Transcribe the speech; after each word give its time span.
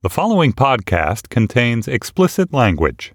The 0.00 0.08
following 0.08 0.52
podcast 0.52 1.28
contains 1.28 1.88
explicit 1.88 2.52
language. 2.52 3.12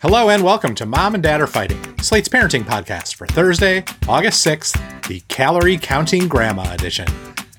Hello 0.00 0.30
and 0.30 0.42
welcome 0.42 0.74
to 0.76 0.86
Mom 0.86 1.12
and 1.12 1.22
Dad 1.22 1.42
Are 1.42 1.46
Fighting, 1.46 1.78
Slate's 1.98 2.26
parenting 2.26 2.62
podcast 2.62 3.16
for 3.16 3.26
Thursday, 3.26 3.84
August 4.08 4.46
6th, 4.46 5.08
the 5.08 5.20
Calorie 5.28 5.76
Counting 5.76 6.26
Grandma 6.26 6.72
edition. 6.72 7.06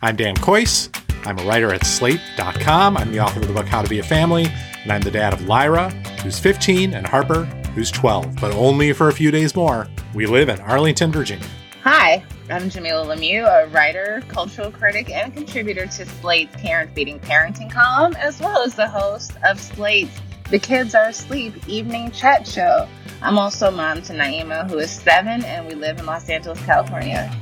I'm 0.02 0.16
Dan 0.16 0.34
Kois. 0.38 0.90
I'm 1.28 1.38
a 1.38 1.44
writer 1.44 1.72
at 1.72 1.86
slate.com. 1.86 2.98
I'm 2.98 3.12
the 3.12 3.20
author 3.20 3.40
of 3.40 3.48
the 3.48 3.54
book 3.54 3.68
How 3.68 3.84
to 3.84 3.88
Be 3.88 4.00
a 4.00 4.04
Family, 4.04 4.48
and 4.82 4.92
I'm 4.92 5.02
the 5.02 5.12
dad 5.12 5.34
of 5.34 5.48
Lyra, 5.48 5.92
who's 6.24 6.40
15, 6.40 6.96
and 6.96 7.06
Harper, 7.06 7.44
who's 7.76 7.92
12, 7.92 8.38
but 8.42 8.56
only 8.56 8.92
for 8.92 9.10
a 9.10 9.14
few 9.14 9.30
days 9.30 9.56
more. 9.56 9.88
We 10.16 10.26
live 10.26 10.50
in 10.50 10.60
Arlington, 10.62 11.12
Virginia. 11.12 11.46
Hi, 11.84 12.26
I'm 12.50 12.64
Jamilah 12.64 13.16
Lemieux, 13.16 13.46
a 13.46 13.68
writer, 13.70 14.22
cultural 14.28 14.70
critic, 14.70 15.10
and 15.10 15.34
contributor 15.34 15.86
to 15.86 16.06
Slate's 16.06 16.54
Parent 16.58 16.94
Beating 16.94 17.18
Parenting 17.22 17.72
column, 17.72 18.14
as 18.18 18.42
well 18.42 18.64
as 18.64 18.76
the 18.76 18.88
host 18.88 19.32
of 19.46 19.62
Slate's 19.62 20.12
The 20.50 20.60
Kids 20.60 20.94
Are 20.94 21.06
Asleep 21.06 21.54
evening 21.70 22.12
chat 22.12 22.46
show. 22.46 22.86
I'm 23.22 23.40
also 23.40 23.72
mom 23.72 24.02
to 24.04 24.14
Naima, 24.14 24.70
who 24.70 24.78
is 24.80 24.92
seven, 24.92 25.46
and 25.46 25.66
we 25.66 25.74
live 25.74 26.00
in 26.00 26.06
Los 26.06 26.28
Angeles, 26.28 26.60
California. 26.66 27.34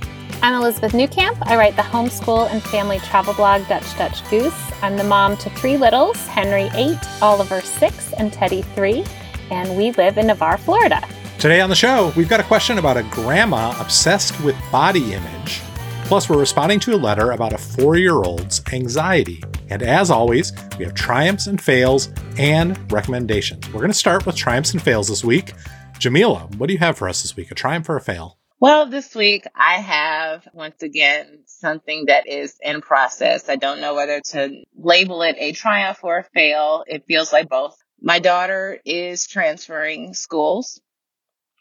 I'm 0.44 0.54
Elizabeth 0.54 0.92
Newcamp. 0.92 1.38
I 1.48 1.58
write 1.58 1.76
the 1.76 1.82
homeschool 1.82 2.52
and 2.52 2.62
family 2.62 3.00
travel 3.00 3.34
blog 3.34 3.68
Dutch 3.68 3.98
Dutch 3.98 4.24
Goose. 4.30 4.54
I'm 4.84 4.98
the 4.98 5.04
mom 5.04 5.36
to 5.38 5.50
three 5.50 5.78
littles 5.78 6.18
Henry, 6.28 6.70
eight, 6.76 7.00
Oliver, 7.24 7.62
six, 7.62 8.14
and 8.14 8.32
Teddy, 8.32 8.62
three, 8.62 9.04
and 9.50 9.76
we 9.76 9.94
live 9.94 10.20
in 10.20 10.28
Navarre, 10.28 10.60
Florida. 10.60 11.02
Today 11.42 11.60
on 11.60 11.72
the 11.72 11.76
show, 11.76 12.14
we've 12.16 12.30
got 12.30 12.40
a 12.40 12.44
question 12.44 12.78
about 12.78 12.98
a 12.98 13.04
grandma 13.10 13.76
obsessed 13.82 14.40
with 14.44 14.56
body 14.72 15.16
image. 15.16 15.60
Plus, 16.06 16.30
we're 16.30 16.38
responding 16.38 16.80
to 16.82 16.94
a 16.94 16.98
letter 16.98 17.32
about 17.32 17.52
a 17.52 17.58
four 17.58 17.98
year 17.98 18.14
old's 18.14 18.62
anxiety. 18.72 19.42
And 19.72 19.82
as 19.82 20.12
always, 20.12 20.54
we 20.78 20.86
have 20.86 20.94
triumphs 20.94 21.48
and 21.48 21.60
fails 21.60 22.10
and 22.38 22.78
recommendations. 22.92 23.68
We're 23.70 23.80
going 23.80 23.90
to 23.90 23.98
start 23.98 24.28
with 24.28 24.36
triumphs 24.36 24.74
and 24.74 24.82
fails 24.84 25.08
this 25.08 25.24
week. 25.24 25.54
Jamilah, 25.96 26.58
what 26.58 26.68
do 26.68 26.74
you 26.74 26.80
have 26.80 26.96
for 26.96 27.10
us 27.10 27.24
this 27.24 27.36
week? 27.36 27.50
A 27.50 27.56
triumph 27.56 27.90
or 27.90 27.96
a 27.96 28.02
fail? 28.02 28.38
Well, 28.60 28.86
this 28.86 29.16
week 29.16 29.48
I 29.56 29.80
have 29.80 30.48
once 30.54 30.84
again 30.84 31.40
something 31.48 32.06
that 32.06 32.28
is 32.28 32.56
in 32.62 32.82
process. 32.82 33.50
I 33.50 33.56
don't 33.56 33.82
know 33.82 33.96
whether 33.96 34.22
to 34.26 34.64
label 34.78 35.24
it 35.24 35.38
a 35.40 35.54
triumph 35.54 36.04
or 36.04 36.20
a 36.20 36.24
fail. 36.24 36.84
It 36.86 37.06
feels 37.08 37.34
like 37.34 37.50
both. 37.50 37.76
My 38.00 38.20
daughter 38.20 38.80
is 38.86 39.26
transferring 39.26 40.14
schools 40.14 40.80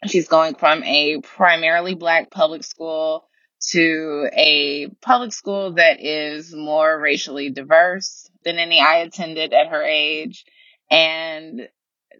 She's 0.07 0.27
going 0.27 0.55
from 0.55 0.83
a 0.83 1.21
primarily 1.21 1.95
black 1.95 2.31
public 2.31 2.63
school 2.63 3.27
to 3.69 4.29
a 4.33 4.87
public 5.01 5.33
school 5.33 5.73
that 5.73 6.01
is 6.01 6.53
more 6.53 6.99
racially 6.99 7.51
diverse 7.51 8.29
than 8.43 8.57
any 8.57 8.79
I 8.79 8.97
attended 8.97 9.53
at 9.53 9.67
her 9.67 9.83
age. 9.83 10.45
And 10.89 11.69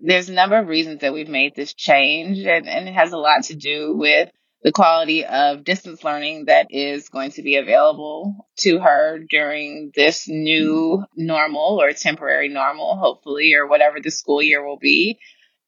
there's 0.01 0.29
a 0.29 0.33
number 0.33 0.57
of 0.57 0.67
reasons 0.67 1.01
that 1.01 1.13
we've 1.13 1.27
made 1.27 1.55
this 1.55 1.73
change, 1.73 2.39
and, 2.39 2.67
and 2.67 2.87
it 2.87 2.93
has 2.93 3.11
a 3.11 3.17
lot 3.17 3.43
to 3.45 3.55
do 3.55 3.95
with 3.95 4.29
the 4.63 4.71
quality 4.71 5.25
of 5.25 5.63
distance 5.63 6.03
learning 6.03 6.45
that 6.45 6.67
is 6.69 7.09
going 7.09 7.31
to 7.31 7.41
be 7.41 7.55
available 7.55 8.47
to 8.57 8.79
her 8.79 9.19
during 9.27 9.91
this 9.95 10.27
new 10.27 11.03
normal 11.15 11.81
or 11.81 11.93
temporary 11.93 12.47
normal, 12.47 12.95
hopefully, 12.95 13.55
or 13.55 13.67
whatever 13.67 13.99
the 13.99 14.11
school 14.11 14.41
year 14.41 14.65
will 14.65 14.77
be. 14.77 15.19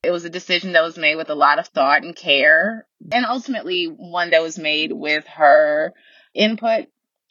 It 0.04 0.12
was 0.12 0.26
a 0.26 0.30
decision 0.30 0.74
that 0.74 0.84
was 0.84 0.98
made 0.98 1.16
with 1.16 1.30
a 1.30 1.36
lot 1.36 1.60
of 1.60 1.68
thought 1.68 2.04
and 2.04 2.16
care, 2.16 2.86
and 3.12 3.26
ultimately 3.26 3.86
one 3.86 4.32
that 4.32 4.42
was 4.42 4.60
made 4.60 4.92
with 4.92 5.26
her 5.28 5.94
input. 6.34 6.88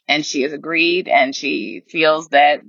And 0.07 0.25
she 0.25 0.41
has 0.41 0.53
agreed, 0.53 1.07
and 1.07 1.35
she 1.35 1.83
feels 1.87 2.29
that 2.29 2.61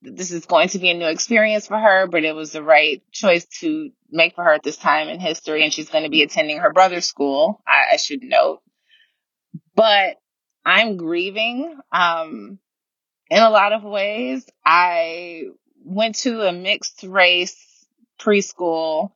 this 0.00 0.30
is 0.30 0.46
going 0.46 0.68
to 0.68 0.78
be 0.78 0.90
a 0.90 0.94
new 0.94 1.08
experience 1.08 1.66
for 1.66 1.78
her, 1.78 2.06
but 2.06 2.24
it 2.24 2.34
was 2.34 2.52
the 2.52 2.62
right 2.62 3.02
choice 3.10 3.46
to 3.60 3.90
make 4.10 4.36
for 4.36 4.44
her 4.44 4.52
at 4.52 4.62
this 4.62 4.76
time 4.76 5.08
in 5.08 5.18
history. 5.18 5.64
And 5.64 5.72
she's 5.72 5.90
going 5.90 6.04
to 6.04 6.10
be 6.10 6.22
attending 6.22 6.58
her 6.58 6.72
brother's 6.72 7.06
school, 7.06 7.60
I, 7.66 7.94
I 7.94 7.96
should 7.96 8.22
note. 8.22 8.60
But 9.74 10.16
I'm 10.64 10.96
grieving 10.96 11.76
um, 11.90 12.58
in 13.28 13.42
a 13.42 13.50
lot 13.50 13.72
of 13.72 13.82
ways. 13.82 14.46
I 14.64 15.44
went 15.84 16.16
to 16.16 16.42
a 16.42 16.52
mixed 16.52 17.02
race 17.02 17.56
preschool 18.20 19.12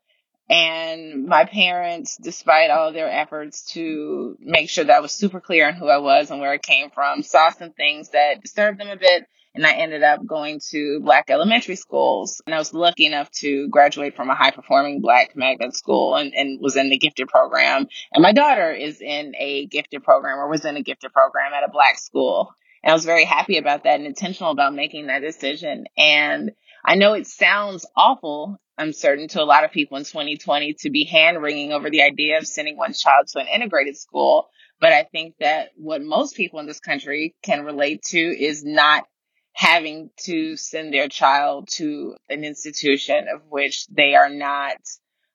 and 0.48 1.26
my 1.26 1.44
parents, 1.44 2.16
despite 2.20 2.70
all 2.70 2.92
their 2.92 3.10
efforts 3.10 3.72
to 3.72 4.36
make 4.40 4.68
sure 4.68 4.84
that 4.84 4.96
I 4.96 5.00
was 5.00 5.12
super 5.12 5.40
clear 5.40 5.68
on 5.68 5.74
who 5.74 5.88
I 5.88 5.98
was 5.98 6.30
and 6.30 6.40
where 6.40 6.52
I 6.52 6.58
came 6.58 6.90
from, 6.90 7.22
saw 7.22 7.50
some 7.50 7.72
things 7.72 8.10
that 8.10 8.42
disturbed 8.42 8.80
them 8.80 8.88
a 8.88 8.96
bit. 8.96 9.26
And 9.54 9.66
I 9.66 9.74
ended 9.74 10.02
up 10.02 10.24
going 10.26 10.60
to 10.70 11.00
black 11.00 11.26
elementary 11.28 11.76
schools. 11.76 12.40
And 12.46 12.54
I 12.54 12.58
was 12.58 12.72
lucky 12.72 13.04
enough 13.04 13.30
to 13.40 13.68
graduate 13.68 14.16
from 14.16 14.30
a 14.30 14.34
high 14.34 14.50
performing 14.50 15.02
black 15.02 15.36
magnet 15.36 15.76
school 15.76 16.16
and, 16.16 16.32
and 16.34 16.58
was 16.58 16.76
in 16.76 16.88
the 16.88 16.96
gifted 16.96 17.28
program. 17.28 17.86
And 18.12 18.22
my 18.22 18.32
daughter 18.32 18.72
is 18.72 19.02
in 19.02 19.34
a 19.38 19.66
gifted 19.66 20.04
program 20.04 20.38
or 20.38 20.48
was 20.48 20.64
in 20.64 20.76
a 20.76 20.82
gifted 20.82 21.12
program 21.12 21.52
at 21.52 21.64
a 21.64 21.70
black 21.70 21.98
school. 21.98 22.54
And 22.82 22.90
I 22.90 22.94
was 22.94 23.04
very 23.04 23.24
happy 23.26 23.58
about 23.58 23.84
that 23.84 23.96
and 23.96 24.06
intentional 24.06 24.50
about 24.52 24.74
making 24.74 25.08
that 25.08 25.20
decision. 25.20 25.84
And 25.98 26.52
I 26.84 26.96
know 26.96 27.14
it 27.14 27.26
sounds 27.26 27.86
awful 27.96 28.58
I'm 28.78 28.92
certain 28.92 29.28
to 29.28 29.42
a 29.42 29.44
lot 29.44 29.64
of 29.64 29.70
people 29.70 29.98
in 29.98 30.04
2020 30.04 30.74
to 30.80 30.90
be 30.90 31.04
hand 31.04 31.40
wringing 31.40 31.72
over 31.72 31.90
the 31.90 32.02
idea 32.02 32.38
of 32.38 32.46
sending 32.46 32.76
one's 32.76 33.00
child 33.00 33.28
to 33.28 33.38
an 33.38 33.46
integrated 33.46 33.96
school. 33.96 34.48
But 34.80 34.92
I 34.92 35.04
think 35.04 35.36
that 35.40 35.70
what 35.76 36.02
most 36.02 36.34
people 36.36 36.58
in 36.58 36.66
this 36.66 36.80
country 36.80 37.36
can 37.42 37.64
relate 37.64 38.02
to 38.06 38.18
is 38.18 38.64
not 38.64 39.04
having 39.52 40.10
to 40.24 40.56
send 40.56 40.92
their 40.92 41.08
child 41.08 41.68
to 41.72 42.16
an 42.28 42.44
institution 42.44 43.26
of 43.32 43.42
which 43.48 43.86
they 43.88 44.14
are 44.14 44.30
not 44.30 44.76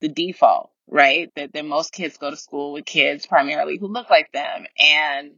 the 0.02 0.10
default, 0.10 0.72
right? 0.88 1.32
That, 1.36 1.54
that 1.54 1.66
most 1.66 1.94
kids 1.94 2.18
go 2.18 2.32
to 2.32 2.36
school 2.36 2.74
with 2.74 2.86
kids 2.86 3.26
primarily 3.28 3.78
who 3.78 3.88
look 3.88 4.10
like 4.10 4.32
them 4.32 4.66
and 4.78 5.32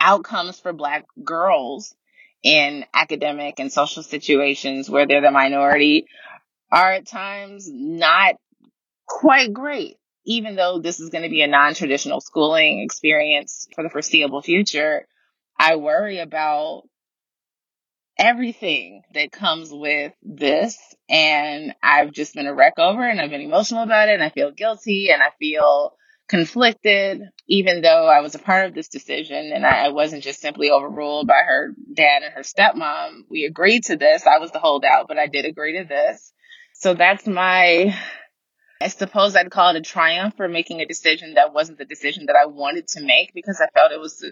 outcomes 0.00 0.58
for 0.58 0.72
black 0.72 1.04
girls 1.22 1.94
in 2.44 2.84
academic 2.92 3.58
and 3.58 3.72
social 3.72 4.02
situations 4.02 4.88
where 4.88 5.06
they're 5.06 5.22
the 5.22 5.30
minority 5.30 6.06
are 6.70 6.92
at 6.92 7.06
times 7.06 7.68
not 7.72 8.34
quite 9.06 9.52
great. 9.52 9.96
Even 10.26 10.54
though 10.54 10.78
this 10.78 11.00
is 11.00 11.10
going 11.10 11.24
to 11.24 11.30
be 11.30 11.42
a 11.42 11.46
non 11.46 11.74
traditional 11.74 12.20
schooling 12.20 12.80
experience 12.80 13.66
for 13.74 13.82
the 13.82 13.90
foreseeable 13.90 14.40
future, 14.40 15.06
I 15.58 15.76
worry 15.76 16.18
about 16.18 16.84
everything 18.18 19.02
that 19.12 19.32
comes 19.32 19.70
with 19.70 20.12
this. 20.22 20.78
And 21.08 21.74
I've 21.82 22.12
just 22.12 22.34
been 22.34 22.46
a 22.46 22.54
wreck 22.54 22.78
over 22.78 23.06
and 23.06 23.20
I've 23.20 23.30
been 23.30 23.42
emotional 23.42 23.82
about 23.82 24.08
it 24.08 24.14
and 24.14 24.22
I 24.22 24.30
feel 24.30 24.50
guilty 24.50 25.10
and 25.10 25.22
I 25.22 25.28
feel 25.38 25.94
conflicted, 26.28 27.22
even 27.46 27.82
though 27.82 28.06
I 28.06 28.20
was 28.20 28.34
a 28.34 28.38
part 28.38 28.66
of 28.66 28.74
this 28.74 28.88
decision 28.88 29.52
and 29.54 29.64
I 29.64 29.90
wasn't 29.90 30.22
just 30.22 30.40
simply 30.40 30.70
overruled 30.70 31.26
by 31.26 31.40
her 31.44 31.74
dad 31.92 32.22
and 32.22 32.32
her 32.34 32.42
stepmom. 32.42 33.24
We 33.28 33.44
agreed 33.44 33.84
to 33.84 33.96
this. 33.96 34.26
I 34.26 34.38
was 34.38 34.50
the 34.50 34.58
holdout, 34.58 35.06
but 35.08 35.18
I 35.18 35.26
did 35.26 35.44
agree 35.44 35.78
to 35.78 35.84
this. 35.84 36.32
So 36.74 36.94
that's 36.94 37.26
my, 37.26 37.94
I 38.80 38.88
suppose 38.88 39.36
I'd 39.36 39.50
call 39.50 39.70
it 39.70 39.76
a 39.76 39.82
triumph 39.82 40.34
for 40.36 40.48
making 40.48 40.80
a 40.80 40.86
decision 40.86 41.34
that 41.34 41.52
wasn't 41.52 41.78
the 41.78 41.84
decision 41.84 42.26
that 42.26 42.36
I 42.36 42.46
wanted 42.46 42.88
to 42.88 43.02
make 43.02 43.32
because 43.34 43.60
I 43.60 43.68
felt 43.78 43.92
it 43.92 44.00
was 44.00 44.24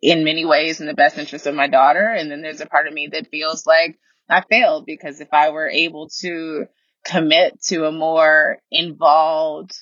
in 0.00 0.24
many 0.24 0.44
ways 0.44 0.80
in 0.80 0.86
the 0.86 0.94
best 0.94 1.18
interest 1.18 1.46
of 1.46 1.54
my 1.54 1.68
daughter. 1.68 2.06
And 2.06 2.30
then 2.30 2.40
there's 2.40 2.60
a 2.60 2.66
part 2.66 2.86
of 2.86 2.94
me 2.94 3.08
that 3.12 3.30
feels 3.30 3.66
like 3.66 3.98
I 4.28 4.42
failed 4.42 4.86
because 4.86 5.20
if 5.20 5.28
I 5.32 5.50
were 5.50 5.68
able 5.68 6.08
to 6.20 6.66
commit 7.04 7.60
to 7.62 7.86
a 7.86 7.92
more 7.92 8.58
involved 8.70 9.72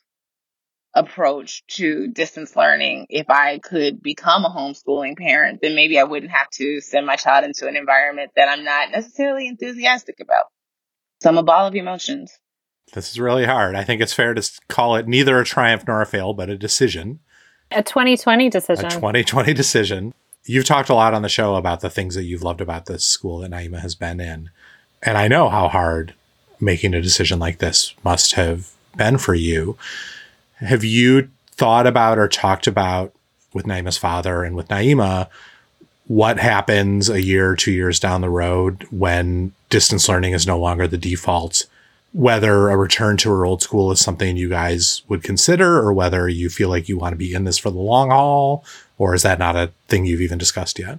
approach 0.94 1.64
to 1.66 2.08
distance 2.08 2.54
learning, 2.56 3.06
if 3.10 3.28
I 3.28 3.58
could 3.58 4.02
become 4.02 4.44
a 4.44 4.50
homeschooling 4.50 5.16
parent, 5.16 5.60
then 5.60 5.74
maybe 5.74 5.98
I 5.98 6.04
wouldn't 6.04 6.30
have 6.30 6.48
to 6.50 6.80
send 6.80 7.06
my 7.06 7.16
child 7.16 7.44
into 7.44 7.66
an 7.66 7.76
environment 7.76 8.30
that 8.36 8.48
I'm 8.48 8.64
not 8.64 8.90
necessarily 8.90 9.48
enthusiastic 9.48 10.20
about. 10.20 10.46
So 11.20 11.30
I'm 11.30 11.38
a 11.38 11.42
ball 11.42 11.66
of 11.66 11.74
emotions. 11.74 12.38
This 12.92 13.10
is 13.10 13.18
really 13.18 13.44
hard. 13.44 13.74
I 13.74 13.82
think 13.82 14.00
it's 14.00 14.12
fair 14.12 14.34
to 14.34 14.50
call 14.68 14.96
it 14.96 15.08
neither 15.08 15.40
a 15.40 15.44
triumph 15.44 15.84
nor 15.88 16.00
a 16.00 16.06
fail, 16.06 16.32
but 16.32 16.50
a 16.50 16.56
decision. 16.56 17.20
A 17.70 17.82
2020 17.82 18.50
decision. 18.50 18.84
A 18.84 18.90
2020 18.90 19.52
decision. 19.52 20.14
You've 20.44 20.66
talked 20.66 20.90
a 20.90 20.94
lot 20.94 21.14
on 21.14 21.22
the 21.22 21.28
show 21.28 21.56
about 21.56 21.80
the 21.80 21.90
things 21.90 22.14
that 22.14 22.24
you've 22.24 22.42
loved 22.42 22.60
about 22.60 22.86
this 22.86 23.04
school 23.04 23.38
that 23.38 23.50
Naima 23.50 23.80
has 23.80 23.94
been 23.94 24.20
in. 24.20 24.50
And 25.02 25.18
I 25.18 25.26
know 25.26 25.48
how 25.48 25.68
hard 25.68 26.14
making 26.60 26.94
a 26.94 27.00
decision 27.00 27.38
like 27.38 27.58
this 27.58 27.94
must 28.04 28.34
have 28.34 28.70
been 28.96 29.18
for 29.18 29.34
you. 29.34 29.76
Have 30.56 30.84
you 30.84 31.30
thought 31.52 31.86
about 31.86 32.18
or 32.18 32.28
talked 32.28 32.66
about 32.66 33.12
with 33.52 33.66
Naima's 33.66 33.98
father 33.98 34.42
and 34.42 34.56
with 34.56 34.68
Naima 34.68 35.28
what 36.06 36.38
happens 36.38 37.08
a 37.08 37.22
year, 37.22 37.50
or 37.50 37.56
two 37.56 37.72
years 37.72 37.98
down 37.98 38.20
the 38.20 38.28
road 38.28 38.86
when 38.90 39.52
distance 39.70 40.08
learning 40.08 40.34
is 40.34 40.46
no 40.46 40.58
longer 40.58 40.86
the 40.86 40.98
default, 40.98 41.66
whether 42.12 42.68
a 42.68 42.76
return 42.76 43.16
to 43.16 43.30
her 43.30 43.46
old 43.46 43.62
school 43.62 43.90
is 43.90 44.00
something 44.00 44.36
you 44.36 44.48
guys 44.48 45.02
would 45.08 45.22
consider 45.22 45.78
or 45.78 45.92
whether 45.92 46.28
you 46.28 46.50
feel 46.50 46.68
like 46.68 46.88
you 46.88 46.98
want 46.98 47.12
to 47.12 47.16
be 47.16 47.32
in 47.32 47.44
this 47.44 47.58
for 47.58 47.70
the 47.70 47.78
long 47.78 48.10
haul, 48.10 48.64
or 48.98 49.14
is 49.14 49.22
that 49.22 49.38
not 49.38 49.56
a 49.56 49.72
thing 49.88 50.04
you've 50.04 50.20
even 50.20 50.38
discussed 50.38 50.78
yet? 50.78 50.98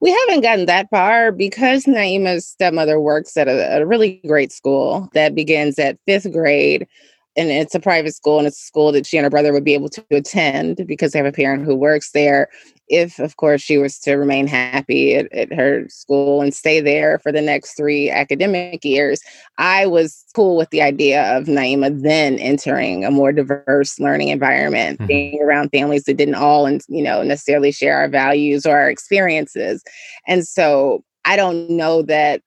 We 0.00 0.10
haven't 0.10 0.40
gotten 0.40 0.66
that 0.66 0.90
far 0.90 1.30
because 1.30 1.84
Naima's 1.84 2.44
stepmother 2.44 2.98
works 2.98 3.36
at 3.36 3.46
a, 3.46 3.78
a 3.78 3.86
really 3.86 4.20
great 4.26 4.50
school 4.50 5.08
that 5.14 5.36
begins 5.36 5.78
at 5.78 5.98
fifth 6.06 6.32
grade 6.32 6.88
and 7.36 7.50
it's 7.50 7.74
a 7.74 7.80
private 7.80 8.14
school 8.14 8.38
and 8.38 8.46
it's 8.46 8.60
a 8.60 8.66
school 8.66 8.92
that 8.92 9.06
she 9.06 9.16
and 9.16 9.24
her 9.24 9.30
brother 9.30 9.52
would 9.52 9.64
be 9.64 9.74
able 9.74 9.88
to 9.88 10.04
attend 10.10 10.86
because 10.86 11.12
they 11.12 11.18
have 11.18 11.26
a 11.26 11.32
parent 11.32 11.64
who 11.64 11.74
works 11.74 12.10
there 12.12 12.48
if 12.88 13.18
of 13.18 13.36
course 13.36 13.62
she 13.62 13.78
was 13.78 13.98
to 13.98 14.14
remain 14.16 14.46
happy 14.46 15.14
at, 15.14 15.32
at, 15.32 15.52
her 15.52 15.86
school 15.88 16.42
and 16.42 16.52
stay 16.52 16.80
there 16.80 17.18
for 17.20 17.32
the 17.32 17.40
next 17.40 17.74
three 17.74 18.10
academic 18.10 18.84
years 18.84 19.20
i 19.58 19.86
was 19.86 20.24
cool 20.34 20.56
with 20.56 20.70
the 20.70 20.82
idea 20.82 21.36
of 21.36 21.44
naima 21.44 22.02
then 22.02 22.38
entering 22.38 23.04
a 23.04 23.10
more 23.10 23.32
diverse 23.32 23.98
learning 23.98 24.28
environment 24.28 24.98
mm-hmm. 24.98 25.06
being 25.06 25.42
around 25.42 25.70
families 25.70 26.04
that 26.04 26.16
didn't 26.16 26.34
all 26.34 26.66
and 26.66 26.82
you 26.88 27.02
know 27.02 27.22
necessarily 27.22 27.72
share 27.72 27.96
our 27.96 28.08
values 28.08 28.66
or 28.66 28.76
our 28.76 28.90
experiences 28.90 29.82
and 30.26 30.46
so 30.46 31.02
i 31.24 31.36
don't 31.36 31.70
know 31.70 32.02
that 32.02 32.42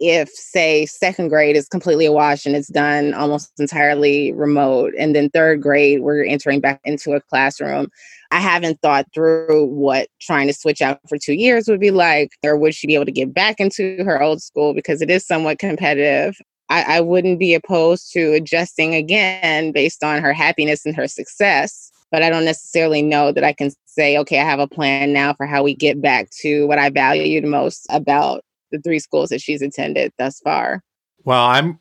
if 0.00 0.28
say 0.30 0.86
second 0.86 1.28
grade 1.28 1.56
is 1.56 1.68
completely 1.68 2.06
a 2.06 2.12
wash 2.12 2.46
and 2.46 2.54
it's 2.54 2.68
done 2.68 3.14
almost 3.14 3.52
entirely 3.58 4.32
remote 4.32 4.92
and 4.98 5.14
then 5.14 5.28
third 5.30 5.60
grade 5.60 6.00
we're 6.00 6.24
entering 6.24 6.60
back 6.60 6.80
into 6.84 7.12
a 7.12 7.20
classroom 7.20 7.88
i 8.30 8.38
haven't 8.38 8.80
thought 8.80 9.06
through 9.12 9.64
what 9.66 10.08
trying 10.20 10.46
to 10.46 10.52
switch 10.52 10.80
out 10.80 11.00
for 11.08 11.18
two 11.18 11.34
years 11.34 11.68
would 11.68 11.80
be 11.80 11.90
like 11.90 12.30
or 12.44 12.56
would 12.56 12.74
she 12.74 12.86
be 12.86 12.94
able 12.94 13.04
to 13.04 13.12
get 13.12 13.34
back 13.34 13.58
into 13.58 14.02
her 14.04 14.22
old 14.22 14.40
school 14.42 14.72
because 14.74 15.02
it 15.02 15.10
is 15.10 15.26
somewhat 15.26 15.58
competitive. 15.58 16.36
I, 16.70 16.98
I 16.98 17.00
wouldn't 17.00 17.38
be 17.38 17.54
opposed 17.54 18.12
to 18.12 18.34
adjusting 18.34 18.94
again 18.94 19.72
based 19.72 20.04
on 20.04 20.20
her 20.22 20.34
happiness 20.34 20.84
and 20.84 20.94
her 20.94 21.08
success 21.08 21.90
but 22.12 22.22
i 22.22 22.30
don't 22.30 22.44
necessarily 22.44 23.02
know 23.02 23.32
that 23.32 23.44
i 23.44 23.52
can 23.52 23.70
say 23.86 24.16
okay 24.18 24.38
i 24.38 24.44
have 24.44 24.60
a 24.60 24.68
plan 24.68 25.12
now 25.12 25.32
for 25.32 25.46
how 25.46 25.62
we 25.62 25.74
get 25.74 26.00
back 26.00 26.28
to 26.30 26.66
what 26.66 26.78
i 26.78 26.90
valued 26.90 27.44
most 27.44 27.86
about 27.90 28.44
the 28.70 28.78
three 28.78 28.98
schools 28.98 29.30
that 29.30 29.40
she's 29.40 29.62
attended 29.62 30.12
thus 30.18 30.40
far. 30.40 30.82
Well, 31.24 31.44
I'm 31.44 31.78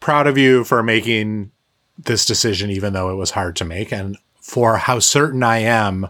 proud 0.00 0.26
of 0.26 0.38
you 0.38 0.64
for 0.64 0.82
making 0.82 1.50
this 1.98 2.24
decision, 2.24 2.70
even 2.70 2.92
though 2.92 3.10
it 3.10 3.16
was 3.16 3.30
hard 3.30 3.56
to 3.56 3.64
make, 3.64 3.92
and 3.92 4.16
for 4.40 4.76
how 4.76 4.98
certain 4.98 5.42
I 5.42 5.58
am 5.58 6.08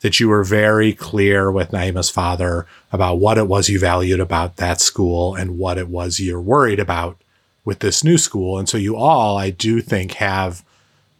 that 0.00 0.20
you 0.20 0.28
were 0.28 0.44
very 0.44 0.92
clear 0.92 1.50
with 1.50 1.72
Naima's 1.72 2.10
father 2.10 2.66
about 2.92 3.18
what 3.18 3.38
it 3.38 3.48
was 3.48 3.68
you 3.68 3.78
valued 3.78 4.20
about 4.20 4.56
that 4.56 4.80
school 4.80 5.34
and 5.34 5.58
what 5.58 5.78
it 5.78 5.88
was 5.88 6.20
you're 6.20 6.40
worried 6.40 6.78
about 6.78 7.16
with 7.64 7.78
this 7.78 8.04
new 8.04 8.18
school. 8.18 8.58
And 8.58 8.68
so 8.68 8.76
you 8.76 8.96
all, 8.96 9.38
I 9.38 9.48
do 9.50 9.80
think, 9.80 10.12
have 10.14 10.62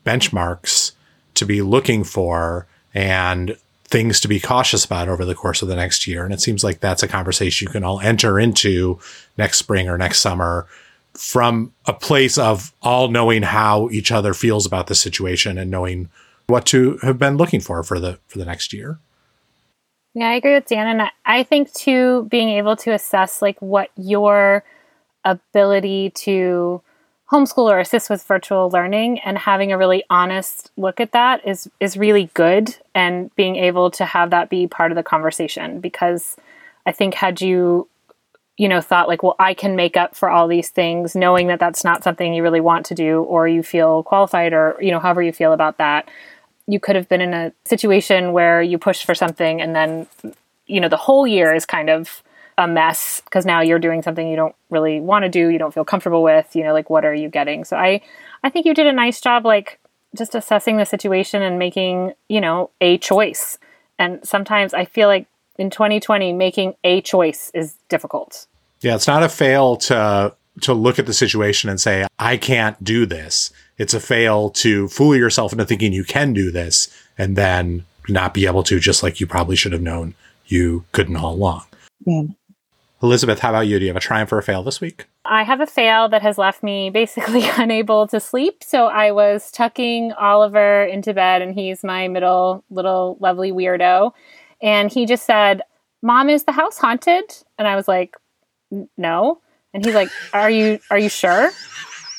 benchmarks 0.05 0.93
to 1.33 1.47
be 1.47 1.63
looking 1.63 2.05
for 2.05 2.67
and 2.93 3.57
things 3.95 4.19
to 4.19 4.27
be 4.27 4.41
cautious 4.41 4.85
about 4.85 5.09
over 5.09 5.25
the 5.25 5.37
course 5.37 5.63
of 5.63 5.69
the 5.69 5.77
next 5.77 6.09
year. 6.09 6.25
And 6.25 6.35
it 6.35 6.41
seems 6.41 6.65
like 6.65 6.81
that's 6.81 7.05
a 7.05 7.07
conversation 7.07 7.69
you 7.69 7.73
can 7.73 7.85
all 7.85 8.01
enter 8.01 8.41
into 8.41 8.99
next 9.39 9.59
spring 9.59 9.89
or 9.89 9.97
next 9.97 10.19
summer 10.19 10.67
from 11.13 11.73
a 11.87 11.93
place 11.93 12.37
of 12.37 12.75
all 12.83 13.07
knowing 13.07 13.45
how 13.45 13.89
each 13.91 14.11
other 14.11 14.35
feels 14.35 14.67
about 14.67 14.89
the 14.89 14.97
situation 14.97 15.59
and 15.59 15.71
knowing 15.71 16.09
what 16.49 16.67
to 16.67 16.99
have 17.03 17.21
been 17.21 17.37
looking 17.37 17.61
for 17.61 17.85
for 17.85 18.01
the 18.01 18.19
for 18.27 18.39
the 18.39 18.45
next 18.45 18.73
year. 18.73 18.99
Yeah, 20.13 20.31
I 20.31 20.35
agree 20.35 20.55
with 20.55 20.67
Dan, 20.67 20.89
and 20.89 21.03
I 21.03 21.11
I 21.25 21.43
think 21.45 21.73
too 21.73 22.27
being 22.29 22.49
able 22.49 22.75
to 22.79 22.93
assess 22.93 23.41
like 23.41 23.63
what 23.63 23.91
your 23.97 24.65
ability 25.25 26.11
to 26.17 26.83
homeschool 27.31 27.71
or 27.71 27.79
assist 27.79 28.11
with 28.11 28.23
virtual 28.25 28.71
learning 28.71 29.19
and 29.21 29.39
having 29.39 29.73
a 29.73 29.79
really 29.79 30.05
honest 30.11 30.71
look 30.77 31.01
at 31.01 31.13
that 31.13 31.47
is 31.47 31.71
is 31.81 31.97
really 31.97 32.31
good 32.35 32.77
and 32.95 33.35
being 33.35 33.57
able 33.57 33.91
to 33.91 34.05
have 34.05 34.31
that 34.31 34.51
be 34.51 34.67
part 34.67 34.93
of 34.93 34.97
the 34.97 35.03
conversation. 35.03 35.81
Because 35.81 36.37
I 36.87 36.93
think 36.93 37.15
had 37.15 37.41
you 37.41 37.89
you 38.57 38.69
know 38.69 38.81
thought 38.81 39.09
like 39.09 39.23
well 39.23 39.37
I 39.39 39.55
can 39.55 39.75
make 39.75 39.97
up 39.97 40.15
for 40.15 40.29
all 40.29 40.47
these 40.47 40.69
things 40.69 41.17
knowing 41.17 41.49
that 41.49 41.59
that's 41.59 41.83
not 41.83 42.05
something 42.05 42.35
you 42.35 42.43
really 42.43 42.61
want 42.61 42.87
to 42.87 42.95
do 42.95 43.23
or 43.23 43.49
you 43.49 43.63
feel 43.63 44.03
qualified 44.03 44.53
or 44.53 44.77
you 44.81 44.91
know 44.91 45.01
however 45.01 45.23
you 45.23 45.33
feel 45.33 45.53
about 45.53 45.79
that 45.79 46.09
you 46.67 46.81
could 46.81 46.97
have 46.97 47.09
been 47.09 47.21
in 47.21 47.35
a 47.35 47.53
situation 47.65 48.33
where 48.33 48.63
you 48.63 48.79
push 48.79 49.05
for 49.05 49.15
something 49.15 49.61
and 49.61 49.75
then 49.75 50.07
you 50.67 50.81
know 50.81 50.89
the 50.89 50.97
whole 50.97 51.27
year 51.27 51.53
is 51.55 51.67
kind 51.67 51.91
of 51.91 52.23
a 52.59 52.69
mess 52.69 53.21
because 53.25 53.45
now 53.45 53.61
you're 53.61 53.79
doing 53.79 54.03
something 54.03 54.29
you 54.29 54.37
don't 54.37 54.55
really 54.71 55.01
want 55.01 55.25
to 55.25 55.29
do, 55.29 55.49
you 55.49 55.59
don't 55.59 55.75
feel 55.75 55.85
comfortable 55.85 56.23
with, 56.23 56.55
you 56.55 56.63
know, 56.63 56.73
like 56.73 56.91
what 56.91 57.05
are 57.05 57.15
you 57.15 57.29
getting? 57.29 57.65
So 57.65 57.77
I 57.77 58.01
I 58.43 58.51
think 58.51 58.67
you 58.67 58.75
did 58.75 58.87
a 58.87 58.93
nice 58.93 59.21
job 59.21 59.45
like 59.45 59.79
just 60.17 60.35
assessing 60.35 60.77
the 60.77 60.85
situation 60.85 61.43
and 61.43 61.59
making, 61.59 62.13
you 62.29 62.41
know, 62.41 62.71
a 62.81 62.99
choice. 62.99 63.59
And 63.99 64.27
sometimes 64.27 64.75
I 64.75 64.85
feel 64.85 65.09
like 65.09 65.27
in 65.57 65.71
2020 65.71 66.33
making 66.33 66.75
a 66.85 67.01
choice 67.01 67.51
is 67.55 67.75
difficult. 67.89 68.47
Yeah, 68.81 68.95
it's 68.95 69.07
not 69.07 69.23
a 69.23 69.29
fail 69.29 69.77
to 69.77 70.35
to 70.61 70.73
look 70.73 70.99
at 70.99 71.07
the 71.07 71.15
situation 71.15 71.69
and 71.69 71.81
say 71.81 72.07
I 72.19 72.37
can't 72.37 72.83
do 72.83 73.07
this. 73.07 73.53
It's 73.77 73.95
a 73.95 74.01
fail 74.01 74.51
to 74.51 74.89
fool 74.89 75.17
yourself 75.17 75.53
into 75.53 75.65
thinking 75.65 75.93
you 75.93 76.05
can 76.05 76.33
do 76.33 76.51
this 76.51 76.95
and 77.19 77.37
then 77.37 77.85
not 78.09 78.35
be 78.35 78.47
able 78.47 78.63
to 78.65 78.79
just 78.79 79.03
like 79.03 79.19
you 79.21 79.27
probably 79.27 79.57
should 79.57 79.73
have 79.73 79.83
known 79.83 80.15
you 80.47 80.85
couldn't 80.93 81.17
all 81.17 81.35
along. 81.35 81.65
Yeah. 82.07 82.23
Elizabeth, 83.03 83.41
how 83.41 83.51
about 83.51 83.67
you? 83.67 83.79
Do 83.79 83.85
you 83.85 83.91
have 83.91 83.97
a 83.97 84.01
triumph 84.01 84.33
or 84.33 84.39
a 84.39 84.43
fail 84.43 84.63
this 84.63 84.81
week? 84.81 85.07
I 85.25 85.43
have 85.43 85.61
a 85.61 85.67
fail 85.67 86.09
that 86.09 86.23
has 86.23 86.39
left 86.39 86.63
me 86.63 86.91
basically 86.91 87.45
unable 87.57 88.07
to 88.09 88.21
sleep. 88.21 88.63
So 88.65 88.87
I 88.87 89.11
was 89.13 89.51
tucking 89.51 90.13
Oliver 90.13 90.85
into 90.85 91.13
bed, 91.13 91.43
and 91.43 91.55
he's 91.55 91.85
my 91.85 92.09
middle 92.09 92.65
little 92.71 93.19
lovely 93.21 93.53
weirdo. 93.53 94.13
And 94.63 94.91
he 94.91 95.07
just 95.07 95.27
said, 95.27 95.63
Mom, 96.03 96.31
is 96.31 96.45
the 96.45 96.53
house 96.53 96.79
haunted? 96.79 97.25
And 97.59 97.67
I 97.69 97.77
was 97.77 97.89
like, 97.89 98.17
No. 98.97 99.41
And 99.73 99.85
he's 99.85 99.95
like, 99.95 100.11
Are 100.33 100.51
you 100.51 100.79
are 100.91 100.99
you 100.99 101.09
sure? 101.09 101.51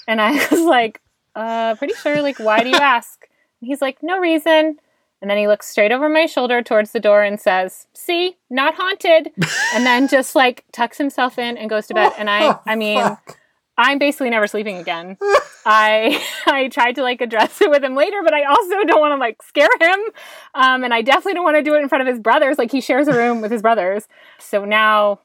And 0.07 0.21
I 0.21 0.33
was 0.51 0.61
like, 0.61 1.01
uh, 1.35 1.75
pretty 1.75 1.93
sure. 1.95 2.21
Like, 2.21 2.39
why 2.39 2.63
do 2.63 2.69
you 2.69 2.75
ask? 2.75 3.25
And 3.61 3.67
he's 3.67 3.81
like, 3.81 3.99
No 4.03 4.19
reason. 4.19 4.77
And 5.25 5.29
then 5.31 5.39
he 5.39 5.47
looks 5.47 5.65
straight 5.65 5.91
over 5.91 6.07
my 6.07 6.27
shoulder 6.27 6.61
towards 6.61 6.91
the 6.91 6.99
door 6.99 7.23
and 7.23 7.41
says, 7.41 7.87
"See, 7.95 8.37
not 8.51 8.75
haunted." 8.75 9.31
and 9.73 9.83
then 9.83 10.07
just 10.07 10.35
like 10.35 10.65
tucks 10.71 10.99
himself 10.99 11.39
in 11.39 11.57
and 11.57 11.67
goes 11.67 11.87
to 11.87 11.95
bed. 11.95 12.13
And 12.19 12.29
I, 12.29 12.59
I 12.67 12.75
mean, 12.75 13.03
I'm 13.75 13.97
basically 13.97 14.29
never 14.29 14.45
sleeping 14.45 14.77
again. 14.77 15.17
I 15.65 16.23
I 16.45 16.67
tried 16.67 16.93
to 16.97 17.01
like 17.01 17.21
address 17.21 17.59
it 17.59 17.71
with 17.71 17.83
him 17.83 17.95
later, 17.95 18.21
but 18.23 18.35
I 18.35 18.43
also 18.43 18.83
don't 18.85 18.99
want 18.99 19.13
to 19.13 19.17
like 19.17 19.41
scare 19.41 19.67
him. 19.81 19.99
Um, 20.53 20.83
and 20.83 20.93
I 20.93 21.01
definitely 21.01 21.33
don't 21.33 21.43
want 21.43 21.57
to 21.57 21.63
do 21.63 21.73
it 21.73 21.81
in 21.81 21.89
front 21.89 22.03
of 22.03 22.07
his 22.07 22.19
brothers. 22.19 22.59
Like 22.59 22.71
he 22.71 22.79
shares 22.79 23.07
a 23.07 23.13
room 23.13 23.41
with 23.41 23.49
his 23.49 23.63
brothers. 23.63 24.07
So 24.37 24.63
now 24.63 25.21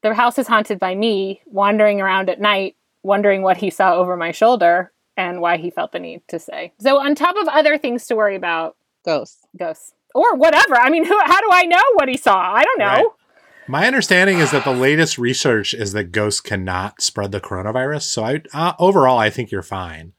the 0.00 0.14
house 0.14 0.38
is 0.38 0.48
haunted 0.48 0.78
by 0.78 0.94
me 0.94 1.42
wandering 1.44 2.00
around 2.00 2.30
at 2.30 2.40
night, 2.40 2.76
wondering 3.02 3.42
what 3.42 3.58
he 3.58 3.68
saw 3.68 3.92
over 3.92 4.16
my 4.16 4.30
shoulder 4.30 4.90
and 5.18 5.42
why 5.42 5.58
he 5.58 5.68
felt 5.68 5.92
the 5.92 5.98
need 5.98 6.22
to 6.28 6.38
say. 6.38 6.72
So 6.80 6.98
on 6.98 7.14
top 7.14 7.36
of 7.36 7.46
other 7.48 7.76
things 7.76 8.06
to 8.06 8.16
worry 8.16 8.36
about, 8.36 8.76
Ghosts. 9.04 9.46
Ghosts. 9.58 9.92
Or 10.14 10.36
whatever. 10.36 10.76
I 10.76 10.90
mean, 10.90 11.04
who, 11.04 11.18
how 11.24 11.40
do 11.40 11.48
I 11.52 11.64
know 11.64 11.82
what 11.94 12.08
he 12.08 12.16
saw? 12.16 12.38
I 12.38 12.64
don't 12.64 12.78
know. 12.78 12.86
Right. 12.86 13.06
My 13.66 13.86
understanding 13.86 14.38
is 14.38 14.50
that 14.50 14.64
the 14.64 14.72
latest 14.72 15.16
research 15.16 15.72
is 15.72 15.92
that 15.92 16.12
ghosts 16.12 16.40
cannot 16.40 17.00
spread 17.00 17.32
the 17.32 17.40
coronavirus. 17.40 18.02
So 18.02 18.24
I 18.24 18.42
uh, 18.52 18.74
overall, 18.78 19.18
I 19.18 19.30
think 19.30 19.50
you're 19.50 19.62
fine. 19.62 20.12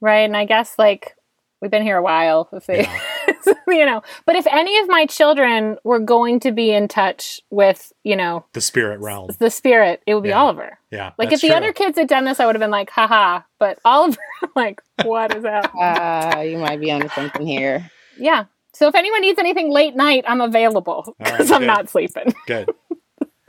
Right, 0.00 0.20
and 0.20 0.36
I 0.36 0.44
guess 0.44 0.74
like 0.78 1.16
we've 1.60 1.70
been 1.70 1.82
here 1.82 1.96
a 1.96 2.02
while. 2.02 2.48
If 2.52 2.66
they, 2.66 2.82
yeah. 2.82 3.00
you 3.68 3.86
know, 3.86 4.02
but 4.24 4.36
if 4.36 4.46
any 4.46 4.78
of 4.78 4.88
my 4.88 5.06
children 5.06 5.78
were 5.82 5.98
going 5.98 6.40
to 6.40 6.52
be 6.52 6.70
in 6.70 6.86
touch 6.86 7.40
with, 7.50 7.92
you 8.04 8.14
know, 8.14 8.44
the 8.52 8.60
spirit 8.60 9.00
realm, 9.00 9.30
the 9.38 9.50
spirit, 9.50 10.02
it 10.06 10.14
would 10.14 10.22
be 10.22 10.28
yeah. 10.28 10.40
Oliver. 10.40 10.78
Yeah, 10.92 11.12
like 11.18 11.32
if 11.32 11.40
the 11.40 11.48
true. 11.48 11.56
other 11.56 11.72
kids 11.72 11.98
had 11.98 12.08
done 12.08 12.24
this, 12.24 12.38
I 12.38 12.46
would 12.46 12.54
have 12.54 12.60
been 12.60 12.70
like, 12.70 12.90
haha. 12.90 13.42
But 13.58 13.80
Oliver, 13.84 14.18
like, 14.56 14.80
what 15.04 15.34
is 15.34 15.42
that? 15.42 15.72
Uh, 15.74 16.40
you 16.42 16.58
might 16.58 16.80
be 16.80 16.92
onto 16.92 17.08
something 17.08 17.46
here. 17.46 17.90
Yeah, 18.22 18.44
so 18.74 18.88
if 18.88 18.94
anyone 18.94 19.20
needs 19.20 19.38
anything 19.38 19.70
late 19.70 19.94
night, 19.94 20.24
I'm 20.26 20.40
available 20.40 21.14
because 21.18 21.50
right, 21.50 21.60
I'm 21.60 21.66
not 21.66 21.90
sleeping. 21.90 22.34
good. 22.46 22.70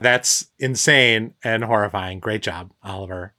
That's 0.00 0.48
insane 0.58 1.34
and 1.42 1.64
horrifying. 1.64 2.20
Great 2.20 2.42
job, 2.42 2.72
Oliver. 2.82 3.32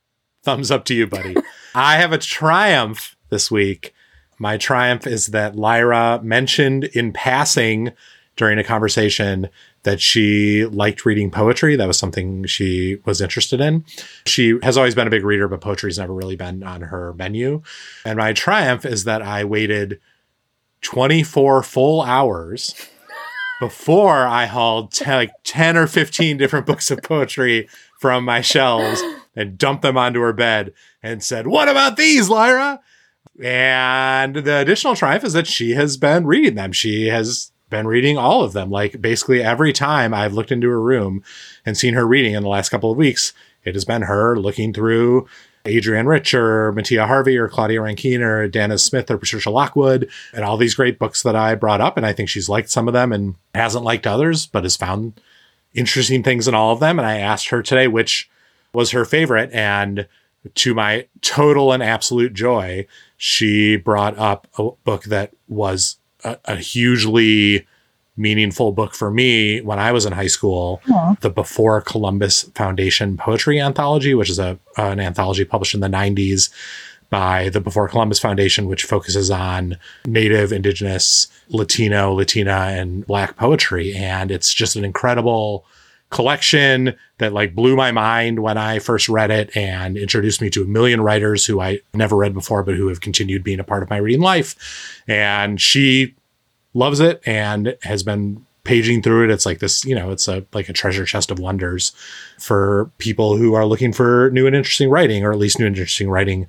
Thumbs 0.43 0.71
up 0.71 0.85
to 0.85 0.95
you, 0.95 1.05
buddy. 1.05 1.35
I 1.75 1.97
have 1.97 2.11
a 2.11 2.17
triumph 2.17 3.15
this 3.29 3.51
week. 3.51 3.93
My 4.39 4.57
triumph 4.57 5.05
is 5.05 5.27
that 5.27 5.55
Lyra 5.55 6.19
mentioned 6.23 6.85
in 6.85 7.13
passing 7.13 7.91
during 8.35 8.57
a 8.57 8.63
conversation 8.63 9.49
that 9.83 10.01
she 10.01 10.65
liked 10.65 11.05
reading 11.05 11.31
poetry. 11.31 11.75
That 11.75 11.87
was 11.87 11.97
something 11.97 12.45
she 12.45 12.97
was 13.05 13.21
interested 13.21 13.61
in. 13.61 13.85
She 14.25 14.57
has 14.63 14.75
always 14.75 14.95
been 14.95 15.07
a 15.07 15.11
big 15.11 15.23
reader, 15.23 15.47
but 15.47 15.61
poetry's 15.61 15.99
never 15.99 16.13
really 16.13 16.35
been 16.35 16.63
on 16.63 16.81
her 16.81 17.13
menu. 17.13 17.61
And 18.03 18.17
my 18.17 18.33
triumph 18.33 18.85
is 18.85 19.03
that 19.05 19.21
I 19.21 19.45
waited 19.45 20.01
24 20.85 21.63
full 21.63 22.03
hours 22.03 22.75
before 23.59 24.27
I 24.27 24.45
hauled 24.45 24.93
t- 24.93 25.05
like 25.05 25.31
10 25.43 25.77
or 25.77 25.87
15 25.87 26.37
different 26.37 26.67
books 26.67 26.91
of 26.91 27.01
poetry 27.01 27.67
from 27.99 28.23
my 28.23 28.41
shelves 28.41 29.01
and 29.35 29.57
dumped 29.57 29.81
them 29.81 29.97
onto 29.97 30.21
her 30.21 30.31
bed 30.31 30.73
and 31.01 31.23
said, 31.23 31.47
What 31.47 31.67
about 31.67 31.97
these, 31.97 32.29
Lyra? 32.29 32.79
And 33.43 34.35
the 34.35 34.57
additional 34.57 34.95
triumph 34.95 35.23
is 35.23 35.33
that 35.33 35.47
she 35.47 35.71
has 35.71 35.97
been 35.97 36.27
reading 36.27 36.53
them. 36.53 36.71
She 36.71 37.07
has 37.07 37.51
been 37.69 37.87
reading 37.87 38.17
all 38.17 38.43
of 38.43 38.53
them. 38.53 38.69
Like 38.69 39.01
basically 39.01 39.41
every 39.41 39.73
time 39.73 40.13
I've 40.13 40.33
looked 40.33 40.51
into 40.51 40.69
her 40.69 40.81
room 40.81 41.23
and 41.65 41.75
seen 41.75 41.95
her 41.95 42.07
reading 42.07 42.35
in 42.35 42.43
the 42.43 42.49
last 42.49 42.69
couple 42.69 42.91
of 42.91 42.97
weeks, 42.97 43.33
it 43.63 43.73
has 43.73 43.85
been 43.85 44.03
her 44.03 44.37
looking 44.37 44.71
through 44.71 45.27
Adrienne 45.67 46.07
Rich 46.07 46.33
or 46.33 46.71
Matthea 46.73 47.07
Harvey 47.07 47.37
or 47.37 47.47
Claudia 47.47 47.81
Rankine 47.81 48.21
or 48.21 48.49
Danez 48.49 48.81
Smith 48.81 49.09
or 49.09 49.17
Patricia 49.17 49.49
Lockwood 49.49 50.09
and 50.33 50.43
all 50.43 50.57
these 50.57 50.75
great 50.75 50.99
books 50.99 51.23
that 51.23 51.35
I 51.35 51.55
brought 51.55 51.81
up. 51.81 51.97
And 51.97 52.05
I 52.05 52.13
think 52.13 52.29
she's 52.29 52.49
liked 52.49 52.69
some 52.69 52.87
of 52.87 52.93
them 52.93 53.11
and 53.11 53.35
hasn't 53.53 53.83
liked 53.83 54.07
others, 54.07 54.45
but 54.45 54.63
has 54.63 54.75
found 54.75 55.19
interesting 55.73 56.23
things 56.23 56.47
in 56.47 56.55
all 56.55 56.71
of 56.71 56.79
them. 56.79 56.99
And 56.99 57.07
I 57.07 57.17
asked 57.17 57.49
her 57.49 57.61
today 57.61 57.87
which 57.87 58.29
was 58.73 58.91
her 58.91 59.05
favorite. 59.05 59.51
And 59.51 60.07
to 60.53 60.73
my 60.73 61.07
total 61.21 61.71
and 61.71 61.81
absolute 61.81 62.33
joy, 62.33 62.85
she 63.17 63.75
brought 63.75 64.17
up 64.17 64.47
a 64.57 64.69
book 64.83 65.05
that 65.05 65.33
was 65.47 65.97
a, 66.23 66.37
a 66.45 66.55
hugely 66.57 67.65
meaningful 68.17 68.71
book 68.71 68.93
for 68.93 69.11
me 69.11 69.61
when 69.61 69.79
I 69.79 69.91
was 69.91 70.05
in 70.05 70.13
high 70.13 70.27
school, 70.27 70.81
Aww. 70.87 71.19
the 71.19 71.29
Before 71.29 71.81
Columbus 71.81 72.43
Foundation 72.55 73.17
Poetry 73.17 73.59
Anthology, 73.59 74.13
which 74.13 74.29
is 74.29 74.39
a 74.39 74.57
an 74.77 74.99
anthology 74.99 75.45
published 75.45 75.73
in 75.73 75.81
the 75.81 75.87
90s 75.87 76.49
by 77.09 77.49
the 77.49 77.61
Before 77.61 77.87
Columbus 77.87 78.19
Foundation, 78.19 78.67
which 78.67 78.83
focuses 78.83 79.29
on 79.29 79.77
Native, 80.05 80.51
Indigenous, 80.51 81.27
Latino, 81.49 82.13
Latina, 82.13 82.67
and 82.71 83.05
Black 83.05 83.37
poetry. 83.37 83.93
And 83.95 84.31
it's 84.31 84.53
just 84.53 84.75
an 84.75 84.83
incredible 84.83 85.65
collection 86.09 86.95
that 87.17 87.33
like 87.33 87.55
blew 87.55 87.75
my 87.75 87.91
mind 87.91 88.39
when 88.39 88.57
I 88.57 88.79
first 88.79 89.09
read 89.09 89.31
it 89.31 89.55
and 89.55 89.97
introduced 89.97 90.41
me 90.41 90.49
to 90.51 90.63
a 90.63 90.67
million 90.67 91.01
writers 91.01 91.45
who 91.45 91.59
I 91.59 91.79
never 91.93 92.15
read 92.15 92.33
before, 92.33 92.63
but 92.63 92.75
who 92.75 92.87
have 92.87 93.01
continued 93.01 93.43
being 93.43 93.59
a 93.59 93.63
part 93.63 93.83
of 93.83 93.89
my 93.89 93.97
reading 93.97 94.21
life. 94.21 95.03
And 95.07 95.59
she 95.59 96.15
loves 96.75 96.99
it 96.99 97.21
and 97.25 97.75
has 97.81 98.03
been 98.03 98.45
paging 98.63 99.01
through 99.01 99.23
it. 99.23 99.31
It's 99.31 99.45
like 99.45 99.59
this, 99.59 99.85
you 99.85 99.95
know, 99.95 100.11
it's 100.11 100.27
a 100.27 100.45
like 100.53 100.69
a 100.69 100.73
treasure 100.73 101.05
chest 101.05 101.31
of 101.31 101.39
wonders 101.39 101.93
for 102.37 102.91
people 102.97 103.37
who 103.37 103.53
are 103.53 103.65
looking 103.65 103.93
for 103.93 104.29
new 104.31 104.45
and 104.45 104.55
interesting 104.55 104.89
writing, 104.89 105.23
or 105.23 105.31
at 105.31 105.39
least 105.39 105.57
new 105.57 105.65
and 105.65 105.75
interesting 105.75 106.09
writing 106.09 106.47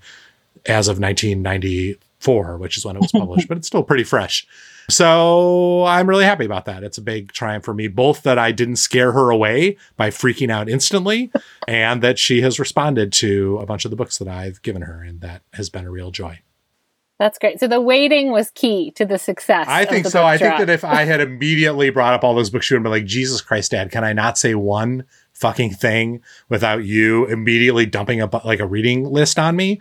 as 0.66 0.88
of 0.88 0.98
1994, 0.98 2.58
which 2.58 2.76
is 2.76 2.84
when 2.84 2.96
it 2.96 3.00
was 3.00 3.12
published, 3.12 3.48
but 3.48 3.56
it's 3.56 3.68
still 3.68 3.84
pretty 3.84 4.04
fresh. 4.04 4.46
So 4.88 5.84
I'm 5.84 6.08
really 6.08 6.24
happy 6.24 6.44
about 6.44 6.64
that. 6.66 6.84
It's 6.84 6.98
a 6.98 7.02
big 7.02 7.32
triumph 7.32 7.64
for 7.64 7.74
me, 7.74 7.88
both 7.88 8.22
that 8.22 8.38
I 8.38 8.52
didn't 8.52 8.76
scare 8.76 9.12
her 9.12 9.30
away 9.30 9.76
by 9.96 10.10
freaking 10.10 10.50
out 10.50 10.68
instantly, 10.68 11.30
and 11.68 12.02
that 12.02 12.18
she 12.18 12.40
has 12.42 12.58
responded 12.58 13.12
to 13.14 13.58
a 13.58 13.66
bunch 13.66 13.84
of 13.84 13.90
the 13.90 13.96
books 13.96 14.18
that 14.18 14.28
I've 14.28 14.62
given 14.62 14.82
her, 14.82 15.02
and 15.02 15.20
that 15.20 15.42
has 15.54 15.70
been 15.70 15.84
a 15.84 15.90
real 15.90 16.10
joy. 16.10 16.40
That's 17.18 17.38
great. 17.38 17.60
So 17.60 17.66
the 17.66 17.80
waiting 17.80 18.30
was 18.30 18.50
key 18.50 18.90
to 18.92 19.06
the 19.06 19.18
success. 19.18 19.66
I 19.68 19.86
think 19.86 20.06
so. 20.06 20.24
I 20.24 20.36
think 20.36 20.58
that 20.58 20.68
if 20.68 20.84
I 20.84 21.04
had 21.04 21.20
immediately 21.20 21.88
brought 21.88 22.12
up 22.12 22.22
all 22.22 22.34
those 22.34 22.50
books, 22.50 22.66
she 22.66 22.74
would 22.74 22.82
be 22.82 22.90
like, 22.90 23.06
Jesus 23.06 23.40
Christ, 23.40 23.70
Dad, 23.70 23.90
can 23.90 24.04
I 24.04 24.12
not 24.12 24.36
say 24.36 24.54
one 24.54 25.04
fucking 25.32 25.72
thing 25.72 26.20
without 26.48 26.84
you 26.84 27.24
immediately 27.26 27.86
dumping 27.86 28.20
a 28.20 28.46
like 28.46 28.60
a 28.60 28.66
reading 28.66 29.04
list 29.04 29.38
on 29.38 29.56
me? 29.56 29.80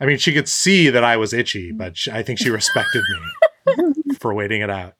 I 0.00 0.06
mean, 0.06 0.16
she 0.16 0.32
could 0.32 0.48
see 0.48 0.88
that 0.88 1.04
I 1.04 1.18
was 1.18 1.34
itchy, 1.34 1.72
but 1.72 1.98
she, 1.98 2.10
I 2.10 2.22
think 2.22 2.38
she 2.38 2.48
respected 2.48 3.02
me 3.76 4.14
for 4.18 4.32
waiting 4.32 4.62
it 4.62 4.70
out. 4.70 4.94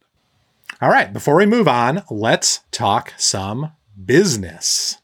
All 0.83 0.91
right, 0.91 1.11
before 1.13 1.37
we 1.37 1.47
move 1.47 1.67
on, 1.67 2.03
let's 2.11 2.61
talk 2.71 3.15
some 3.17 3.73
business. 4.05 4.99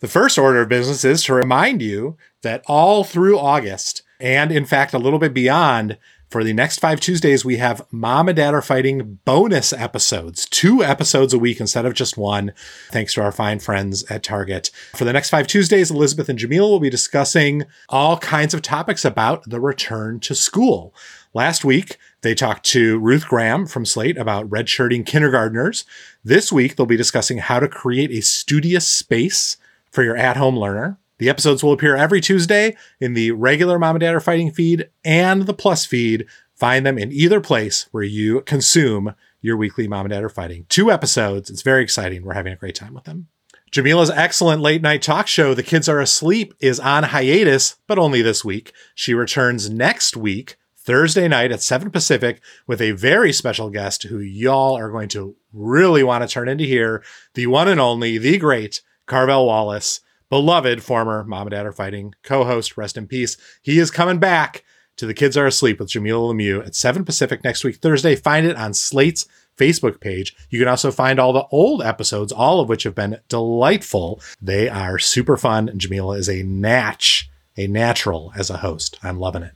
The 0.00 0.08
first 0.08 0.38
order 0.38 0.62
of 0.62 0.68
business 0.68 1.04
is 1.04 1.24
to 1.24 1.34
remind 1.34 1.82
you 1.82 2.16
that 2.42 2.62
all 2.66 3.04
through 3.04 3.38
August, 3.38 4.02
and 4.20 4.50
in 4.50 4.64
fact, 4.64 4.94
a 4.94 4.98
little 4.98 5.18
bit 5.18 5.34
beyond, 5.34 5.98
for 6.30 6.44
the 6.44 6.52
next 6.52 6.78
five 6.78 7.00
Tuesdays, 7.00 7.42
we 7.42 7.56
have 7.56 7.86
Mom 7.90 8.28
and 8.28 8.36
Dad 8.36 8.52
Are 8.52 8.60
Fighting 8.60 9.18
bonus 9.24 9.72
episodes, 9.72 10.46
two 10.46 10.84
episodes 10.84 11.32
a 11.32 11.38
week 11.38 11.58
instead 11.58 11.86
of 11.86 11.94
just 11.94 12.18
one, 12.18 12.52
thanks 12.90 13.14
to 13.14 13.22
our 13.22 13.32
fine 13.32 13.60
friends 13.60 14.04
at 14.10 14.22
Target. 14.22 14.70
For 14.94 15.06
the 15.06 15.12
next 15.14 15.30
five 15.30 15.46
Tuesdays, 15.46 15.90
Elizabeth 15.90 16.28
and 16.28 16.38
Jamilah 16.38 16.68
will 16.68 16.80
be 16.80 16.90
discussing 16.90 17.64
all 17.88 18.18
kinds 18.18 18.52
of 18.52 18.60
topics 18.60 19.06
about 19.06 19.48
the 19.48 19.58
return 19.58 20.20
to 20.20 20.34
school. 20.34 20.94
Last 21.32 21.64
week, 21.64 21.96
they 22.20 22.34
talked 22.34 22.66
to 22.66 22.98
Ruth 22.98 23.26
Graham 23.26 23.66
from 23.66 23.86
Slate 23.86 24.18
about 24.18 24.50
redshirting 24.50 25.06
kindergartners. 25.06 25.86
This 26.22 26.52
week, 26.52 26.76
they'll 26.76 26.84
be 26.84 26.96
discussing 26.96 27.38
how 27.38 27.58
to 27.58 27.68
create 27.68 28.10
a 28.10 28.20
studious 28.20 28.86
space 28.86 29.56
for 29.90 30.02
your 30.02 30.16
at 30.16 30.36
home 30.36 30.58
learner. 30.58 30.98
The 31.18 31.28
episodes 31.28 31.62
will 31.62 31.72
appear 31.72 31.96
every 31.96 32.20
Tuesday 32.20 32.76
in 33.00 33.14
the 33.14 33.32
regular 33.32 33.78
Mom 33.78 33.96
and 33.96 34.00
Dad 34.00 34.14
Are 34.14 34.20
Fighting 34.20 34.52
feed 34.52 34.88
and 35.04 35.42
the 35.42 35.54
Plus 35.54 35.84
feed. 35.84 36.26
Find 36.54 36.86
them 36.86 36.98
in 36.98 37.12
either 37.12 37.40
place 37.40 37.88
where 37.90 38.04
you 38.04 38.40
consume 38.42 39.14
your 39.40 39.56
weekly 39.56 39.88
Mom 39.88 40.06
and 40.06 40.12
Dad 40.12 40.24
Are 40.24 40.28
Fighting. 40.28 40.66
Two 40.68 40.90
episodes. 40.90 41.50
It's 41.50 41.62
very 41.62 41.82
exciting. 41.82 42.24
We're 42.24 42.34
having 42.34 42.52
a 42.52 42.56
great 42.56 42.74
time 42.76 42.94
with 42.94 43.04
them. 43.04 43.28
Jamilah's 43.72 44.10
excellent 44.10 44.62
late 44.62 44.80
night 44.80 45.02
talk 45.02 45.26
show, 45.26 45.54
The 45.54 45.62
Kids 45.62 45.88
Are 45.88 46.00
Asleep, 46.00 46.54
is 46.60 46.80
on 46.80 47.02
hiatus, 47.04 47.76
but 47.86 47.98
only 47.98 48.22
this 48.22 48.44
week. 48.44 48.72
She 48.94 49.12
returns 49.12 49.68
next 49.68 50.16
week, 50.16 50.56
Thursday 50.76 51.28
night 51.28 51.52
at 51.52 51.60
7 51.60 51.90
Pacific, 51.90 52.40
with 52.66 52.80
a 52.80 52.92
very 52.92 53.32
special 53.32 53.68
guest 53.68 54.04
who 54.04 54.20
y'all 54.20 54.76
are 54.76 54.90
going 54.90 55.08
to 55.10 55.36
really 55.52 56.02
want 56.02 56.22
to 56.22 56.32
turn 56.32 56.48
into 56.48 56.64
here 56.64 57.02
the 57.34 57.46
one 57.46 57.68
and 57.68 57.80
only, 57.80 58.16
the 58.16 58.38
great 58.38 58.80
Carvell 59.06 59.46
Wallace 59.46 60.00
beloved 60.30 60.82
former 60.82 61.24
Mom 61.24 61.46
and 61.46 61.50
Dad 61.50 61.66
Are 61.66 61.72
Fighting 61.72 62.14
co 62.22 62.44
host, 62.44 62.76
rest 62.76 62.96
in 62.96 63.06
peace. 63.06 63.36
He 63.62 63.78
is 63.78 63.90
coming 63.90 64.18
back 64.18 64.64
to 64.96 65.06
The 65.06 65.14
Kids 65.14 65.36
Are 65.36 65.46
Asleep 65.46 65.78
with 65.78 65.90
Jamilah 65.90 66.34
Lemieux 66.34 66.66
at 66.66 66.74
7 66.74 67.04
Pacific 67.04 67.44
next 67.44 67.64
week, 67.64 67.76
Thursday. 67.76 68.16
Find 68.16 68.46
it 68.46 68.56
on 68.56 68.74
Slate's 68.74 69.26
Facebook 69.56 70.00
page. 70.00 70.34
You 70.50 70.58
can 70.58 70.68
also 70.68 70.90
find 70.90 71.18
all 71.18 71.32
the 71.32 71.46
old 71.50 71.82
episodes, 71.82 72.32
all 72.32 72.60
of 72.60 72.68
which 72.68 72.82
have 72.84 72.94
been 72.94 73.18
delightful. 73.28 74.20
They 74.40 74.68
are 74.68 74.98
super 74.98 75.36
fun. 75.36 75.68
And 75.68 75.80
Jamilah 75.80 76.18
is 76.18 76.28
a 76.28 76.42
natch, 76.42 77.30
a 77.56 77.66
natural 77.66 78.32
as 78.36 78.50
a 78.50 78.58
host. 78.58 78.98
I'm 79.02 79.18
loving 79.18 79.42
it. 79.42 79.52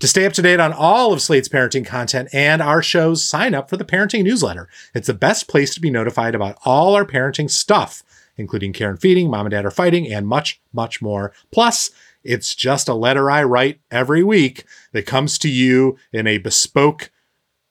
To 0.00 0.08
stay 0.08 0.26
up 0.26 0.34
to 0.34 0.42
date 0.42 0.60
on 0.60 0.74
all 0.74 1.14
of 1.14 1.22
Slate's 1.22 1.48
parenting 1.48 1.86
content 1.86 2.28
and 2.32 2.60
our 2.60 2.82
shows, 2.82 3.24
sign 3.24 3.54
up 3.54 3.70
for 3.70 3.78
the 3.78 3.84
parenting 3.84 4.24
newsletter. 4.24 4.68
It's 4.94 5.06
the 5.06 5.14
best 5.14 5.48
place 5.48 5.74
to 5.74 5.80
be 5.80 5.90
notified 5.90 6.34
about 6.34 6.58
all 6.66 6.94
our 6.94 7.06
parenting 7.06 7.50
stuff 7.50 8.02
including 8.36 8.72
care 8.72 8.90
and 8.90 9.00
feeding, 9.00 9.30
mom 9.30 9.46
and 9.46 9.50
dad 9.50 9.64
are 9.64 9.70
fighting, 9.70 10.10
and 10.12 10.26
much, 10.26 10.60
much 10.72 11.00
more. 11.00 11.32
Plus, 11.50 11.90
it's 12.22 12.54
just 12.54 12.88
a 12.88 12.94
letter 12.94 13.30
I 13.30 13.44
write 13.44 13.80
every 13.90 14.22
week 14.22 14.64
that 14.92 15.06
comes 15.06 15.38
to 15.38 15.48
you 15.48 15.96
in 16.12 16.26
a 16.26 16.38
bespoke, 16.38 17.10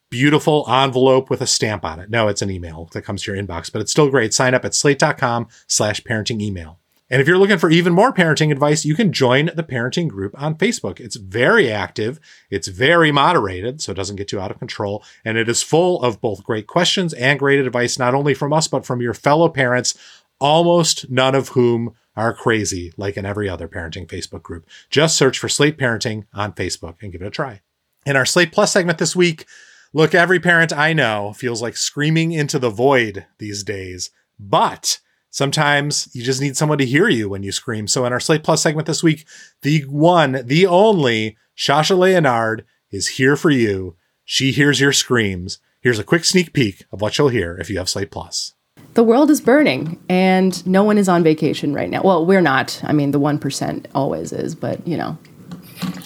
beautiful 0.10 0.66
envelope 0.70 1.30
with 1.30 1.42
a 1.42 1.48
stamp 1.48 1.84
on 1.84 2.00
it. 2.00 2.10
No, 2.10 2.28
it's 2.28 2.42
an 2.42 2.52
email 2.52 2.90
that 2.94 3.02
comes 3.02 3.24
to 3.24 3.34
your 3.34 3.42
inbox, 3.42 3.72
but 3.72 3.82
it's 3.82 3.92
still 3.92 4.10
great. 4.10 4.34
Sign 4.34 4.54
up 4.54 4.66
at 4.66 4.74
slate.com 4.74 5.48
slash 5.68 6.02
parenting 6.02 6.42
email. 6.42 6.80
And 7.08 7.22
if 7.22 7.28
you're 7.28 7.38
looking 7.38 7.60
for 7.60 7.70
even 7.70 7.94
more 7.94 8.12
parenting 8.12 8.52
advice, 8.52 8.84
you 8.84 8.96
can 8.96 9.14
join 9.14 9.52
the 9.54 9.64
parenting 9.64 10.08
group 10.08 10.34
on 10.42 10.56
Facebook. 10.56 11.00
It's 11.00 11.18
very 11.18 11.72
active. 11.72 12.20
It's 12.50 12.68
very 12.68 13.12
moderated, 13.12 13.80
so 13.80 13.92
it 13.92 13.96
doesn't 13.96 14.16
get 14.16 14.28
too 14.28 14.40
out 14.40 14.50
of 14.50 14.58
control. 14.58 15.04
And 15.24 15.38
it 15.38 15.48
is 15.48 15.62
full 15.62 16.02
of 16.02 16.20
both 16.20 16.44
great 16.44 16.66
questions 16.66 17.14
and 17.14 17.38
great 17.38 17.60
advice, 17.60 18.00
not 18.00 18.16
only 18.16 18.34
from 18.34 18.54
us, 18.54 18.68
but 18.68 18.88
from 18.88 19.02
your 19.02 19.14
fellow 19.14 19.50
parents 19.50 19.96
almost 20.40 21.10
none 21.10 21.36
of 21.36 21.50
whom 21.50 21.96
are 22.16 22.34
crazy 22.34 22.94
like 22.98 23.18
in 23.18 23.26
every 23.26 23.50
other 23.50 23.68
parenting 23.68 24.08
Facebook 24.08 24.44
group. 24.44 24.68
Just 24.90 25.18
search 25.18 25.38
for 25.38 25.50
Slate 25.50 25.78
Parenting 25.78 26.26
on 26.34 26.54
Facebook 26.54 26.96
and 27.02 27.12
give 27.12 27.22
it 27.22 27.28
a 27.28 27.32
try. 27.32 27.62
In 28.06 28.16
our 28.16 28.26
Slate 28.26 28.52
Plus 28.52 28.72
segment 28.72 28.98
this 28.98 29.16
week, 29.16 29.46
look, 29.94 30.16
every 30.16 30.40
parent 30.40 30.72
I 30.72 30.94
know 30.94 31.34
feels 31.34 31.62
like 31.62 31.78
screaming 31.78 32.32
into 32.32 32.60
the 32.60 32.70
void 32.70 33.26
these 33.40 33.64
days, 33.64 34.12
but 34.40 35.00
sometimes 35.30 36.10
you 36.14 36.24
just 36.24 36.42
need 36.42 36.56
someone 36.56 36.78
to 36.78 36.86
hear 36.86 37.10
you 37.10 37.30
when 37.30 37.44
you 37.44 37.52
scream. 37.52 37.88
So 37.88 38.06
in 38.06 38.14
our 38.14 38.20
Slate 38.20 38.44
Plus 38.44 38.62
segment 38.62 38.88
this 38.88 39.04
week, 39.04 39.28
the 39.62 39.82
one, 39.82 40.44
the 40.46 40.66
only 40.68 41.38
Shasha 41.58 41.98
Leonard 41.98 42.66
is 42.92 43.08
here 43.08 43.36
for 43.36 43.50
you. 43.50 43.96
She 44.24 44.52
hears 44.52 44.80
your 44.80 44.94
screams. 44.94 45.60
Here's 45.82 46.00
a 46.00 46.04
quick 46.04 46.26
sneak 46.26 46.54
peek 46.54 46.86
of 46.92 47.02
what 47.02 47.18
you'll 47.18 47.30
hear 47.30 47.58
if 47.58 47.70
you 47.70 47.78
have 47.78 47.90
Slate 47.90 48.12
Plus 48.12 48.55
the 48.96 49.04
world 49.04 49.30
is 49.30 49.42
burning 49.42 50.02
and 50.10 50.66
no 50.66 50.84
one 50.84 50.98
is 50.98 51.10
on 51.10 51.24
vacation 51.24 51.74
right 51.74 51.90
now. 51.90 52.02
Well, 52.02 52.26
we're 52.26 52.42
not. 52.42 52.82
I 52.84 52.94
mean, 52.94 53.12
the 53.12 53.20
1% 53.20 53.86
always 53.94 54.32
is, 54.32 54.56
but 54.56 54.86
you 54.88 54.98
know. 54.98 55.18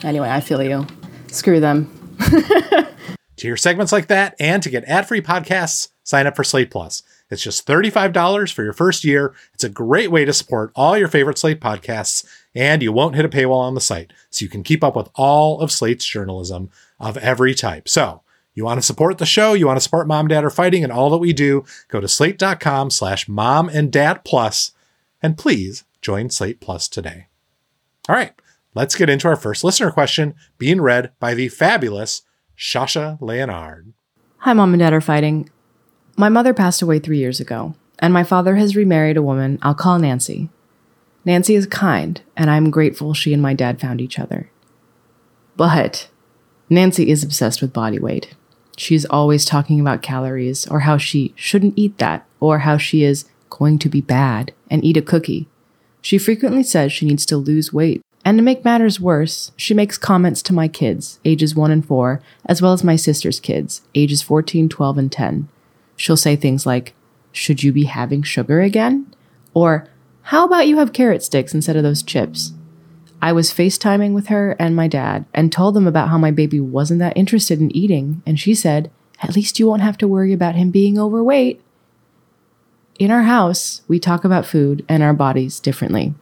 Anyway, 0.03 0.29
I 0.29 0.41
feel 0.41 0.63
you. 0.63 0.87
Screw 1.27 1.59
them. 1.59 1.87
to 2.19 2.87
hear 3.37 3.55
segments 3.55 3.91
like 3.91 4.07
that 4.07 4.35
and 4.39 4.61
to 4.63 4.69
get 4.69 4.83
ad 4.85 5.07
free 5.07 5.21
podcasts, 5.21 5.89
sign 6.03 6.25
up 6.25 6.35
for 6.35 6.43
Slate 6.43 6.71
Plus. 6.71 7.03
It's 7.29 7.43
just 7.43 7.67
$35 7.67 8.51
for 8.51 8.63
your 8.63 8.73
first 8.73 9.03
year. 9.03 9.35
It's 9.53 9.63
a 9.63 9.69
great 9.69 10.09
way 10.09 10.25
to 10.25 10.33
support 10.33 10.71
all 10.75 10.97
your 10.97 11.07
favorite 11.07 11.37
Slate 11.37 11.61
podcasts, 11.61 12.25
and 12.55 12.81
you 12.81 12.91
won't 12.91 13.15
hit 13.15 13.25
a 13.25 13.29
paywall 13.29 13.59
on 13.59 13.75
the 13.75 13.81
site. 13.81 14.11
So 14.31 14.43
you 14.43 14.49
can 14.49 14.63
keep 14.63 14.83
up 14.83 14.95
with 14.95 15.09
all 15.13 15.61
of 15.61 15.71
Slate's 15.71 16.05
journalism 16.05 16.71
of 16.99 17.17
every 17.17 17.53
type. 17.53 17.87
So, 17.87 18.23
you 18.59 18.65
want 18.65 18.77
to 18.77 18.85
support 18.85 19.19
the 19.19 19.25
show, 19.25 19.53
you 19.53 19.65
want 19.65 19.77
to 19.77 19.81
support 19.81 20.05
Mom 20.05 20.27
Dad 20.27 20.43
Are 20.43 20.49
Fighting 20.49 20.83
and 20.83 20.91
all 20.91 21.09
that 21.11 21.17
we 21.17 21.31
do, 21.31 21.63
go 21.87 22.01
to 22.01 22.09
slate.com 22.09 22.89
slash 22.89 23.29
mom 23.29 23.69
and 23.69 23.89
dad 23.89 24.25
plus, 24.25 24.73
and 25.23 25.37
please 25.37 25.85
join 26.01 26.29
Slate 26.29 26.59
Plus 26.59 26.89
today. 26.89 27.27
All 28.09 28.15
right, 28.15 28.33
let's 28.75 28.95
get 28.95 29.09
into 29.09 29.29
our 29.29 29.37
first 29.37 29.63
listener 29.63 29.91
question 29.91 30.35
being 30.57 30.81
read 30.81 31.13
by 31.21 31.33
the 31.33 31.47
fabulous 31.47 32.23
Shasha 32.57 33.17
Leonard. 33.21 33.93
Hi, 34.39 34.51
mom 34.51 34.73
and 34.73 34.81
dad 34.81 34.91
are 34.91 34.99
fighting. 34.99 35.49
My 36.17 36.27
mother 36.27 36.53
passed 36.53 36.81
away 36.81 36.99
three 36.99 37.17
years 37.17 37.39
ago, 37.39 37.75
and 37.99 38.11
my 38.11 38.25
father 38.25 38.57
has 38.57 38.75
remarried 38.75 39.15
a 39.15 39.23
woman 39.23 39.57
I'll 39.61 39.73
call 39.73 39.99
Nancy. 39.99 40.49
Nancy 41.23 41.55
is 41.55 41.65
kind, 41.65 42.21
and 42.35 42.49
I'm 42.49 42.71
grateful 42.71 43.13
she 43.13 43.31
and 43.31 43.41
my 43.41 43.53
dad 43.53 43.79
found 43.79 44.01
each 44.01 44.19
other. 44.19 44.51
But 45.55 46.09
Nancy 46.69 47.09
is 47.09 47.23
obsessed 47.23 47.61
with 47.61 47.71
body 47.71 47.99
weight. 47.99 48.35
She's 48.79 49.03
always 49.03 49.43
talking 49.43 49.81
about 49.81 50.01
calories, 50.01 50.65
or 50.65 50.79
how 50.79 50.97
she 50.97 51.33
shouldn't 51.35 51.73
eat 51.75 51.97
that, 51.97 52.25
or 52.39 52.59
how 52.59 52.77
she 52.77 53.03
is 53.03 53.25
going 53.49 53.77
to 53.79 53.89
be 53.89 53.99
bad 53.99 54.53
and 54.71 54.85
eat 54.85 54.95
a 54.95 55.01
cookie. 55.01 55.49
She 56.01 56.17
frequently 56.17 56.63
says 56.63 56.93
she 56.93 57.05
needs 57.05 57.25
to 57.25 57.35
lose 57.35 57.73
weight. 57.73 58.01
And 58.23 58.37
to 58.37 58.41
make 58.41 58.63
matters 58.63 58.97
worse, 58.97 59.51
she 59.57 59.73
makes 59.73 59.97
comments 59.97 60.41
to 60.43 60.53
my 60.53 60.69
kids, 60.69 61.19
ages 61.25 61.53
1 61.53 61.71
and 61.71 61.85
4, 61.85 62.21
as 62.45 62.61
well 62.61 62.71
as 62.71 62.81
my 62.81 62.95
sister's 62.95 63.41
kids, 63.41 63.81
ages 63.95 64.21
14, 64.21 64.69
12, 64.69 64.97
and 64.97 65.11
10. 65.11 65.49
She'll 65.97 66.15
say 66.15 66.37
things 66.37 66.65
like, 66.65 66.93
Should 67.33 67.63
you 67.63 67.73
be 67.73 67.83
having 67.83 68.23
sugar 68.23 68.61
again? 68.61 69.13
Or, 69.53 69.89
How 70.21 70.45
about 70.45 70.67
you 70.67 70.77
have 70.77 70.93
carrot 70.93 71.21
sticks 71.21 71.53
instead 71.53 71.75
of 71.75 71.83
those 71.83 72.01
chips? 72.01 72.53
I 73.21 73.33
was 73.33 73.51
FaceTiming 73.51 74.13
with 74.13 74.27
her 74.27 74.55
and 74.59 74.75
my 74.75 74.87
dad 74.87 75.25
and 75.33 75.51
told 75.51 75.73
them 75.73 75.87
about 75.87 76.09
how 76.09 76.17
my 76.17 76.31
baby 76.31 76.59
wasn't 76.59 76.99
that 76.99 77.17
interested 77.17 77.59
in 77.59 77.75
eating, 77.75 78.21
and 78.25 78.39
she 78.39 78.55
said, 78.55 78.89
At 79.21 79.35
least 79.35 79.59
you 79.59 79.67
won't 79.67 79.81
have 79.81 79.97
to 79.97 80.07
worry 80.07 80.31
about 80.31 80.55
him 80.55 80.71
being 80.71 80.97
overweight. 80.97 81.61
In 82.97 83.11
our 83.11 83.23
house, 83.23 83.81
we 83.87 83.99
talk 83.99 84.23
about 84.23 84.45
food 84.45 84.85
and 84.87 85.03
our 85.03 85.13
bodies 85.13 85.59
differently. 85.59 86.13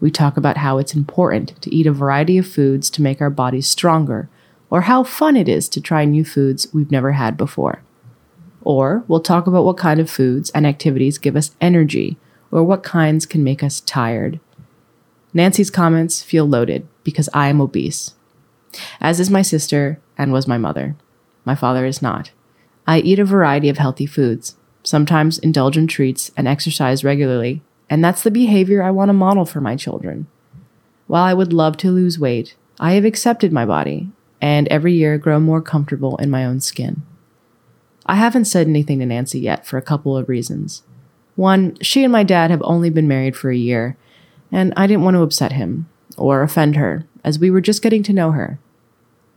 We 0.00 0.10
talk 0.10 0.36
about 0.36 0.58
how 0.58 0.78
it's 0.78 0.94
important 0.94 1.60
to 1.62 1.74
eat 1.74 1.86
a 1.86 1.92
variety 1.92 2.38
of 2.38 2.46
foods 2.46 2.88
to 2.90 3.02
make 3.02 3.20
our 3.20 3.30
bodies 3.30 3.66
stronger, 3.66 4.28
or 4.70 4.82
how 4.82 5.02
fun 5.02 5.36
it 5.36 5.48
is 5.48 5.68
to 5.70 5.80
try 5.80 6.04
new 6.04 6.24
foods 6.24 6.68
we've 6.72 6.90
never 6.90 7.12
had 7.12 7.36
before. 7.36 7.82
Or 8.62 9.04
we'll 9.08 9.20
talk 9.20 9.46
about 9.46 9.64
what 9.64 9.76
kind 9.76 10.00
of 10.00 10.10
foods 10.10 10.50
and 10.50 10.66
activities 10.66 11.18
give 11.18 11.36
us 11.36 11.54
energy, 11.60 12.16
or 12.52 12.62
what 12.62 12.82
kinds 12.84 13.26
can 13.26 13.42
make 13.42 13.62
us 13.62 13.80
tired. 13.80 14.38
Nancy's 15.34 15.70
comments 15.70 16.22
feel 16.22 16.46
loaded 16.46 16.86
because 17.02 17.28
I 17.34 17.48
am 17.48 17.60
obese, 17.60 18.14
as 19.00 19.18
is 19.18 19.28
my 19.28 19.42
sister 19.42 20.00
and 20.16 20.32
was 20.32 20.46
my 20.46 20.56
mother. 20.56 20.96
My 21.44 21.56
father 21.56 21.84
is 21.84 22.00
not. 22.00 22.30
I 22.86 23.00
eat 23.00 23.18
a 23.18 23.24
variety 23.24 23.68
of 23.68 23.78
healthy 23.78 24.06
foods, 24.06 24.56
sometimes 24.84 25.38
indulge 25.38 25.76
in 25.76 25.88
treats 25.88 26.30
and 26.36 26.46
exercise 26.46 27.02
regularly, 27.02 27.62
and 27.90 28.04
that's 28.04 28.22
the 28.22 28.30
behavior 28.30 28.82
I 28.82 28.92
want 28.92 29.08
to 29.08 29.14
model 29.14 29.44
for 29.44 29.60
my 29.60 29.74
children. 29.74 30.28
While 31.08 31.24
I 31.24 31.34
would 31.34 31.52
love 31.52 31.76
to 31.78 31.90
lose 31.90 32.18
weight, 32.18 32.54
I 32.78 32.92
have 32.92 33.04
accepted 33.04 33.52
my 33.52 33.66
body 33.66 34.10
and 34.40 34.68
every 34.68 34.92
year 34.92 35.18
grow 35.18 35.40
more 35.40 35.62
comfortable 35.62 36.16
in 36.18 36.30
my 36.30 36.44
own 36.44 36.60
skin. 36.60 37.02
I 38.06 38.16
haven't 38.16 38.44
said 38.44 38.68
anything 38.68 38.98
to 38.98 39.06
Nancy 39.06 39.40
yet 39.40 39.66
for 39.66 39.78
a 39.78 39.82
couple 39.82 40.16
of 40.16 40.28
reasons. 40.28 40.82
One, 41.34 41.76
she 41.80 42.04
and 42.04 42.12
my 42.12 42.22
dad 42.22 42.50
have 42.50 42.62
only 42.62 42.90
been 42.90 43.08
married 43.08 43.36
for 43.36 43.50
a 43.50 43.56
year, 43.56 43.96
and 44.54 44.72
I 44.76 44.86
didn't 44.86 45.02
want 45.02 45.16
to 45.16 45.22
upset 45.22 45.52
him 45.52 45.88
or 46.16 46.42
offend 46.42 46.76
her, 46.76 47.04
as 47.24 47.40
we 47.40 47.50
were 47.50 47.60
just 47.60 47.82
getting 47.82 48.04
to 48.04 48.12
know 48.12 48.30
her. 48.30 48.60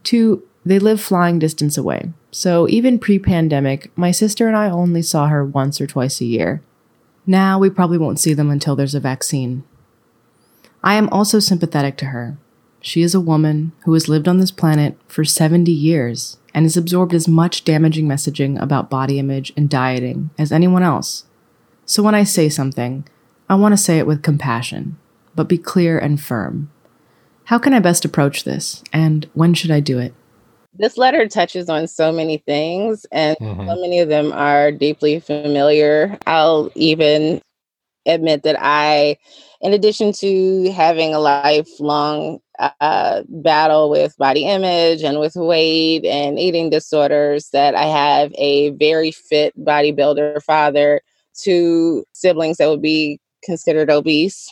Two, 0.04 0.44
they 0.64 0.78
live 0.78 1.02
flying 1.02 1.40
distance 1.40 1.76
away, 1.78 2.14
so 2.30 2.70
even 2.70 3.00
pre 3.00 3.18
pandemic, 3.18 3.92
my 3.98 4.12
sister 4.12 4.48
and 4.48 4.56
I 4.56 4.70
only 4.70 5.02
saw 5.02 5.28
her 5.28 5.44
once 5.44 5.82
or 5.82 5.88
twice 5.88 6.22
a 6.22 6.26
year. 6.26 6.62
Now 7.26 7.58
we 7.58 7.70
probably 7.72 7.98
won't 7.98 8.20
see 8.20 8.34
them 8.34 8.52
until 8.52 8.76
there's 8.76 8.96
a 8.96 9.00
vaccine. 9.00 9.64
I 10.84 10.94
am 10.94 11.10
also 11.10 11.40
sympathetic 11.40 11.98
to 11.98 12.06
her. 12.06 12.38
She 12.80 13.02
is 13.02 13.16
a 13.16 13.20
woman 13.20 13.72
who 13.86 13.94
has 13.94 14.08
lived 14.08 14.28
on 14.28 14.38
this 14.38 14.52
planet 14.52 14.98
for 15.08 15.26
70 15.26 15.72
years 15.72 16.38
and 16.54 16.64
has 16.64 16.78
absorbed 16.78 17.16
as 17.16 17.28
much 17.28 17.64
damaging 17.64 18.08
messaging 18.08 18.62
about 18.62 18.90
body 18.90 19.18
image 19.18 19.52
and 19.58 19.68
dieting 19.68 20.30
as 20.38 20.52
anyone 20.52 20.84
else. 20.84 21.26
So 21.86 22.04
when 22.04 22.14
I 22.14 22.24
say 22.24 22.50
something, 22.50 23.06
I 23.50 23.56
want 23.56 23.74
to 23.74 23.78
say 23.78 23.98
it 23.98 24.08
with 24.08 24.24
compassion, 24.24 24.98
but 25.38 25.48
be 25.48 25.58
clear 25.58 25.98
and 25.98 26.20
firm. 26.20 26.70
How 27.46 27.58
can 27.58 27.74
I 27.74 27.80
best 27.80 28.04
approach 28.04 28.44
this, 28.44 28.84
and 28.92 29.30
when 29.34 29.54
should 29.54 29.72
I 29.72 29.80
do 29.80 30.00
it? 30.00 30.14
This 30.74 30.98
letter 30.98 31.28
touches 31.28 31.70
on 31.70 31.88
so 31.88 32.12
many 32.12 32.38
things, 32.40 33.06
and 33.12 33.38
Mhm. 33.40 33.68
so 33.70 33.82
many 33.82 34.00
of 34.00 34.10
them 34.10 34.34
are 34.34 34.72
deeply 34.72 35.20
familiar. 35.22 36.18
I'll 36.28 36.70
even 36.76 37.40
admit 38.06 38.44
that 38.44 38.58
I, 38.60 39.18
in 39.62 39.74
addition 39.74 40.12
to 40.14 40.72
having 40.72 41.14
a 41.14 41.20
lifelong 41.20 42.40
uh, 42.60 43.22
battle 43.30 43.90
with 43.90 44.18
body 44.18 44.46
image 44.46 45.04
and 45.04 45.20
with 45.20 45.36
weight 45.36 46.04
and 46.06 46.40
eating 46.40 46.70
disorders, 46.70 47.50
that 47.52 47.76
I 47.76 47.84
have 47.84 48.34
a 48.38 48.72
very 48.72 49.12
fit 49.12 49.54
bodybuilder 49.64 50.42
father, 50.44 51.02
two 51.38 52.04
siblings 52.14 52.58
that 52.58 52.68
would 52.70 52.82
be 52.82 53.20
considered 53.44 53.90
obese 53.92 54.52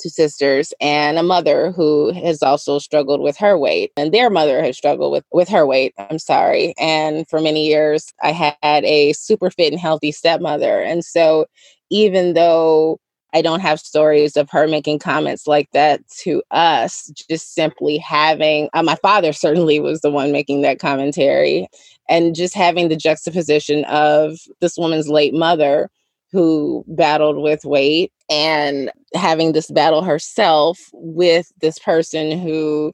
two 0.00 0.08
sisters 0.08 0.72
and 0.80 1.18
a 1.18 1.22
mother 1.22 1.72
who 1.72 2.12
has 2.12 2.42
also 2.42 2.78
struggled 2.78 3.20
with 3.20 3.36
her 3.36 3.58
weight 3.58 3.92
and 3.96 4.12
their 4.12 4.30
mother 4.30 4.62
has 4.62 4.76
struggled 4.76 5.12
with 5.12 5.24
with 5.32 5.48
her 5.48 5.66
weight 5.66 5.92
i'm 5.98 6.18
sorry 6.18 6.74
and 6.78 7.28
for 7.28 7.40
many 7.40 7.66
years 7.66 8.12
i 8.22 8.30
had 8.30 8.84
a 8.84 9.12
super 9.12 9.50
fit 9.50 9.72
and 9.72 9.80
healthy 9.80 10.12
stepmother 10.12 10.80
and 10.80 11.04
so 11.04 11.46
even 11.90 12.34
though 12.34 12.98
i 13.34 13.42
don't 13.42 13.60
have 13.60 13.78
stories 13.78 14.36
of 14.36 14.48
her 14.50 14.66
making 14.66 14.98
comments 14.98 15.46
like 15.46 15.68
that 15.72 16.00
to 16.08 16.42
us 16.50 17.12
just 17.28 17.54
simply 17.54 17.98
having 17.98 18.68
uh, 18.72 18.82
my 18.82 18.96
father 18.96 19.32
certainly 19.32 19.78
was 19.78 20.00
the 20.00 20.10
one 20.10 20.32
making 20.32 20.62
that 20.62 20.78
commentary 20.78 21.68
and 22.08 22.34
just 22.34 22.54
having 22.54 22.88
the 22.88 22.96
juxtaposition 22.96 23.84
of 23.84 24.38
this 24.60 24.76
woman's 24.78 25.08
late 25.08 25.34
mother 25.34 25.90
who 26.32 26.84
battled 26.88 27.36
with 27.36 27.64
weight 27.64 28.12
and 28.30 28.90
having 29.14 29.52
this 29.52 29.70
battle 29.70 30.02
herself 30.02 30.78
with 30.94 31.52
this 31.60 31.78
person 31.78 32.38
who 32.38 32.92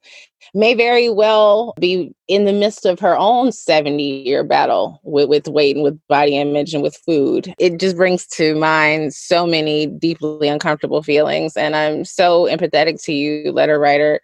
may 0.54 0.74
very 0.74 1.08
well 1.08 1.74
be 1.78 2.12
in 2.26 2.44
the 2.44 2.52
midst 2.52 2.84
of 2.84 2.98
her 2.98 3.16
own 3.16 3.52
70 3.52 4.02
year 4.02 4.42
battle 4.42 5.00
with, 5.04 5.28
with 5.28 5.46
weight 5.46 5.76
and 5.76 5.84
with 5.84 5.98
body 6.08 6.36
image 6.36 6.74
and 6.74 6.82
with 6.82 6.96
food. 6.96 7.54
It 7.58 7.78
just 7.78 7.96
brings 7.96 8.26
to 8.28 8.54
mind 8.56 9.14
so 9.14 9.46
many 9.46 9.86
deeply 9.86 10.48
uncomfortable 10.48 11.02
feelings. 11.02 11.56
And 11.56 11.76
I'm 11.76 12.04
so 12.04 12.44
empathetic 12.44 13.02
to 13.04 13.12
you, 13.12 13.52
letter 13.52 13.78
writer, 13.78 14.20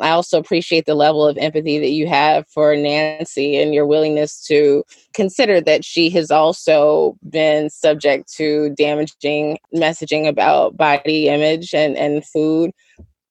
I 0.00 0.10
also 0.10 0.38
appreciate 0.38 0.84
the 0.84 0.94
level 0.94 1.26
of 1.26 1.38
empathy 1.38 1.78
that 1.78 1.90
you 1.90 2.06
have 2.06 2.46
for 2.48 2.76
Nancy 2.76 3.56
and 3.56 3.74
your 3.74 3.86
willingness 3.86 4.44
to 4.46 4.84
consider 5.14 5.60
that 5.62 5.84
she 5.84 6.10
has 6.10 6.30
also 6.30 7.16
been 7.28 7.70
subject 7.70 8.30
to 8.34 8.70
damaging 8.76 9.58
messaging 9.74 10.28
about 10.28 10.76
body 10.76 11.28
image 11.28 11.72
and, 11.72 11.96
and 11.96 12.26
food 12.26 12.72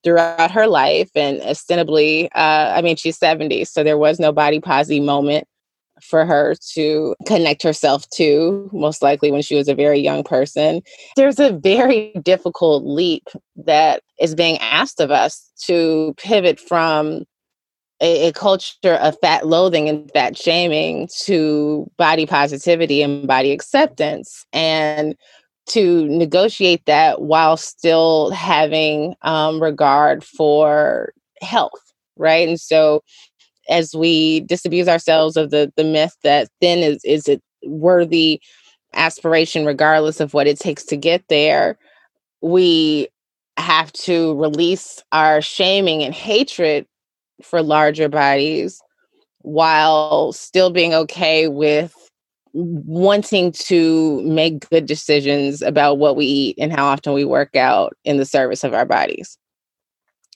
throughout 0.04 0.52
her 0.52 0.68
life. 0.68 1.10
And 1.16 1.42
ostensibly, 1.42 2.32
uh, 2.32 2.74
I 2.76 2.82
mean, 2.82 2.96
she's 2.96 3.18
70, 3.18 3.66
so 3.66 3.84
there 3.84 3.98
was 3.98 4.20
no 4.20 4.32
body 4.32 4.60
positive 4.60 5.04
moment 5.04 5.48
for 6.02 6.26
her 6.26 6.56
to 6.74 7.16
connect 7.26 7.64
herself 7.64 8.08
to, 8.12 8.70
most 8.74 9.02
likely 9.02 9.32
when 9.32 9.42
she 9.42 9.56
was 9.56 9.68
a 9.68 9.76
very 9.76 10.00
young 10.00 10.24
person. 10.24 10.82
There's 11.16 11.40
a 11.40 11.54
very 11.54 12.14
difficult 12.24 12.86
leap 12.86 13.28
that 13.56 14.04
is 14.20 14.36
being 14.36 14.58
asked 14.60 15.00
of 15.00 15.12
us 15.12 15.52
to 15.66 16.14
pivot 16.18 16.60
from 16.60 17.24
a, 18.02 18.28
a, 18.28 18.34
culture 18.34 18.96
of 18.96 19.16
fat 19.22 19.48
loathing 19.48 19.88
and 19.88 20.12
fat 20.12 20.38
shaming 20.38 21.08
to 21.22 21.90
body 21.98 22.26
positivity 22.26 23.02
and 23.02 23.26
body 23.26 23.52
acceptance. 23.52 24.46
And 24.52 25.16
to 25.68 26.08
negotiate 26.08 26.86
that 26.86 27.22
while 27.22 27.58
still 27.58 28.30
having 28.32 29.16
um, 29.24 29.62
regard 29.62 30.24
for 30.24 31.14
health, 31.42 31.94
right? 32.18 32.48
And 32.48 32.60
so 32.60 33.04
as 33.70 33.96
we 33.96 34.42
disabuse 34.42 34.88
ourselves 34.88 35.38
of 35.38 35.52
the 35.52 35.72
the 35.76 35.84
myth 35.84 36.16
that 36.24 36.50
thin 36.62 36.80
is 36.80 37.04
is 37.04 37.28
a 37.28 37.40
worthy 37.66 38.42
aspiration 38.94 39.66
regardless 39.66 40.20
of 40.20 40.34
what 40.34 40.48
it 40.48 40.60
takes 40.60 40.84
to 40.86 40.96
get 40.96 41.24
there 41.30 41.78
we 42.42 43.08
have 43.58 43.92
to 43.94 44.36
release 44.36 45.02
our 45.12 45.42
shaming 45.42 46.04
and 46.04 46.14
hatred 46.14 46.86
for 47.42 47.62
larger 47.62 48.10
bodies 48.10 48.80
while 49.40 50.32
still 50.32 50.70
being 50.70 50.94
okay 50.94 51.48
with 51.48 51.94
wanting 52.54 53.52
to 53.52 54.22
make 54.22 54.70
good 54.70 54.86
decisions 54.86 55.62
about 55.62 55.98
what 55.98 56.16
we 56.16 56.26
eat 56.26 56.56
and 56.58 56.72
how 56.72 56.86
often 56.86 57.14
we 57.14 57.26
work 57.26 57.56
out 57.56 57.94
in 58.06 58.18
the 58.18 58.26
service 58.26 58.64
of 58.64 58.74
our 58.74 58.86
bodies 58.86 59.38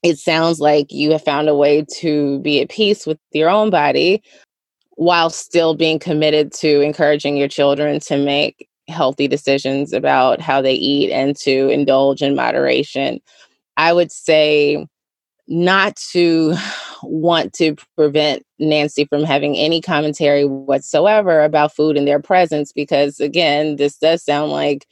it 0.03 0.17
sounds 0.17 0.59
like 0.59 0.91
you 0.91 1.12
have 1.12 1.23
found 1.23 1.49
a 1.49 1.55
way 1.55 1.85
to 1.97 2.39
be 2.39 2.62
at 2.62 2.69
peace 2.69 3.05
with 3.05 3.19
your 3.31 3.49
own 3.49 3.69
body 3.69 4.23
while 4.91 5.29
still 5.29 5.75
being 5.75 5.99
committed 5.99 6.51
to 6.53 6.81
encouraging 6.81 7.38
your 7.38 7.47
children 7.47 7.99
to 7.99 8.17
make 8.17 8.67
healthy 8.88 9.27
decisions 9.27 9.93
about 9.93 10.41
how 10.41 10.62
they 10.62 10.73
eat 10.73 11.12
and 11.12 11.35
to 11.38 11.69
indulge 11.69 12.21
in 12.21 12.35
moderation. 12.35 13.19
I 13.77 13.93
would 13.93 14.12
say 14.12 14.85
not 15.47 15.95
to 16.12 16.55
want 17.03 17.53
to 17.53 17.75
prevent 17.95 18.43
Nancy 18.59 19.05
from 19.05 19.23
having 19.23 19.55
any 19.55 19.81
commentary 19.81 20.45
whatsoever 20.45 21.43
about 21.43 21.73
food 21.73 21.97
in 21.97 22.05
their 22.05 22.21
presence 22.21 22.71
because 22.71 23.19
again, 23.19 23.77
this 23.77 23.97
does 23.97 24.23
sound 24.23 24.51
like 24.51 24.85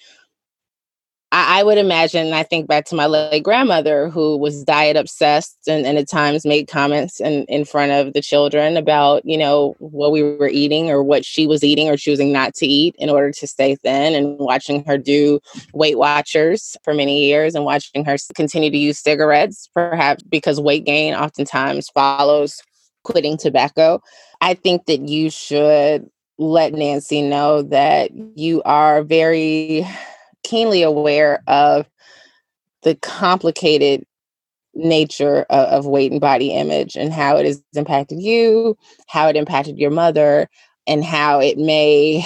I, 1.31 1.59
I 1.59 1.63
would 1.63 1.77
imagine, 1.77 2.31
I 2.33 2.43
think 2.43 2.67
back 2.67 2.85
to 2.85 2.95
my 2.95 3.05
late 3.05 3.43
grandmother 3.43 4.09
who 4.09 4.37
was 4.37 4.63
diet 4.63 4.95
obsessed 4.95 5.57
and, 5.67 5.85
and 5.85 5.97
at 5.97 6.07
times 6.07 6.45
made 6.45 6.67
comments 6.67 7.19
in, 7.19 7.43
in 7.45 7.65
front 7.65 7.91
of 7.91 8.13
the 8.13 8.21
children 8.21 8.77
about, 8.77 9.23
you 9.25 9.37
know, 9.37 9.75
what 9.79 10.11
we 10.11 10.23
were 10.23 10.47
eating 10.47 10.89
or 10.89 11.03
what 11.03 11.25
she 11.25 11.45
was 11.45 11.63
eating 11.63 11.89
or 11.89 11.97
choosing 11.97 12.31
not 12.31 12.53
to 12.55 12.65
eat 12.65 12.95
in 12.97 13.09
order 13.09 13.31
to 13.31 13.47
stay 13.47 13.75
thin 13.75 14.15
and 14.15 14.37
watching 14.39 14.83
her 14.85 14.97
do 14.97 15.39
Weight 15.73 15.97
Watchers 15.97 16.77
for 16.83 16.93
many 16.93 17.25
years 17.25 17.55
and 17.55 17.65
watching 17.65 18.05
her 18.05 18.15
continue 18.33 18.71
to 18.71 18.77
use 18.77 18.99
cigarettes, 18.99 19.69
perhaps 19.73 20.23
because 20.23 20.61
weight 20.61 20.85
gain 20.85 21.13
oftentimes 21.13 21.89
follows 21.89 22.61
quitting 23.03 23.37
tobacco. 23.37 24.01
I 24.39 24.53
think 24.53 24.85
that 24.85 25.07
you 25.09 25.29
should 25.29 26.09
let 26.37 26.73
Nancy 26.73 27.21
know 27.21 27.63
that 27.63 28.11
you 28.35 28.61
are 28.63 29.03
very 29.03 29.85
keenly 30.47 30.81
aware 30.81 31.43
of 31.47 31.85
the 32.83 32.95
complicated 32.95 34.05
nature 34.73 35.45
of, 35.49 35.67
of, 35.67 35.85
weight 35.85 36.11
and 36.11 36.21
body 36.21 36.53
image 36.53 36.95
and 36.95 37.11
how 37.11 37.35
it 37.35 37.45
has 37.45 37.61
impacted 37.75 38.21
you, 38.21 38.77
how 39.07 39.27
it 39.27 39.35
impacted 39.35 39.77
your 39.77 39.89
mother, 39.91 40.47
and 40.85 41.03
how 41.03 41.39
it 41.39 41.57
may 41.57 42.25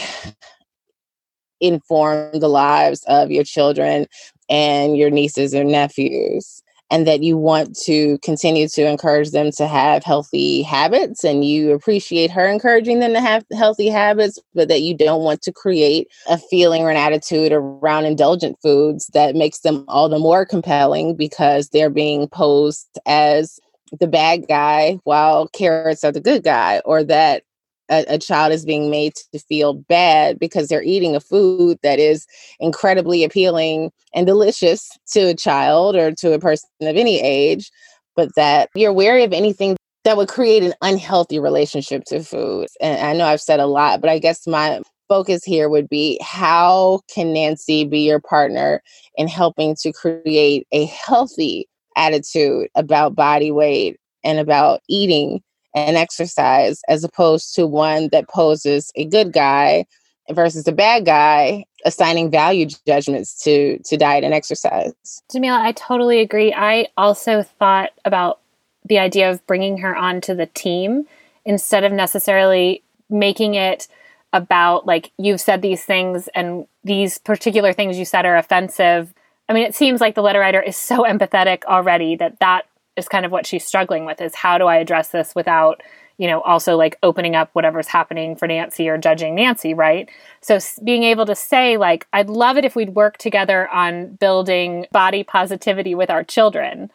inform 1.60 2.40
the 2.40 2.50
lives 2.50 3.04
of 3.08 3.32
your 3.32 3.44
children 3.44 4.06
and 4.50 4.98
your 4.98 5.10
nieces 5.10 5.56
or 5.56 5.64
nephews 5.64 6.62
and 6.92 7.08
that 7.08 7.24
you 7.24 7.38
want 7.38 7.76
to 7.76 8.18
continue 8.20 8.68
to 8.68 8.86
encourage 8.86 9.32
them 9.32 9.50
to 9.52 9.66
have 9.66 10.04
healthy 10.04 10.62
habits 10.62 11.24
and 11.24 11.46
you 11.46 11.72
appreciate 11.72 12.30
her 12.30 12.46
encouraging 12.46 13.00
them 13.00 13.14
to 13.14 13.22
have 13.22 13.46
healthy 13.54 13.88
habits, 13.88 14.38
but 14.54 14.68
that 14.68 14.82
you 14.82 14.96
don't 14.96 15.24
want 15.24 15.42
to 15.42 15.54
create 15.54 16.10
a 16.30 16.38
feeling 16.38 16.84
or 16.84 16.92
an 16.92 16.98
attitude 16.98 17.54
around 17.54 18.06
indulgent 18.06 18.58
foods 18.62 19.08
that 19.14 19.36
makes 19.36 19.62
them 19.62 19.86
all 19.88 20.10
the 20.10 20.20
more 20.20 20.46
compelling 20.46 21.16
because 21.16 21.70
they're 21.70 21.90
being 21.90 22.28
posed 22.28 23.00
as 23.06 23.60
the 24.00 24.08
bad 24.08 24.48
guy 24.48 25.00
while 25.06 25.48
carrots 25.48 26.04
are 26.04 26.12
the 26.12 26.22
good 26.22 26.44
guy, 26.44 26.82
or 26.86 27.04
that 27.04 27.44
a, 27.92 28.06
a, 28.08 28.18
child 28.18 28.54
is 28.54 28.66
being 28.66 28.90
made 28.90 29.14
to 29.34 29.40
feel 29.40 29.74
bad 29.74 30.40
because 30.40 30.68
they're 30.68 30.84
eating 30.84 31.16
a 31.16 31.20
food 31.20 31.78
that 31.84 32.00
is 32.00 32.26
incredibly 32.60 33.24
appealing 33.24 33.92
and 34.16 34.26
delicious 34.26 34.90
to 35.12 35.30
a 35.30 35.36
child 35.36 35.96
or 35.96 36.12
to 36.14 36.34
a 36.34 36.40
person 36.40 36.70
of 36.82 36.96
any 36.96 37.22
age, 37.22 37.70
but 38.16 38.34
that 38.36 38.70
you're 38.76 38.94
wary 38.94 39.24
of 39.24 39.34
anything 39.34 39.76
that 40.04 40.18
would 40.18 40.30
create 40.30 40.64
an 40.64 40.74
unhealthy 40.82 41.40
relationship 41.40 42.04
to 42.06 42.24
food. 42.24 42.68
And 42.80 43.06
I 43.06 43.14
know 43.14 43.26
I've 43.26 43.42
said 43.42 43.60
a 43.60 43.68
lot, 43.68 44.02
but 44.02 44.10
I 44.10 44.18
guess 44.18 44.48
my 44.48 44.82
focus 45.08 45.44
here 45.44 45.70
would 45.70 45.90
be 45.90 46.18
how 46.22 47.02
can 47.14 47.34
Nancy 47.34 47.84
be 47.84 48.00
your 48.00 48.20
partner 48.20 48.82
in 49.16 49.28
helping 49.28 49.76
to 49.82 49.92
create 49.92 50.66
a 50.72 50.86
healthy 50.86 51.68
attitude 51.98 52.70
about 52.76 53.16
body 53.16 53.52
weight 53.52 54.00
and 54.24 54.40
about 54.40 54.80
eating 54.88 55.42
and 55.74 55.98
exercise 55.98 56.82
as 56.88 57.04
opposed 57.04 57.56
to 57.56 57.68
one 57.68 58.10
that 58.12 58.28
poses 58.30 58.92
a 58.96 59.06
good 59.06 59.32
guy 59.32 59.86
versus 60.30 60.68
a 60.68 60.72
bad 60.72 61.06
guy 61.06 61.66
assigning 61.86 62.30
value 62.30 62.68
judgments 62.88 63.42
to 63.44 63.80
to 63.80 63.98
diet 63.98 64.24
and 64.24 64.34
exercise. 64.34 64.94
Jamilah, 65.34 65.62
I 65.62 65.72
totally 65.74 66.20
agree. 66.20 66.54
I 66.54 66.88
also 66.98 67.44
thought 67.44 67.92
about 68.06 68.40
the 68.86 69.00
idea 69.00 69.32
of 69.32 69.46
bringing 69.48 69.78
her 69.80 69.96
onto 69.96 70.36
the 70.36 70.48
team 70.48 71.06
instead 71.46 71.84
of 71.84 71.92
necessarily 71.92 72.84
making 73.10 73.56
it 73.56 73.88
about 74.34 74.86
like 74.86 75.12
you've 75.18 75.42
said 75.42 75.62
these 75.62 75.84
things 75.84 76.30
and 76.30 76.66
these 76.84 77.18
particular 77.18 77.74
things 77.74 77.98
you 77.98 78.06
said 78.06 78.26
are 78.26 78.38
offensive. 78.38 79.14
I 79.50 79.54
mean, 79.54 79.64
it 79.64 79.76
seems 79.76 80.00
like 80.00 80.16
the 80.16 80.22
letter 80.22 80.40
writer 80.40 80.62
is 80.62 80.78
so 80.78 81.04
empathetic 81.04 81.66
already 81.66 82.16
that 82.16 82.40
that 82.40 82.66
is 83.02 83.10
kind 83.10 83.26
of 83.26 83.32
what 83.32 83.46
she's 83.46 83.66
struggling 83.66 84.06
with 84.06 84.22
is 84.22 84.36
how 84.36 84.58
do 84.58 84.66
I 84.66 84.78
address 84.78 85.10
this 85.10 85.34
without 85.36 85.82
you 86.18 86.28
know 86.28 86.42
also 86.42 86.78
like 86.78 86.98
opening 87.02 87.36
up 87.36 87.50
whatever's 87.54 87.88
happening 87.88 88.36
for 88.36 88.48
Nancy 88.48 88.88
or 88.88 88.98
judging 88.98 89.36
Nancy, 89.36 89.74
right? 89.74 90.08
So 90.42 90.60
being 90.84 91.04
able 91.04 91.26
to 91.26 91.36
say 91.36 91.78
like 91.78 92.08
I'd 92.14 92.30
love 92.30 92.58
it 92.58 92.66
if 92.66 92.76
we'd 92.76 92.96
work 92.96 93.18
together 93.18 93.68
on 93.70 94.16
building 94.16 94.86
body 94.92 95.24
positivity 95.24 95.96
with 95.96 96.10
our 96.10 96.24
children. 96.24 96.92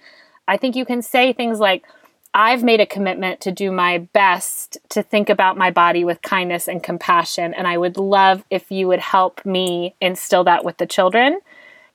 I 0.48 0.56
think 0.56 0.76
you 0.76 0.84
can 0.84 1.02
say 1.02 1.32
things 1.32 1.58
like 1.58 1.84
I've 2.32 2.62
made 2.62 2.80
a 2.80 2.86
commitment 2.86 3.40
to 3.40 3.50
do 3.50 3.72
my 3.72 3.98
best 3.98 4.78
to 4.90 5.02
think 5.02 5.28
about 5.28 5.56
my 5.56 5.70
body 5.70 6.04
with 6.04 6.22
kindness 6.22 6.68
and 6.68 6.82
compassion 6.82 7.52
and 7.52 7.66
I 7.66 7.78
would 7.78 7.96
love 7.96 8.44
if 8.50 8.70
you 8.70 8.86
would 8.88 9.00
help 9.00 9.44
me 9.44 9.96
instill 10.00 10.44
that 10.44 10.64
with 10.64 10.76
the 10.76 10.86
children. 10.86 11.40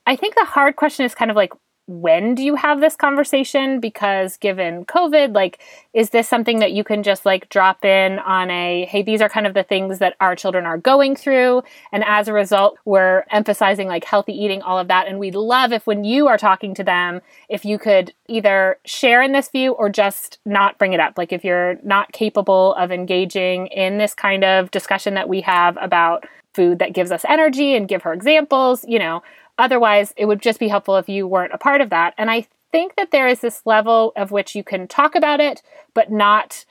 I 0.06 0.16
think 0.16 0.36
the 0.36 0.46
hard 0.46 0.76
question 0.76 1.06
is 1.06 1.16
kind 1.16 1.32
of 1.32 1.38
like 1.38 1.54
when 1.92 2.36
do 2.36 2.44
you 2.44 2.56
have 2.56 2.80
this 2.80 2.96
conversation? 2.96 3.80
Because 3.80 4.38
given 4.38 4.86
covid 4.86 5.36
like 5.36 5.60
is 5.94 6.12
this 6.12 6.28
something 6.28 6.60
that 6.60 6.72
you 6.72 6.84
can 6.84 7.04
just 7.04 7.26
like 7.26 7.50
drop 7.50 7.84
in 7.84 8.20
on 8.20 8.50
a 8.50 8.86
hey 8.86 9.02
these 9.02 9.22
are 9.22 9.30
kind 9.30 9.46
of 9.46 9.54
the 9.54 9.64
things 9.64 10.00
that 10.00 10.16
our 10.20 10.36
children 10.36 10.66
are 10.66 10.78
going 10.78 11.16
through 11.16 11.62
and 11.92 12.04
as 12.06 12.28
a 12.28 12.34
result 12.34 12.78
we're 12.86 13.24
emphasizing 13.32 13.88
like 13.88 14.04
healthy 14.04 14.34
eating 14.34 14.62
all 14.62 14.80
of 14.80 14.88
that 14.88 15.08
and 15.08 15.20
we'd 15.20 15.36
love 15.36 15.72
if 15.72 15.86
when 15.86 16.04
you 16.04 16.28
are 16.28 16.38
talking 16.38 16.74
to 16.74 16.84
them 16.84 17.22
if 17.50 17.66
you 17.66 17.78
could 17.78 18.14
either 18.32 18.80
share 18.86 19.22
in 19.22 19.34
this 19.34 19.50
view 19.50 19.74
or 19.74 19.90
just 19.90 20.40
not 20.46 20.78
bring 20.78 20.94
it 20.94 21.00
up. 21.00 21.18
Like 21.18 21.34
if 21.34 21.44
you're 21.44 21.78
not 21.84 22.12
capable 22.14 22.74
of 22.76 22.92
engaging 22.92 23.68
in 23.68 23.98
this 23.98 24.14
kind 24.14 24.44
of 24.44 24.72
discussion 24.72 25.14
that 25.16 25.30
we 25.30 25.42
have 25.42 25.78
about 25.82 26.26
food 26.54 26.80
that 26.80 26.94
gives 26.94 27.12
us 27.12 27.24
energy 27.28 27.76
and 27.76 27.88
give 27.88 28.02
her 28.02 28.12
examples 28.12 28.84
you 28.86 29.00
know 29.00 29.24
Otherwise, 29.58 30.14
it 30.18 30.26
would 30.26 30.42
just 30.42 30.60
be 30.60 30.68
helpful 30.68 30.98
if 30.98 31.10
you 31.10 31.28
weren't 31.28 31.54
a 31.54 31.58
part 31.58 31.82
of 31.82 31.90
that. 31.90 32.14
And 32.18 32.32
I 32.32 32.48
think 32.72 32.96
that 32.96 33.12
there 33.12 33.28
is 33.28 33.42
this 33.42 33.62
level 33.66 34.14
of 34.16 34.32
which 34.32 34.56
you 34.56 34.64
can 34.64 34.88
talk 34.88 35.16
about 35.16 35.40
it, 35.40 35.62
but 35.94 36.12
not 36.12 36.66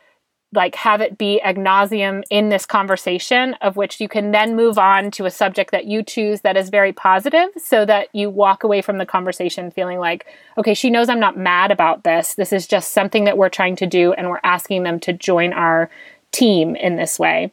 like 0.53 0.75
have 0.75 1.01
it 1.01 1.17
be 1.17 1.41
ad 1.43 1.57
nauseum 1.57 2.25
in 2.29 2.49
this 2.49 2.67
conversation, 2.67 3.55
of 3.61 3.77
which 3.77 4.01
you 4.01 4.09
can 4.09 4.33
then 4.33 4.57
move 4.57 4.79
on 4.79 5.11
to 5.13 5.25
a 5.25 5.31
subject 5.31 5.71
that 5.71 5.85
you 5.85 6.03
choose 6.03 6.41
that 6.41 6.57
is 6.57 6.71
very 6.71 6.93
positive 6.93 7.49
so 7.57 7.85
that 7.85 8.09
you 8.13 8.29
walk 8.29 8.65
away 8.65 8.83
from 8.83 8.99
the 8.99 9.07
conversation 9.07 9.71
feeling 9.71 10.01
like, 10.01 10.27
okay, 10.59 10.75
she 10.75 10.91
knows 10.91 11.09
I'm 11.09 11.21
not 11.21 11.39
mad 11.39 11.71
about 11.71 12.03
this. 12.03 12.35
This 12.35 12.53
is 12.53 12.67
just 12.67 12.91
something 12.91 13.25
that 13.25 13.39
we're 13.39 13.49
trying 13.49 13.77
to 13.77 13.87
do, 13.87 14.13
and 14.15 14.29
we're 14.29 14.41
asking 14.43 14.83
them 14.83 14.99
to 15.01 15.13
join 15.13 15.53
our 15.53 15.89
team 16.33 16.75
in 16.75 16.97
this 16.97 17.19
way. 17.19 17.53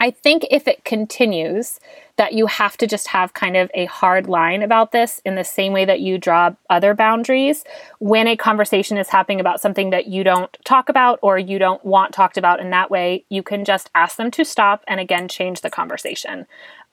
I 0.00 0.10
think 0.10 0.46
if 0.50 0.66
it 0.66 0.84
continues, 0.84 1.78
that 2.20 2.32
you 2.34 2.46
have 2.46 2.76
to 2.76 2.86
just 2.86 3.06
have 3.08 3.32
kind 3.32 3.56
of 3.56 3.70
a 3.72 3.86
hard 3.86 4.28
line 4.28 4.62
about 4.62 4.92
this 4.92 5.22
in 5.24 5.36
the 5.36 5.44
same 5.44 5.72
way 5.72 5.86
that 5.86 6.00
you 6.00 6.18
draw 6.18 6.50
other 6.68 6.92
boundaries 6.92 7.64
when 7.98 8.26
a 8.26 8.36
conversation 8.36 8.98
is 8.98 9.08
happening 9.08 9.40
about 9.40 9.58
something 9.58 9.88
that 9.88 10.06
you 10.06 10.22
don't 10.22 10.54
talk 10.64 10.90
about 10.90 11.18
or 11.22 11.38
you 11.38 11.58
don't 11.58 11.82
want 11.82 12.12
talked 12.12 12.36
about 12.36 12.60
in 12.60 12.68
that 12.70 12.90
way, 12.90 13.24
you 13.30 13.42
can 13.42 13.64
just 13.64 13.88
ask 13.94 14.18
them 14.18 14.30
to 14.30 14.44
stop 14.44 14.84
and 14.86 15.00
again 15.00 15.28
change 15.28 15.62
the 15.62 15.70
conversation. 15.70 16.46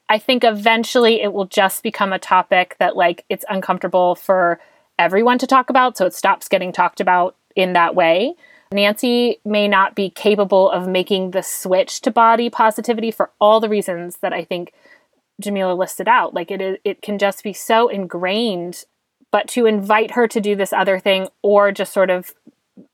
I 0.07 0.17
think 0.17 0.45
eventually 0.45 1.21
it 1.21 1.33
will 1.33 1.47
just 1.47 1.83
become 1.83 2.13
a 2.13 2.19
topic 2.19 2.77
that 2.79 2.95
like 2.95 3.25
it's 3.27 3.43
uncomfortable 3.49 4.15
for 4.15 4.61
everyone 4.97 5.39
to 5.39 5.47
talk 5.47 5.69
about, 5.69 5.97
so 5.97 6.05
it 6.05 6.13
stops 6.13 6.47
getting 6.47 6.71
talked 6.71 7.01
about 7.01 7.35
in 7.53 7.73
that 7.73 7.95
way. 7.95 8.35
Nancy 8.71 9.39
may 9.45 9.67
not 9.67 9.95
be 9.95 10.09
capable 10.09 10.69
of 10.69 10.87
making 10.87 11.31
the 11.31 11.41
switch 11.41 12.01
to 12.01 12.11
body 12.11 12.49
positivity 12.49 13.11
for 13.11 13.31
all 13.39 13.59
the 13.59 13.69
reasons 13.69 14.17
that 14.17 14.33
I 14.33 14.43
think 14.43 14.73
Jamilah 15.41 15.77
listed 15.77 16.07
out. 16.07 16.33
Like 16.33 16.51
it 16.51 16.81
it 16.83 17.01
can 17.01 17.17
just 17.17 17.43
be 17.43 17.53
so 17.53 17.87
ingrained, 17.87 18.83
but 19.31 19.47
to 19.49 19.65
invite 19.65 20.11
her 20.11 20.27
to 20.27 20.41
do 20.41 20.55
this 20.55 20.73
other 20.73 20.99
thing 20.99 21.27
or 21.41 21.71
just 21.71 21.93
sort 21.93 22.09
of 22.09 22.33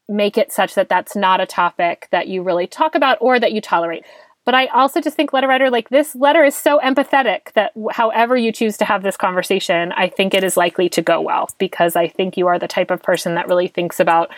make 0.07 0.37
it 0.37 0.51
such 0.51 0.75
that 0.75 0.89
that's 0.89 1.15
not 1.15 1.41
a 1.41 1.45
topic 1.45 2.07
that 2.11 2.27
you 2.27 2.43
really 2.43 2.67
talk 2.67 2.93
about 2.95 3.17
or 3.21 3.39
that 3.39 3.53
you 3.53 3.61
tolerate. 3.61 4.03
But 4.45 4.53
I 4.53 4.65
also 4.67 4.99
just 4.99 5.15
think 5.15 5.31
letter 5.31 5.47
writer 5.47 5.69
like 5.69 5.89
this 5.89 6.15
letter 6.15 6.43
is 6.43 6.55
so 6.55 6.79
empathetic 6.79 7.53
that 7.53 7.71
however 7.91 8.35
you 8.35 8.51
choose 8.51 8.75
to 8.77 8.85
have 8.85 9.01
this 9.01 9.15
conversation, 9.15 9.93
I 9.93 10.09
think 10.09 10.33
it 10.33 10.43
is 10.43 10.57
likely 10.57 10.89
to 10.89 11.01
go 11.01 11.21
well 11.21 11.49
because 11.57 11.95
I 11.95 12.09
think 12.09 12.35
you 12.35 12.47
are 12.47 12.59
the 12.59 12.67
type 12.67 12.91
of 12.91 13.01
person 13.01 13.35
that 13.35 13.47
really 13.47 13.69
thinks 13.69 14.01
about 14.01 14.29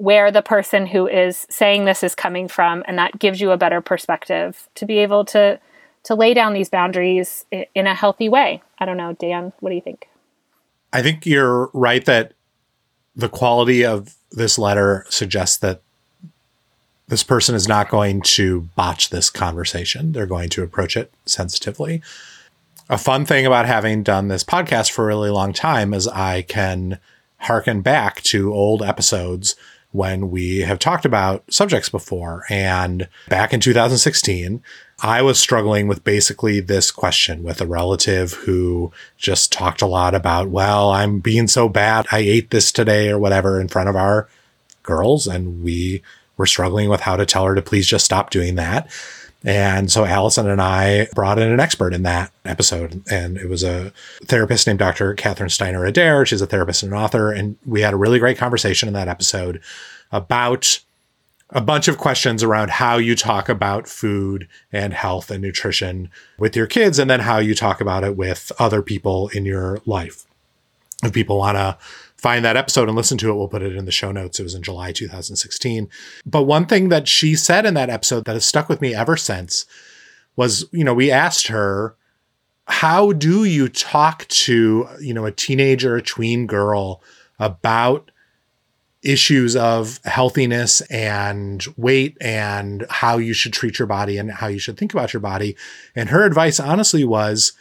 where 0.00 0.30
the 0.30 0.40
person 0.40 0.86
who 0.86 1.06
is 1.06 1.46
saying 1.50 1.84
this 1.84 2.02
is 2.02 2.14
coming 2.14 2.48
from 2.48 2.82
and 2.88 2.96
that 2.96 3.18
gives 3.18 3.38
you 3.38 3.50
a 3.50 3.58
better 3.58 3.82
perspective 3.82 4.66
to 4.74 4.86
be 4.86 4.96
able 4.96 5.26
to 5.26 5.60
to 6.02 6.14
lay 6.14 6.32
down 6.32 6.54
these 6.54 6.70
boundaries 6.70 7.44
in 7.50 7.86
a 7.86 7.94
healthy 7.94 8.26
way. 8.26 8.62
I 8.78 8.86
don't 8.86 8.96
know 8.96 9.12
dan 9.12 9.52
what 9.60 9.68
do 9.68 9.76
you 9.76 9.82
think? 9.82 10.08
I 10.90 11.02
think 11.02 11.26
you're 11.26 11.68
right 11.74 12.02
that 12.06 12.32
the 13.14 13.28
quality 13.28 13.84
of 13.84 14.16
this 14.30 14.58
letter 14.58 15.04
suggests 15.10 15.58
that 15.58 15.82
this 17.08 17.22
person 17.22 17.54
is 17.54 17.68
not 17.68 17.90
going 17.90 18.22
to 18.22 18.62
botch 18.76 19.10
this 19.10 19.28
conversation. 19.28 20.12
They're 20.12 20.24
going 20.24 20.48
to 20.50 20.62
approach 20.62 20.96
it 20.96 21.12
sensitively. 21.26 22.00
A 22.88 22.96
fun 22.96 23.26
thing 23.26 23.44
about 23.44 23.66
having 23.66 24.02
done 24.02 24.28
this 24.28 24.44
podcast 24.44 24.92
for 24.92 25.04
a 25.04 25.08
really 25.08 25.30
long 25.30 25.52
time 25.52 25.92
is 25.92 26.08
i 26.08 26.40
can 26.40 26.98
harken 27.40 27.82
back 27.82 28.22
to 28.22 28.54
old 28.54 28.82
episodes 28.82 29.56
when 29.92 30.30
we 30.30 30.60
have 30.60 30.78
talked 30.78 31.04
about 31.04 31.42
subjects 31.52 31.88
before. 31.88 32.44
And 32.48 33.08
back 33.28 33.52
in 33.52 33.60
2016, 33.60 34.62
I 35.02 35.22
was 35.22 35.38
struggling 35.38 35.88
with 35.88 36.04
basically 36.04 36.60
this 36.60 36.90
question 36.90 37.42
with 37.42 37.60
a 37.60 37.66
relative 37.66 38.34
who 38.34 38.92
just 39.16 39.50
talked 39.50 39.82
a 39.82 39.86
lot 39.86 40.14
about, 40.14 40.48
well, 40.48 40.90
I'm 40.90 41.20
being 41.20 41.48
so 41.48 41.68
bad. 41.68 42.06
I 42.12 42.18
ate 42.18 42.50
this 42.50 42.70
today 42.70 43.08
or 43.08 43.18
whatever 43.18 43.60
in 43.60 43.68
front 43.68 43.88
of 43.88 43.96
our 43.96 44.28
girls. 44.82 45.26
And 45.26 45.62
we 45.62 46.02
were 46.36 46.46
struggling 46.46 46.88
with 46.88 47.00
how 47.00 47.16
to 47.16 47.26
tell 47.26 47.44
her 47.46 47.54
to 47.54 47.62
please 47.62 47.86
just 47.86 48.04
stop 48.04 48.30
doing 48.30 48.54
that. 48.56 48.90
And 49.44 49.90
so 49.90 50.04
Allison 50.04 50.48
and 50.48 50.60
I 50.60 51.08
brought 51.14 51.38
in 51.38 51.50
an 51.50 51.60
expert 51.60 51.94
in 51.94 52.02
that 52.02 52.30
episode. 52.44 53.02
And 53.10 53.38
it 53.38 53.48
was 53.48 53.62
a 53.64 53.92
therapist 54.24 54.66
named 54.66 54.78
Dr. 54.80 55.14
Catherine 55.14 55.48
Steiner 55.48 55.84
Adair. 55.84 56.26
She's 56.26 56.42
a 56.42 56.46
therapist 56.46 56.82
and 56.82 56.92
an 56.92 56.98
author. 56.98 57.32
And 57.32 57.56
we 57.64 57.80
had 57.80 57.94
a 57.94 57.96
really 57.96 58.18
great 58.18 58.36
conversation 58.36 58.86
in 58.86 58.94
that 58.94 59.08
episode 59.08 59.62
about 60.12 60.80
a 61.52 61.60
bunch 61.60 61.88
of 61.88 61.98
questions 61.98 62.42
around 62.42 62.70
how 62.70 62.96
you 62.96 63.16
talk 63.16 63.48
about 63.48 63.88
food 63.88 64.46
and 64.72 64.92
health 64.92 65.30
and 65.30 65.42
nutrition 65.42 66.10
with 66.38 66.54
your 66.54 66.66
kids, 66.66 66.98
and 66.98 67.10
then 67.10 67.20
how 67.20 67.38
you 67.38 67.54
talk 67.54 67.80
about 67.80 68.04
it 68.04 68.16
with 68.16 68.52
other 68.58 68.82
people 68.82 69.28
in 69.28 69.44
your 69.44 69.80
life. 69.84 70.26
If 71.02 71.12
people 71.12 71.38
want 71.38 71.56
to 71.56 71.76
find 72.20 72.44
that 72.44 72.56
episode 72.56 72.88
and 72.88 72.96
listen 72.96 73.18
to 73.18 73.30
it, 73.30 73.34
we'll 73.34 73.48
put 73.48 73.62
it 73.62 73.74
in 73.74 73.86
the 73.86 73.92
show 73.92 74.12
notes. 74.12 74.38
It 74.38 74.42
was 74.42 74.54
in 74.54 74.62
July 74.62 74.92
2016. 74.92 75.88
But 76.26 76.42
one 76.42 76.66
thing 76.66 76.90
that 76.90 77.08
she 77.08 77.34
said 77.34 77.64
in 77.64 77.74
that 77.74 77.90
episode 77.90 78.24
that 78.26 78.34
has 78.34 78.44
stuck 78.44 78.68
with 78.68 78.80
me 78.80 78.94
ever 78.94 79.16
since 79.16 79.64
was, 80.36 80.66
you 80.72 80.84
know, 80.84 80.94
we 80.94 81.10
asked 81.10 81.46
her, 81.46 81.96
how 82.66 83.12
do 83.12 83.44
you 83.44 83.68
talk 83.68 84.28
to, 84.28 84.86
you 85.00 85.14
know, 85.14 85.24
a 85.24 85.32
teenager, 85.32 85.96
a 85.96 86.02
tween 86.02 86.46
girl 86.46 87.02
about 87.38 88.10
issues 89.02 89.56
of 89.56 89.98
healthiness 90.04 90.82
and 90.82 91.64
weight 91.76 92.16
and 92.20 92.84
how 92.90 93.16
you 93.16 93.32
should 93.32 93.52
treat 93.52 93.78
your 93.78 93.88
body 93.88 94.18
and 94.18 94.30
how 94.30 94.46
you 94.46 94.58
should 94.58 94.76
think 94.76 94.92
about 94.92 95.12
your 95.12 95.20
body. 95.20 95.56
And 95.96 96.10
her 96.10 96.24
advice 96.24 96.60
honestly 96.60 97.04
was 97.04 97.54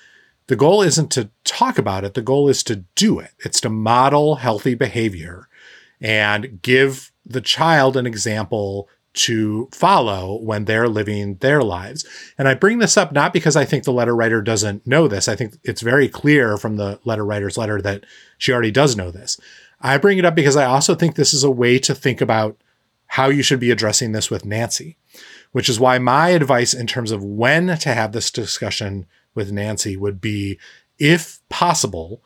the 0.49 0.55
goal 0.55 0.81
isn't 0.81 1.12
to 1.12 1.29
talk 1.43 1.77
about 1.77 2.03
it. 2.03 2.15
The 2.15 2.23
goal 2.23 2.49
is 2.49 2.63
to 2.63 2.77
do 2.95 3.19
it. 3.19 3.29
It's 3.45 3.62
to 3.62 3.69
model 3.69 4.38
healthy 4.38 4.73
behavior 4.73 5.47
and 6.01 6.59
give 6.63 7.12
the 7.23 7.39
child 7.39 7.95
an 7.95 8.07
example 8.07 8.89
to 9.13 9.69
follow 9.71 10.39
when 10.41 10.65
they're 10.65 10.88
living 10.88 11.35
their 11.35 11.62
lives. 11.62 12.03
And 12.35 12.47
I 12.47 12.55
bring 12.55 12.79
this 12.79 12.97
up 12.97 13.12
not 13.12 13.31
because 13.31 13.55
I 13.55 13.63
think 13.63 13.83
the 13.83 13.93
letter 13.93 14.15
writer 14.15 14.41
doesn't 14.41 14.88
know 14.88 15.07
this. 15.07 15.27
I 15.27 15.35
think 15.35 15.59
it's 15.63 15.81
very 15.81 16.09
clear 16.09 16.57
from 16.57 16.77
the 16.77 16.99
letter 17.05 17.23
writer's 17.23 17.57
letter 17.57 17.79
that 17.83 18.07
she 18.39 18.51
already 18.51 18.71
does 18.71 18.95
know 18.95 19.12
this. 19.12 19.39
I 19.81 19.99
bring 19.99 20.17
it 20.17 20.25
up 20.25 20.33
because 20.33 20.55
I 20.55 20.65
also 20.65 20.95
think 20.95 21.13
this 21.13 21.33
is 21.33 21.43
a 21.43 21.51
way 21.51 21.77
to 21.77 21.93
think 21.93 22.21
about 22.21 22.57
how 23.05 23.27
you 23.27 23.43
should 23.43 23.59
be 23.59 23.69
addressing 23.69 24.13
this 24.13 24.31
with 24.31 24.45
Nancy, 24.45 24.97
which 25.51 25.69
is 25.69 25.79
why 25.79 25.99
my 25.99 26.29
advice 26.29 26.73
in 26.73 26.88
terms 26.88 27.12
of 27.12 27.23
when 27.23 27.77
to 27.77 27.93
have 27.93 28.13
this 28.13 28.31
discussion 28.31 29.05
with 29.36 29.52
Nancy 29.52 29.96
would 29.96 30.20
be, 30.20 30.60
if 30.98 31.39
possible, 31.50 32.22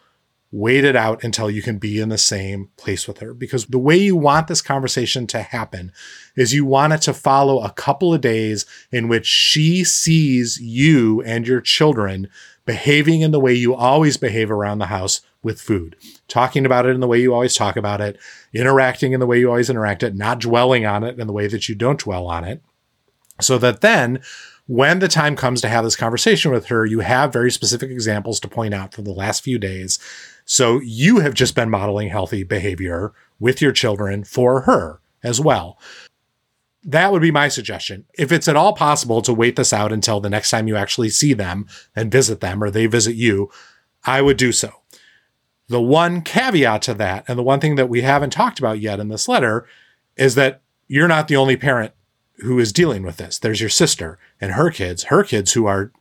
wait 0.54 0.84
it 0.86 0.96
out 0.96 1.24
until 1.24 1.50
you 1.50 1.64
can 1.64 1.80
be 1.80 2.00
in 2.00 2.10
the 2.10 2.18
same 2.18 2.70
place 2.78 3.08
with 3.08 3.18
her. 3.18 3.34
Because 3.34 3.66
the 3.66 3.80
way 3.80 3.98
you 3.98 4.16
want 4.16 4.48
this 4.48 4.62
conversation 4.62 5.26
to 5.28 5.42
happen 5.42 5.92
is 6.36 6.54
you 6.54 6.64
want 6.64 6.94
it 6.94 7.02
to 7.02 7.14
follow 7.14 7.60
a 7.60 7.72
couple 7.72 8.14
of 8.14 8.22
days 8.22 8.66
in 8.92 9.08
which 9.08 9.26
she 9.26 9.84
sees 9.84 10.62
you 10.62 11.22
and 11.24 11.48
your 11.48 11.60
children 11.60 12.30
behaving 12.66 13.22
in 13.22 13.32
the 13.32 13.40
way 13.40 13.54
you 13.54 13.74
always 13.74 14.16
behave 14.16 14.52
around 14.52 14.78
the 14.78 14.86
house 14.86 15.22
with 15.42 15.60
food, 15.60 15.96
talking 16.28 16.66
about 16.66 16.86
it 16.86 16.94
in 16.94 17.02
the 17.02 17.08
way 17.08 17.20
you 17.20 17.34
always 17.34 17.56
talk 17.56 17.76
about 17.76 18.00
it, 18.00 18.18
interacting 18.54 19.12
in 19.12 19.20
the 19.20 19.28
way 19.28 19.40
you 19.40 19.50
always 19.50 19.70
interact 19.70 20.04
it, 20.04 20.16
not 20.16 20.40
dwelling 20.40 20.86
on 20.86 21.04
it 21.04 21.20
in 21.20 21.28
the 21.28 21.34
way 21.34 21.48
that 21.48 21.68
you 21.68 21.76
don't 21.76 22.00
dwell 22.00 22.28
on 22.28 22.44
it. 22.44 22.62
So 23.42 23.58
that 23.58 23.82
then 23.82 24.22
when 24.68 25.00
the 25.00 25.08
time 25.08 25.36
comes 25.36 25.62
to 25.62 25.70
have 25.70 25.84
this 25.84 25.96
conversation 25.96 26.52
with 26.52 26.68
her, 26.68 26.86
you 26.86 27.02
have 27.02 27.34
very 27.34 27.52
specific 27.52 27.92
examples 27.92 28.40
to 28.40 28.48
point 28.48 28.74
out 28.74 28.94
for 28.94 29.02
the 29.02 29.12
last 29.12 29.44
few 29.44 29.60
days. 29.60 30.00
So 30.46 30.80
you 30.80 31.20
have 31.20 31.34
just 31.34 31.56
been 31.56 31.70
modeling 31.70 32.10
healthy 32.10 32.44
behavior 32.44 33.14
with 33.40 33.62
your 33.62 33.74
children 33.74 34.24
for 34.24 34.62
her 34.62 35.02
as 35.22 35.40
well. 35.42 35.78
That 36.84 37.12
would 37.12 37.22
be 37.22 37.32
my 37.32 37.48
suggestion. 37.48 38.06
If 38.14 38.32
it's 38.32 38.48
at 38.48 38.56
all 38.56 38.74
possible 38.74 39.22
to 39.22 39.34
wait 39.34 39.56
this 39.56 39.74
out 39.74 39.92
until 39.92 40.20
the 40.20 40.30
next 40.30 40.50
time 40.50 40.68
you 40.68 40.76
actually 40.76 41.10
see 41.10 41.34
them 41.34 41.68
and 41.96 42.12
visit 42.12 42.40
them 42.40 42.64
or 42.64 42.70
they 42.70 42.88
visit 42.88 43.16
you, 43.16 43.50
I 44.06 44.22
would 44.22 44.38
do 44.38 44.52
so. 44.52 44.72
The 45.68 45.82
one 45.82 46.22
caveat 46.22 46.82
to 46.84 46.94
that, 46.96 47.24
and 47.28 47.40
the 47.40 47.44
one 47.44 47.62
thing 47.62 47.76
that 47.76 47.90
we 47.90 48.02
haven't 48.02 48.32
talked 48.32 48.60
about 48.60 48.80
yet 48.80 49.00
in 49.00 49.08
this 49.08 49.30
letter, 49.30 49.66
is 50.18 50.36
that 50.36 50.62
you're 50.88 51.08
not 51.08 51.30
the 51.30 51.38
only 51.38 51.56
parent 51.56 51.94
who 52.38 52.60
is 52.60 52.74
dealing 52.74 53.04
with 53.04 53.18
this. 53.18 53.38
There's 53.38 53.62
your 53.62 53.70
sister 53.70 54.18
and 54.42 54.54
her 54.54 54.70
kids, 54.70 55.04
her 55.06 55.24
kids 55.24 55.54
who 55.54 55.66
are 55.66 55.92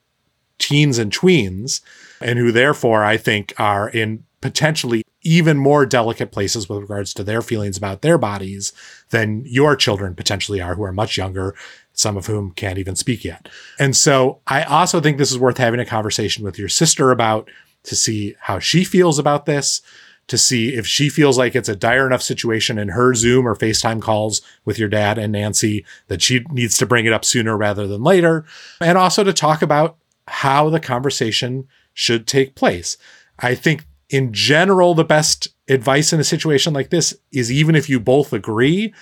teens 0.59 0.99
and 0.99 1.13
tweens, 1.13 1.81
and 2.21 2.39
who 2.39 2.53
therefore 2.53 3.05
I 3.05 3.17
think 3.17 3.53
are 3.59 3.89
in 3.89 4.25
potentially 4.41 5.03
even 5.23 5.57
more 5.57 5.87
delicate 5.87 6.33
places 6.33 6.69
with 6.69 6.81
regards 6.81 7.15
to 7.15 7.23
their 7.23 7.43
feelings 7.43 7.77
about 7.77 8.03
their 8.03 8.19
bodies 8.19 8.73
than 9.11 9.45
your 9.47 9.77
children 9.77 10.15
potentially 10.15 10.61
are, 10.61 10.75
who 10.75 10.83
are 10.83 10.93
much 10.93 11.17
younger, 11.17 11.55
some 11.93 12.17
of 12.17 12.27
whom 12.27 12.51
can't 12.53 12.79
even 12.79 12.97
speak 12.97 13.25
yet. 13.25 13.49
And 13.79 13.97
so 13.97 14.41
I 14.47 14.65
also 14.65 15.01
think 15.01 15.19
this 15.19 15.31
is 15.31 15.39
worth 15.39 15.59
having 15.59 15.81
a 15.81 15.87
conversation 15.87 16.45
with 16.45 16.59
your 16.59 16.69
sister 16.69 17.13
about 17.13 17.49
to 17.85 17.95
see 17.95 18.35
how 18.41 18.59
she 18.59 18.85
feels 18.85 19.19
about 19.19 19.47
this, 19.47 19.81
to 20.29 20.39
see 20.39 20.75
if 20.75 20.87
she 20.87 21.09
feels 21.09 21.37
like 21.37 21.55
it's 21.55 21.69
a 21.69 21.77
dire 21.77 22.07
enough 22.07 22.23
situation 22.23 22.79
in 22.79 22.89
her 22.89 23.15
Zoom 23.15 23.47
or 23.47 23.57
FaceTime 23.57 24.01
calls 24.01 24.41
with 24.65 24.79
your 24.79 24.89
dad 24.89 25.19
and 25.19 25.33
Nancy 25.33 25.85
that 26.09 26.23
she 26.23 26.45
needs 26.51 26.77
to 26.79 26.87
bring 26.87 27.07
it 27.07 27.13
up 27.13 27.25
sooner 27.25 27.57
rather 27.57 27.87
than 27.87 28.03
later. 28.03 28.45
And 28.81 28.97
also 28.97 29.25
to 29.25 29.33
talk 29.33 29.63
about 29.63 29.97
how 30.29 30.71
the 30.71 30.81
conversation 30.81 31.67
should 31.93 32.27
take 32.27 32.55
place. 32.55 32.97
I 33.39 33.55
think 33.55 33.87
in 34.09 34.33
general, 34.33 34.95
the 34.95 35.05
best 35.05 35.49
advice 35.69 36.13
in 36.13 36.21
a 36.21 36.25
situation 36.25 36.73
like 36.73 36.91
this 36.91 37.17
is 37.33 37.51
even 37.51 37.75
if 37.75 37.89
you 37.89 37.99
both 37.99 38.33
agree 38.33 38.95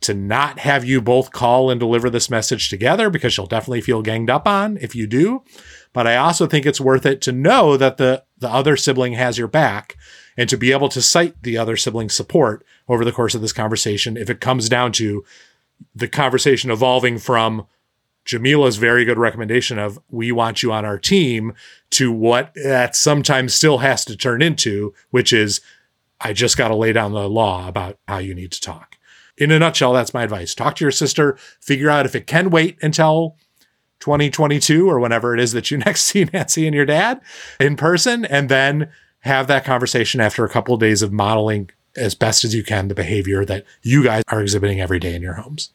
to 0.00 0.12
not 0.12 0.58
have 0.58 0.84
you 0.84 1.00
both 1.00 1.30
call 1.30 1.70
and 1.70 1.80
deliver 1.80 2.10
this 2.10 2.28
message 2.28 2.68
together 2.68 3.08
because 3.08 3.36
you'll 3.36 3.46
definitely 3.46 3.80
feel 3.80 4.02
ganged 4.02 4.28
up 4.28 4.46
on 4.46 4.76
if 4.82 4.94
you 4.94 5.06
do. 5.06 5.42
But 5.94 6.06
I 6.06 6.16
also 6.16 6.46
think 6.46 6.66
it's 6.66 6.80
worth 6.80 7.06
it 7.06 7.22
to 7.22 7.32
know 7.32 7.76
that 7.76 7.96
the, 7.96 8.24
the 8.38 8.50
other 8.50 8.76
sibling 8.76 9.14
has 9.14 9.38
your 9.38 9.48
back 9.48 9.96
and 10.36 10.48
to 10.48 10.56
be 10.56 10.72
able 10.72 10.88
to 10.88 11.02
cite 11.02 11.42
the 11.42 11.56
other 11.56 11.76
sibling's 11.76 12.14
support 12.14 12.64
over 12.88 13.04
the 13.04 13.12
course 13.12 13.34
of 13.34 13.40
this 13.40 13.52
conversation 13.52 14.16
if 14.16 14.28
it 14.28 14.40
comes 14.40 14.68
down 14.68 14.92
to 14.92 15.24
the 15.94 16.08
conversation 16.08 16.70
evolving 16.70 17.18
from 17.18 17.66
Jamilah's 18.24 18.76
very 18.76 19.04
good 19.04 19.18
recommendation 19.18 19.78
of 19.78 19.98
we 20.08 20.32
want 20.32 20.62
you 20.62 20.72
on 20.72 20.84
our 20.84 20.98
team 20.98 21.52
to 21.90 22.10
what 22.10 22.54
that 22.54 22.96
sometimes 22.96 23.54
still 23.54 23.78
has 23.78 24.04
to 24.06 24.16
turn 24.16 24.40
into, 24.40 24.94
which 25.10 25.32
is 25.32 25.60
I 26.20 26.32
just 26.32 26.56
got 26.56 26.68
to 26.68 26.74
lay 26.74 26.92
down 26.92 27.12
the 27.12 27.28
law 27.28 27.68
about 27.68 27.98
how 28.08 28.18
you 28.18 28.34
need 28.34 28.52
to 28.52 28.60
talk. 28.60 28.96
In 29.36 29.50
a 29.50 29.58
nutshell, 29.58 29.92
that's 29.92 30.14
my 30.14 30.22
advice. 30.22 30.54
Talk 30.54 30.76
to 30.76 30.84
your 30.84 30.92
sister, 30.92 31.36
figure 31.60 31.90
out 31.90 32.06
if 32.06 32.14
it 32.14 32.26
can 32.26 32.50
wait 32.50 32.78
until 32.82 33.36
2022 34.00 34.88
or 34.88 35.00
whenever 35.00 35.34
it 35.34 35.40
is 35.40 35.52
that 35.52 35.70
you 35.70 35.78
next 35.84 36.04
see 36.04 36.24
Nancy 36.32 36.66
and 36.66 36.74
your 36.74 36.86
dad 36.86 37.20
in 37.60 37.76
person, 37.76 38.24
and 38.24 38.48
then 38.48 38.90
have 39.24 39.46
that 39.46 39.64
conversation 39.64 40.20
after 40.20 40.44
a 40.44 40.48
couple 40.48 40.74
of 40.74 40.80
days 40.80 41.02
of 41.02 41.12
modeling 41.12 41.70
as 41.96 42.14
best 42.14 42.44
as 42.44 42.54
you 42.54 42.62
can 42.62 42.88
the 42.88 42.94
behavior 42.94 43.44
that 43.44 43.64
you 43.82 44.04
guys 44.04 44.22
are 44.28 44.40
exhibiting 44.40 44.80
every 44.80 44.98
day 44.98 45.14
in 45.14 45.22
your 45.22 45.34
homes. 45.34 45.72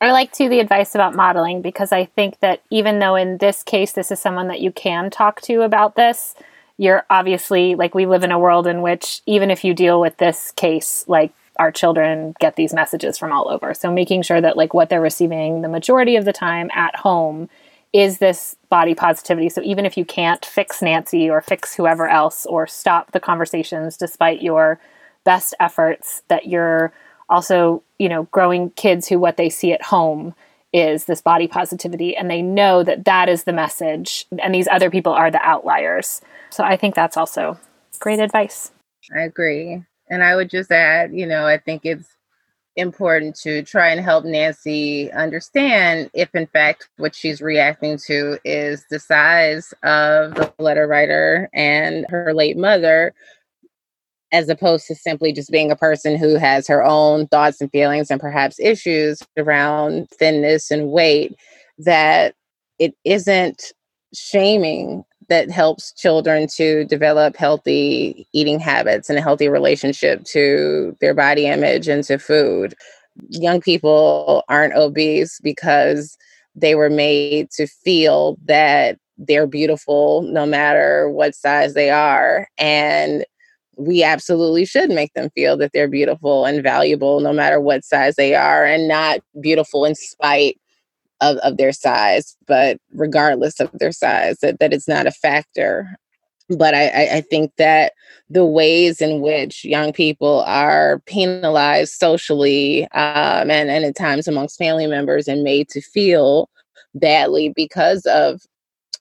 I 0.00 0.10
like 0.12 0.32
to 0.32 0.48
the 0.48 0.60
advice 0.60 0.94
about 0.94 1.14
modeling 1.14 1.62
because 1.62 1.92
I 1.92 2.04
think 2.04 2.40
that 2.40 2.62
even 2.70 2.98
though 2.98 3.14
in 3.14 3.38
this 3.38 3.62
case 3.62 3.92
this 3.92 4.10
is 4.10 4.20
someone 4.20 4.48
that 4.48 4.60
you 4.60 4.72
can 4.72 5.10
talk 5.10 5.40
to 5.42 5.62
about 5.62 5.96
this, 5.96 6.34
you're 6.76 7.04
obviously 7.10 7.74
like 7.74 7.94
we 7.94 8.06
live 8.06 8.24
in 8.24 8.32
a 8.32 8.38
world 8.38 8.66
in 8.66 8.82
which 8.82 9.22
even 9.26 9.50
if 9.50 9.64
you 9.64 9.74
deal 9.74 10.00
with 10.00 10.16
this 10.16 10.52
case, 10.52 11.04
like 11.08 11.32
our 11.56 11.70
children 11.70 12.34
get 12.40 12.56
these 12.56 12.72
messages 12.72 13.18
from 13.18 13.32
all 13.32 13.48
over. 13.48 13.74
So 13.74 13.92
making 13.92 14.22
sure 14.22 14.40
that 14.40 14.56
like 14.56 14.74
what 14.74 14.88
they're 14.88 15.00
receiving 15.00 15.62
the 15.62 15.68
majority 15.68 16.16
of 16.16 16.24
the 16.24 16.32
time 16.32 16.70
at 16.74 16.96
home 16.96 17.48
is 17.92 18.18
this 18.18 18.56
body 18.70 18.94
positivity. 18.94 19.48
So 19.48 19.62
even 19.62 19.84
if 19.84 19.96
you 19.96 20.04
can't 20.04 20.44
fix 20.44 20.80
Nancy 20.80 21.28
or 21.28 21.40
fix 21.42 21.74
whoever 21.74 22.08
else 22.08 22.46
or 22.46 22.66
stop 22.66 23.12
the 23.12 23.20
conversations 23.20 23.96
despite 23.96 24.42
your 24.42 24.80
best 25.24 25.54
efforts, 25.60 26.22
that 26.28 26.46
you're 26.46 26.92
also, 27.28 27.82
you 27.98 28.08
know, 28.08 28.24
growing 28.24 28.70
kids 28.70 29.08
who 29.08 29.18
what 29.18 29.36
they 29.36 29.50
see 29.50 29.72
at 29.72 29.82
home 29.82 30.34
is 30.72 31.04
this 31.04 31.20
body 31.20 31.46
positivity 31.46 32.16
and 32.16 32.30
they 32.30 32.40
know 32.40 32.82
that 32.82 33.04
that 33.04 33.28
is 33.28 33.44
the 33.44 33.52
message 33.52 34.26
and 34.42 34.54
these 34.54 34.68
other 34.68 34.90
people 34.90 35.12
are 35.12 35.30
the 35.30 35.42
outliers. 35.42 36.22
So 36.50 36.64
I 36.64 36.76
think 36.76 36.94
that's 36.94 37.16
also 37.16 37.58
great 38.00 38.20
advice. 38.20 38.72
I 39.14 39.20
agree. 39.22 39.82
And 40.08 40.22
I 40.22 40.34
would 40.34 40.50
just 40.50 40.70
add, 40.70 41.12
you 41.12 41.26
know, 41.26 41.46
I 41.46 41.58
think 41.58 41.82
it's 41.84 42.08
important 42.76 43.36
to 43.36 43.62
try 43.62 43.88
and 43.90 44.00
help 44.00 44.24
Nancy 44.24 45.12
understand 45.12 46.10
if, 46.14 46.34
in 46.34 46.46
fact, 46.46 46.88
what 46.96 47.14
she's 47.14 47.40
reacting 47.42 47.98
to 48.06 48.38
is 48.44 48.84
the 48.90 48.98
size 48.98 49.72
of 49.82 50.34
the 50.34 50.52
letter 50.58 50.86
writer 50.86 51.50
and 51.52 52.06
her 52.08 52.32
late 52.34 52.56
mother. 52.56 53.14
as 54.32 54.48
opposed 54.48 54.86
to 54.86 54.94
simply 54.94 55.30
just 55.32 55.50
being 55.50 55.70
a 55.70 55.76
person 55.76 56.16
who 56.16 56.36
has 56.36 56.66
her 56.66 56.82
own 56.82 57.26
thoughts 57.28 57.60
and 57.60 57.70
feelings 57.70 58.10
and 58.10 58.20
perhaps 58.20 58.58
issues 58.58 59.22
around 59.36 60.08
thinness 60.08 60.70
and 60.70 60.90
weight, 60.90 61.36
that 61.78 62.34
it 62.78 62.94
isn't 63.04 63.72
shaming 64.14 65.04
that 65.28 65.50
helps 65.50 65.92
children 65.92 66.46
to 66.56 66.84
develop 66.84 67.36
healthy 67.36 68.26
eating 68.32 68.58
habits 68.58 69.08
and 69.08 69.18
a 69.18 69.22
healthy 69.22 69.48
relationship 69.48 70.24
to 70.24 70.96
their 71.00 71.14
body 71.14 71.46
image 71.46 71.88
and 71.88 72.04
to 72.04 72.18
food. 72.18 72.74
Young 73.28 73.60
people 73.60 74.42
aren't 74.48 74.74
obese 74.74 75.40
because 75.42 76.16
they 76.54 76.74
were 76.74 76.90
made 76.90 77.50
to 77.50 77.66
feel 77.66 78.36
that 78.44 78.98
they're 79.18 79.46
beautiful 79.46 80.22
no 80.22 80.46
matter 80.46 81.08
what 81.10 81.34
size 81.34 81.74
they 81.74 81.90
are. 81.90 82.48
And 82.58 83.24
we 83.76 84.02
absolutely 84.02 84.64
should 84.64 84.90
make 84.90 85.12
them 85.14 85.30
feel 85.30 85.56
that 85.56 85.72
they're 85.72 85.88
beautiful 85.88 86.44
and 86.44 86.62
valuable 86.62 87.20
no 87.20 87.32
matter 87.32 87.60
what 87.60 87.84
size 87.84 88.16
they 88.16 88.34
are 88.34 88.64
and 88.64 88.86
not 88.86 89.20
beautiful 89.40 89.84
in 89.84 89.94
spite 89.94 90.58
of, 91.22 91.38
of 91.38 91.56
their 91.56 91.72
size, 91.72 92.36
but 92.46 92.78
regardless 92.92 93.60
of 93.60 93.70
their 93.78 93.92
size, 93.92 94.38
that, 94.40 94.58
that 94.58 94.74
it's 94.74 94.88
not 94.88 95.06
a 95.06 95.12
factor. 95.12 95.96
But 96.50 96.74
I, 96.74 97.16
I 97.16 97.20
think 97.22 97.52
that 97.56 97.92
the 98.28 98.44
ways 98.44 99.00
in 99.00 99.22
which 99.22 99.64
young 99.64 99.92
people 99.92 100.40
are 100.46 101.00
penalized 101.06 101.94
socially 101.94 102.84
um, 102.92 103.50
and, 103.50 103.70
and 103.70 103.84
at 103.84 103.96
times 103.96 104.28
amongst 104.28 104.58
family 104.58 104.86
members 104.86 105.28
and 105.28 105.44
made 105.44 105.68
to 105.70 105.80
feel 105.80 106.50
badly 106.94 107.52
because 107.54 108.04
of 108.06 108.42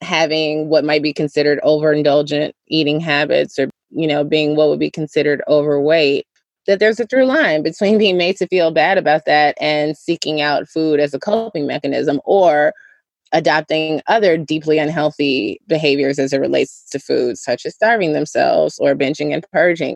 having 0.02 0.70
what 0.70 0.86
might 0.86 1.04
be 1.04 1.14
considered 1.14 1.60
overindulgent 1.64 2.54
eating 2.68 3.00
habits 3.00 3.60
or 3.60 3.70
you 3.92 4.08
know 4.08 4.24
being 4.24 4.56
what 4.56 4.70
would 4.70 4.80
be 4.80 4.90
considered 4.90 5.42
overweight 5.48 6.26
that 6.68 6.80
there's 6.80 7.00
a 7.00 7.06
through 7.06 7.26
line 7.26 7.64
between 7.64 7.98
being 7.98 8.18
made 8.18 8.38
to 8.38 8.48
feel 8.48 8.72
bad 8.72 8.98
about 8.98 9.26
that 9.26 9.56
and 9.60 9.98
seeking 9.98 10.42
out 10.42 10.68
food 10.68 11.00
as 11.00 11.14
a 11.14 11.20
coping 11.20 11.66
mechanism 11.66 12.22
or 12.26 12.74
adopting 13.34 14.02
other 14.08 14.38
deeply 14.38 14.78
unhealthy 14.78 15.60
behaviors 15.68 16.20
as 16.20 16.34
it 16.34 16.40
relates 16.40 16.90
to 16.90 17.00
food, 17.00 17.38
such 17.38 17.66
as 17.66 17.74
starving 17.74 18.14
themselves 18.14 18.78
or 18.80 18.94
binging 18.94 19.34
and 19.34 19.46
purging. 19.52 19.96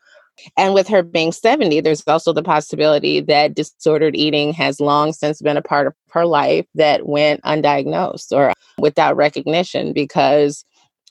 And 0.58 0.73
with 0.73 0.88
her 0.89 1.01
being 1.01 1.32
70, 1.32 1.82
there's 1.82 2.04
also 2.08 2.34
the 2.34 2.43
possibility 2.43 3.21
that 3.21 3.56
disordered 3.56 4.15
eating 4.15 4.54
has 4.54 4.80
long 4.80 5.13
since 5.13 5.41
been 5.41 5.58
a 5.58 5.62
part 5.62 5.88
of 5.88 5.93
her 6.12 6.25
life 6.25 6.65
that 6.75 7.08
went 7.08 7.41
undiagnosed 7.43 8.32
or 8.32 8.54
without 8.78 9.15
recognition 9.15 9.93
because 9.93 10.65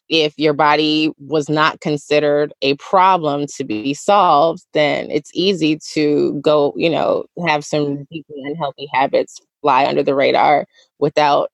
if 0.09 0.39
your 0.39 0.53
body 0.53 1.13
was 1.19 1.49
not 1.49 1.81
considered 1.81 2.53
a 2.63 2.75
problem 2.77 3.47
to 3.57 3.65
be 3.65 3.95
solved, 3.95 4.65
then 4.73 5.11
it's 5.11 5.31
easy 5.35 5.79
to 5.93 6.39
go, 6.41 6.75
you 6.77 6.91
know, 6.91 7.25
have 7.47 7.65
some 7.65 8.05
deeply 8.05 8.43
unhealthy 8.45 8.89
habits 8.93 9.41
fly 9.63 9.87
under 9.87 10.03
the 10.03 10.15
radar 10.15 10.67
without 10.99 11.51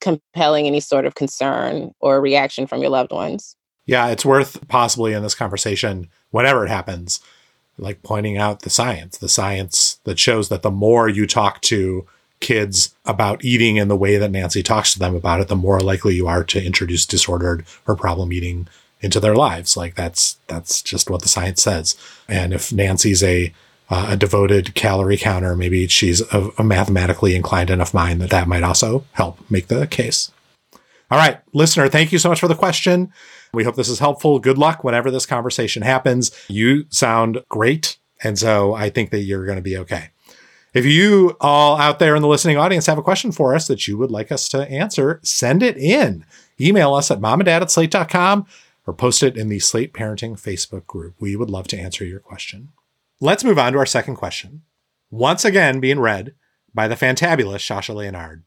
compelling 0.00 0.66
any 0.66 0.80
sort 0.80 1.06
of 1.06 1.14
concern 1.14 1.90
or 2.00 2.20
reaction 2.20 2.66
from 2.66 2.80
your 2.80 2.90
loved 2.90 3.12
ones. 3.12 3.56
Yeah, 3.86 4.08
it's 4.08 4.24
worth 4.24 4.66
possibly 4.68 5.12
in 5.12 5.22
this 5.22 5.34
conversation, 5.34 6.08
whenever 6.30 6.66
it 6.66 6.68
happens, 6.68 7.20
like 7.78 8.02
pointing 8.02 8.36
out 8.36 8.62
the 8.62 8.70
science, 8.70 9.18
the 9.18 9.28
science 9.28 10.00
that 10.04 10.18
shows 10.18 10.48
that 10.48 10.62
the 10.62 10.70
more 10.70 11.08
you 11.08 11.26
talk 11.26 11.60
to 11.62 12.06
kids 12.40 12.94
about 13.04 13.44
eating 13.44 13.78
and 13.78 13.90
the 13.90 13.96
way 13.96 14.16
that 14.16 14.30
Nancy 14.30 14.62
talks 14.62 14.92
to 14.92 14.98
them 14.98 15.14
about 15.14 15.40
it, 15.40 15.48
the 15.48 15.56
more 15.56 15.80
likely 15.80 16.14
you 16.14 16.26
are 16.26 16.44
to 16.44 16.64
introduce 16.64 17.06
disordered 17.06 17.64
or 17.86 17.96
problem 17.96 18.32
eating 18.32 18.68
into 19.00 19.20
their 19.20 19.34
lives. 19.34 19.76
Like 19.76 19.94
that's 19.94 20.38
that's 20.46 20.82
just 20.82 21.10
what 21.10 21.22
the 21.22 21.28
science 21.28 21.62
says. 21.62 21.96
And 22.28 22.52
if 22.52 22.72
Nancy's 22.72 23.22
a 23.22 23.52
uh, 23.88 24.08
a 24.10 24.16
devoted 24.16 24.74
calorie 24.74 25.16
counter, 25.16 25.54
maybe 25.54 25.86
she's 25.86 26.20
a, 26.32 26.50
a 26.58 26.64
mathematically 26.64 27.36
inclined 27.36 27.70
enough 27.70 27.94
mind 27.94 28.20
that 28.20 28.30
that 28.30 28.48
might 28.48 28.64
also 28.64 29.04
help 29.12 29.38
make 29.50 29.68
the 29.68 29.86
case. 29.86 30.32
All 31.08 31.18
right, 31.18 31.38
listener, 31.52 31.88
thank 31.88 32.10
you 32.10 32.18
so 32.18 32.28
much 32.28 32.40
for 32.40 32.48
the 32.48 32.56
question. 32.56 33.12
We 33.52 33.62
hope 33.62 33.76
this 33.76 33.88
is 33.88 34.00
helpful. 34.00 34.40
Good 34.40 34.58
luck 34.58 34.82
whenever 34.82 35.10
this 35.10 35.24
conversation 35.24 35.82
happens. 35.82 36.32
You 36.48 36.86
sound 36.88 37.44
great. 37.48 37.96
And 38.24 38.36
so 38.38 38.74
I 38.74 38.90
think 38.90 39.10
that 39.10 39.20
you're 39.20 39.46
going 39.46 39.56
to 39.56 39.62
be 39.62 39.76
okay. 39.78 40.10
If 40.76 40.84
you 40.84 41.38
all 41.40 41.78
out 41.78 42.00
there 42.00 42.14
in 42.14 42.20
the 42.20 42.28
listening 42.28 42.58
audience 42.58 42.84
have 42.84 42.98
a 42.98 43.02
question 43.02 43.32
for 43.32 43.54
us 43.54 43.66
that 43.66 43.88
you 43.88 43.96
would 43.96 44.10
like 44.10 44.30
us 44.30 44.46
to 44.50 44.70
answer, 44.70 45.20
send 45.22 45.62
it 45.62 45.78
in. 45.78 46.22
Email 46.60 46.92
us 46.92 47.10
at 47.10 47.18
momanddad 47.18 47.62
at 47.62 47.70
slate.com 47.70 48.44
or 48.86 48.92
post 48.92 49.22
it 49.22 49.38
in 49.38 49.48
the 49.48 49.58
Slate 49.58 49.94
Parenting 49.94 50.38
Facebook 50.38 50.86
group. 50.86 51.14
We 51.18 51.34
would 51.34 51.48
love 51.48 51.66
to 51.68 51.78
answer 51.78 52.04
your 52.04 52.20
question. 52.20 52.72
Let's 53.20 53.42
move 53.42 53.58
on 53.58 53.72
to 53.72 53.78
our 53.78 53.86
second 53.86 54.16
question. 54.16 54.64
Once 55.10 55.46
again, 55.46 55.80
being 55.80 55.98
read 55.98 56.34
by 56.74 56.88
the 56.88 56.94
fantabulous 56.94 57.64
Shasha 57.64 57.94
Leonard. 57.94 58.42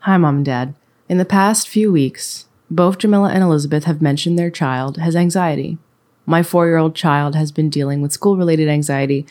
Hi, 0.00 0.16
Mom 0.16 0.38
and 0.38 0.44
Dad. 0.44 0.74
In 1.08 1.18
the 1.18 1.24
past 1.24 1.68
few 1.68 1.92
weeks, 1.92 2.46
both 2.68 2.98
Jamilah 2.98 3.30
and 3.32 3.44
Elizabeth 3.44 3.84
have 3.84 4.02
mentioned 4.02 4.36
their 4.36 4.50
child 4.50 4.96
has 4.96 5.14
anxiety. 5.14 5.78
My 6.26 6.42
four 6.42 6.66
year 6.66 6.76
old 6.76 6.96
child 6.96 7.36
has 7.36 7.52
been 7.52 7.70
dealing 7.70 8.02
with 8.02 8.10
school 8.10 8.36
related 8.36 8.68
anxiety, 8.68 9.26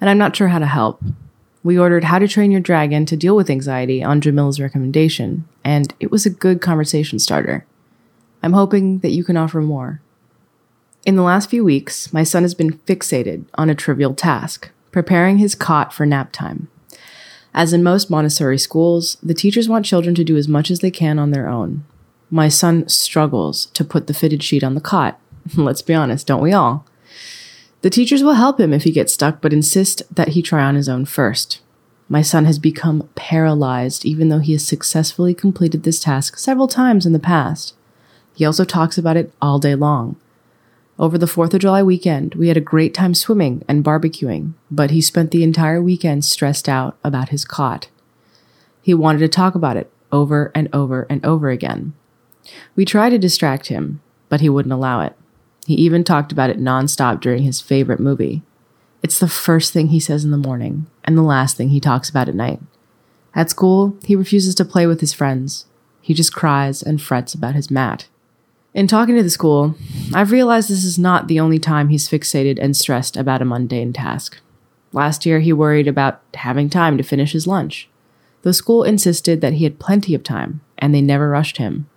and 0.00 0.08
I'm 0.08 0.16
not 0.16 0.34
sure 0.34 0.48
how 0.48 0.60
to 0.60 0.66
help. 0.66 1.02
We 1.62 1.78
ordered 1.78 2.04
How 2.04 2.18
to 2.18 2.26
Train 2.26 2.50
Your 2.50 2.60
Dragon 2.60 3.04
to 3.04 3.16
deal 3.16 3.36
with 3.36 3.50
anxiety 3.50 4.02
on 4.02 4.22
Jamilah's 4.22 4.60
recommendation, 4.60 5.46
and 5.62 5.92
it 6.00 6.10
was 6.10 6.24
a 6.24 6.30
good 6.30 6.62
conversation 6.62 7.18
starter. 7.18 7.66
I'm 8.42 8.54
hoping 8.54 9.00
that 9.00 9.10
you 9.10 9.22
can 9.24 9.36
offer 9.36 9.60
more. 9.60 10.00
In 11.04 11.16
the 11.16 11.22
last 11.22 11.50
few 11.50 11.62
weeks, 11.62 12.12
my 12.14 12.22
son 12.22 12.44
has 12.44 12.54
been 12.54 12.78
fixated 12.78 13.44
on 13.54 13.68
a 13.68 13.74
trivial 13.74 14.14
task 14.14 14.70
preparing 14.90 15.38
his 15.38 15.54
cot 15.54 15.92
for 15.92 16.06
nap 16.06 16.32
time. 16.32 16.68
As 17.52 17.72
in 17.72 17.82
most 17.82 18.10
Montessori 18.10 18.58
schools, 18.58 19.16
the 19.22 19.34
teachers 19.34 19.68
want 19.68 19.84
children 19.84 20.14
to 20.14 20.24
do 20.24 20.36
as 20.36 20.48
much 20.48 20.70
as 20.70 20.80
they 20.80 20.90
can 20.90 21.18
on 21.18 21.30
their 21.30 21.48
own. 21.48 21.84
My 22.30 22.48
son 22.48 22.88
struggles 22.88 23.66
to 23.66 23.84
put 23.84 24.06
the 24.06 24.14
fitted 24.14 24.42
sheet 24.42 24.64
on 24.64 24.74
the 24.74 24.80
cot. 24.80 25.20
Let's 25.56 25.82
be 25.82 25.94
honest, 25.94 26.26
don't 26.26 26.42
we 26.42 26.52
all? 26.52 26.86
The 27.82 27.90
teachers 27.90 28.22
will 28.22 28.34
help 28.34 28.60
him 28.60 28.72
if 28.72 28.84
he 28.84 28.92
gets 28.92 29.12
stuck, 29.12 29.40
but 29.40 29.52
insist 29.52 30.02
that 30.14 30.28
he 30.28 30.42
try 30.42 30.62
on 30.62 30.74
his 30.74 30.88
own 30.88 31.06
first. 31.06 31.60
My 32.08 32.22
son 32.22 32.44
has 32.44 32.58
become 32.58 33.08
paralyzed, 33.14 34.04
even 34.04 34.28
though 34.28 34.40
he 34.40 34.52
has 34.52 34.66
successfully 34.66 35.32
completed 35.32 35.84
this 35.84 36.00
task 36.00 36.36
several 36.36 36.68
times 36.68 37.06
in 37.06 37.12
the 37.12 37.18
past. 37.18 37.74
He 38.34 38.44
also 38.44 38.64
talks 38.64 38.98
about 38.98 39.16
it 39.16 39.32
all 39.40 39.58
day 39.58 39.74
long. 39.74 40.16
Over 40.98 41.16
the 41.16 41.26
4th 41.26 41.54
of 41.54 41.60
July 41.60 41.82
weekend, 41.82 42.34
we 42.34 42.48
had 42.48 42.58
a 42.58 42.60
great 42.60 42.92
time 42.92 43.14
swimming 43.14 43.64
and 43.66 43.84
barbecuing, 43.84 44.52
but 44.70 44.90
he 44.90 45.00
spent 45.00 45.30
the 45.30 45.42
entire 45.42 45.80
weekend 45.80 46.24
stressed 46.24 46.68
out 46.68 46.98
about 47.02 47.30
his 47.30 47.44
cot. 47.44 47.88
He 48.82 48.92
wanted 48.92 49.20
to 49.20 49.28
talk 49.28 49.54
about 49.54 49.78
it 49.78 49.90
over 50.12 50.50
and 50.54 50.68
over 50.72 51.06
and 51.08 51.24
over 51.24 51.48
again. 51.48 51.94
We 52.76 52.84
tried 52.84 53.10
to 53.10 53.18
distract 53.18 53.68
him, 53.68 54.02
but 54.28 54.40
he 54.40 54.48
wouldn't 54.48 54.72
allow 54.72 55.00
it. 55.00 55.16
He 55.66 55.74
even 55.74 56.04
talked 56.04 56.32
about 56.32 56.50
it 56.50 56.58
nonstop 56.58 57.20
during 57.20 57.42
his 57.42 57.60
favorite 57.60 58.00
movie. 58.00 58.42
It's 59.02 59.18
the 59.18 59.28
first 59.28 59.72
thing 59.72 59.88
he 59.88 60.00
says 60.00 60.24
in 60.24 60.30
the 60.30 60.36
morning 60.36 60.86
and 61.04 61.16
the 61.16 61.22
last 61.22 61.56
thing 61.56 61.70
he 61.70 61.80
talks 61.80 62.10
about 62.10 62.28
at 62.28 62.34
night. 62.34 62.60
At 63.34 63.50
school, 63.50 63.96
he 64.04 64.16
refuses 64.16 64.54
to 64.56 64.64
play 64.64 64.86
with 64.86 65.00
his 65.00 65.12
friends. 65.12 65.66
He 66.02 66.14
just 66.14 66.34
cries 66.34 66.82
and 66.82 67.00
frets 67.00 67.34
about 67.34 67.54
his 67.54 67.70
mat. 67.70 68.08
In 68.72 68.86
talking 68.86 69.16
to 69.16 69.22
the 69.22 69.30
school, 69.30 69.74
I've 70.14 70.30
realized 70.30 70.68
this 70.68 70.84
is 70.84 70.98
not 70.98 71.28
the 71.28 71.40
only 71.40 71.58
time 71.58 71.88
he's 71.88 72.08
fixated 72.08 72.58
and 72.60 72.76
stressed 72.76 73.16
about 73.16 73.42
a 73.42 73.44
mundane 73.44 73.92
task. 73.92 74.38
Last 74.92 75.26
year, 75.26 75.40
he 75.40 75.52
worried 75.52 75.88
about 75.88 76.20
having 76.34 76.70
time 76.70 76.96
to 76.96 77.02
finish 77.02 77.32
his 77.32 77.46
lunch. 77.46 77.88
The 78.42 78.54
school 78.54 78.84
insisted 78.84 79.40
that 79.40 79.54
he 79.54 79.64
had 79.64 79.78
plenty 79.78 80.14
of 80.14 80.22
time, 80.22 80.60
and 80.78 80.94
they 80.94 81.02
never 81.02 81.28
rushed 81.28 81.58
him. 81.58 81.88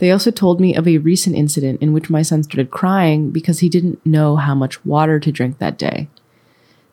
They 0.00 0.10
also 0.10 0.30
told 0.30 0.62
me 0.62 0.74
of 0.74 0.88
a 0.88 0.96
recent 0.96 1.36
incident 1.36 1.82
in 1.82 1.92
which 1.92 2.08
my 2.08 2.22
son 2.22 2.42
started 2.42 2.70
crying 2.70 3.30
because 3.30 3.58
he 3.58 3.68
didn't 3.68 4.04
know 4.06 4.36
how 4.36 4.54
much 4.54 4.82
water 4.82 5.20
to 5.20 5.30
drink 5.30 5.58
that 5.58 5.76
day. 5.76 6.08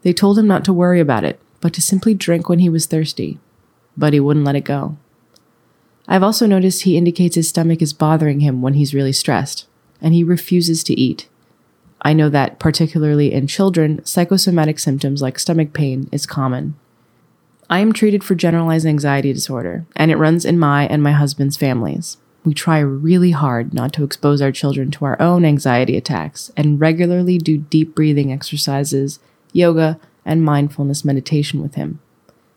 They 0.01 0.11
told 0.11 0.37
him 0.37 0.45
not 0.45 0.65
to 0.65 0.73
worry 0.73 0.99
about 0.99 1.23
it, 1.23 1.39
but 1.61 1.73
to 1.75 1.81
simply 1.81 2.13
drink 2.13 2.49
when 2.49 2.59
he 2.59 2.67
was 2.67 2.85
thirsty. 2.85 3.39
But 3.95 4.11
he 4.11 4.19
wouldn't 4.19 4.45
let 4.45 4.57
it 4.57 4.65
go. 4.65 4.97
I've 6.05 6.21
also 6.21 6.45
noticed 6.45 6.83
he 6.83 6.97
indicates 6.97 7.37
his 7.37 7.47
stomach 7.47 7.81
is 7.81 7.93
bothering 7.93 8.41
him 8.41 8.61
when 8.61 8.73
he's 8.73 8.93
really 8.93 9.13
stressed, 9.13 9.67
and 10.01 10.13
he 10.13 10.21
refuses 10.21 10.83
to 10.83 10.99
eat. 10.99 11.29
I 12.01 12.11
know 12.11 12.27
that, 12.27 12.59
particularly 12.59 13.31
in 13.31 13.47
children, 13.47 14.03
psychosomatic 14.03 14.79
symptoms 14.79 15.21
like 15.21 15.39
stomach 15.39 15.71
pain 15.71 16.09
is 16.11 16.25
common. 16.25 16.75
I 17.69 17.79
am 17.79 17.93
treated 17.93 18.25
for 18.25 18.35
generalized 18.35 18.85
anxiety 18.85 19.31
disorder, 19.31 19.85
and 19.95 20.11
it 20.11 20.17
runs 20.17 20.43
in 20.43 20.59
my 20.59 20.87
and 20.87 21.01
my 21.01 21.13
husband's 21.13 21.55
families 21.55 22.17
we 22.47 22.53
try 22.53 22.79
really 22.79 23.31
hard 23.31 23.73
not 23.73 23.91
to 23.91 24.05
expose 24.05 24.41
our 24.41 24.53
children 24.53 24.89
to 24.89 25.03
our 25.03 25.21
own 25.21 25.43
anxiety 25.43 25.97
attacks 25.97 26.49
and 26.55 26.79
regularly 26.79 27.37
do 27.37 27.57
deep 27.57 27.93
breathing 27.93 28.31
exercises, 28.31 29.19
yoga, 29.51 29.99
and 30.23 30.45
mindfulness 30.45 31.03
meditation 31.03 31.61
with 31.61 31.75
him. 31.75 31.99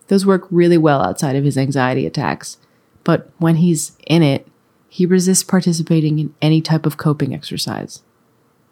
Those 0.07 0.25
work 0.25 0.47
really 0.49 0.77
well 0.77 1.03
outside 1.03 1.35
of 1.35 1.43
his 1.43 1.57
anxiety 1.57 2.05
attacks, 2.05 2.55
but 3.03 3.31
when 3.37 3.57
he's 3.57 3.97
in 4.07 4.23
it, 4.23 4.47
he 4.87 5.05
resists 5.05 5.43
participating 5.43 6.19
in 6.19 6.33
any 6.41 6.61
type 6.61 6.85
of 6.85 6.95
coping 6.95 7.33
exercise. 7.33 8.01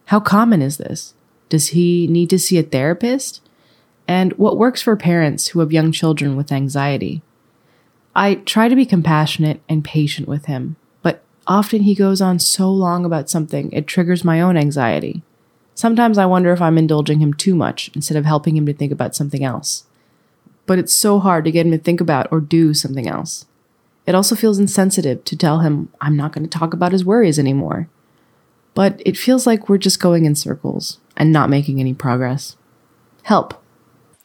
How 0.05 0.21
common 0.21 0.61
is 0.61 0.77
this? 0.77 1.15
Does 1.49 1.69
he 1.69 2.07
need 2.07 2.29
to 2.29 2.39
see 2.39 2.57
a 2.57 2.63
therapist? 2.63 3.41
And 4.07 4.31
what 4.37 4.57
works 4.57 4.81
for 4.81 4.95
parents 4.95 5.49
who 5.49 5.59
have 5.59 5.73
young 5.73 5.91
children 5.91 6.37
with 6.37 6.53
anxiety? 6.53 7.21
I 8.15 8.35
try 8.35 8.69
to 8.69 8.75
be 8.75 8.85
compassionate 8.85 9.61
and 9.67 9.83
patient 9.83 10.25
with 10.25 10.45
him, 10.45 10.77
often 11.49 11.81
he 11.81 11.95
goes 11.95 12.21
on 12.21 12.39
so 12.39 12.71
long 12.71 13.03
about 13.03 13.29
something 13.29 13.71
it 13.71 13.87
triggers 13.87 14.23
my 14.23 14.39
own 14.39 14.55
anxiety. 14.55 15.23
Sometimes 15.73 16.17
I 16.17 16.25
wonder 16.25 16.53
if 16.53 16.61
I'm 16.61 16.77
indulging 16.77 17.19
him 17.19 17.33
too 17.33 17.55
much 17.55 17.89
instead 17.95 18.17
of 18.17 18.25
helping 18.25 18.55
him 18.55 18.65
to 18.67 18.73
think 18.73 18.91
about 18.91 19.15
something 19.15 19.43
else. 19.43 19.85
But 20.65 20.77
it's 20.77 20.93
so 20.93 21.19
hard 21.19 21.45
to 21.45 21.51
get 21.51 21.65
him 21.65 21.71
to 21.71 21.77
think 21.77 21.99
about 21.99 22.27
or 22.31 22.39
do 22.39 22.73
something 22.73 23.07
else. 23.07 23.45
It 24.05 24.13
also 24.13 24.35
feels 24.35 24.59
insensitive 24.59 25.23
to 25.25 25.37
tell 25.37 25.59
him 25.59 25.91
I'm 25.99 26.15
not 26.15 26.31
going 26.31 26.47
to 26.47 26.57
talk 26.57 26.73
about 26.73 26.91
his 26.91 27.03
worries 27.03 27.39
anymore. 27.39 27.89
But 28.75 29.01
it 29.05 29.17
feels 29.17 29.47
like 29.47 29.67
we're 29.67 29.77
just 29.77 29.99
going 29.99 30.25
in 30.25 30.35
circles 30.35 30.99
and 31.17 31.31
not 31.31 31.49
making 31.49 31.79
any 31.79 31.93
progress. 31.93 32.55
Help. 33.23 33.61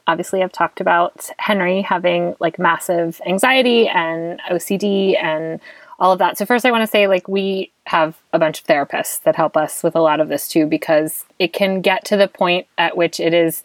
Obviously, 0.06 0.42
I've 0.42 0.52
talked 0.52 0.80
about 0.80 1.30
Henry 1.38 1.80
having 1.80 2.34
like 2.40 2.58
massive 2.58 3.20
anxiety 3.26 3.88
and 3.88 4.40
OCD 4.50 5.16
and 5.22 5.60
all 5.98 6.12
of 6.12 6.18
that. 6.18 6.36
So, 6.38 6.46
first, 6.46 6.64
I 6.64 6.70
want 6.70 6.82
to 6.82 6.86
say, 6.86 7.06
like, 7.06 7.28
we 7.28 7.72
have 7.86 8.16
a 8.32 8.38
bunch 8.38 8.60
of 8.60 8.66
therapists 8.66 9.22
that 9.22 9.36
help 9.36 9.56
us 9.56 9.82
with 9.82 9.94
a 9.94 10.00
lot 10.00 10.20
of 10.20 10.28
this 10.28 10.48
too, 10.48 10.66
because 10.66 11.24
it 11.38 11.52
can 11.52 11.80
get 11.80 12.04
to 12.06 12.16
the 12.16 12.28
point 12.28 12.66
at 12.78 12.96
which 12.96 13.20
it 13.20 13.34
is 13.34 13.62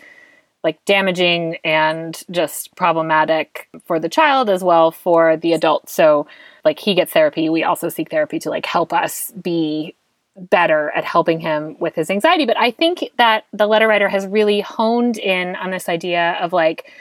like 0.63 0.83
damaging 0.83 1.57
and 1.63 2.21
just 2.29 2.75
problematic 2.75 3.69
for 3.85 3.97
the 3.97 4.09
child 4.09 4.49
as 4.49 4.61
well 4.61 4.91
for 4.91 5.37
the 5.37 5.53
adult. 5.53 5.89
So, 5.89 6.27
like, 6.65 6.79
he 6.79 6.93
gets 6.93 7.13
therapy. 7.13 7.49
We 7.49 7.63
also 7.63 7.89
seek 7.89 8.11
therapy 8.11 8.39
to 8.39 8.49
like 8.49 8.65
help 8.65 8.91
us 8.91 9.31
be 9.41 9.95
better 10.35 10.91
at 10.91 11.03
helping 11.03 11.39
him 11.39 11.77
with 11.79 11.95
his 11.95 12.09
anxiety. 12.09 12.45
But 12.45 12.57
I 12.57 12.71
think 12.71 13.09
that 13.17 13.45
the 13.51 13.67
letter 13.67 13.87
writer 13.87 14.07
has 14.07 14.25
really 14.27 14.61
honed 14.61 15.17
in 15.17 15.55
on 15.55 15.71
this 15.71 15.89
idea 15.89 16.37
of 16.41 16.53
like, 16.53 16.91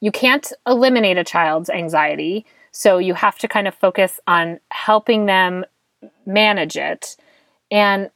you 0.00 0.12
can't 0.12 0.52
eliminate 0.66 1.18
a 1.18 1.24
child's 1.24 1.70
anxiety 1.70 2.44
so 2.76 2.98
you 2.98 3.14
have 3.14 3.38
to 3.38 3.46
kind 3.46 3.68
of 3.68 3.74
focus 3.74 4.18
on 4.26 4.58
helping 4.72 5.26
them 5.26 5.64
manage 6.26 6.76
it. 6.76 7.16
And 7.70 8.10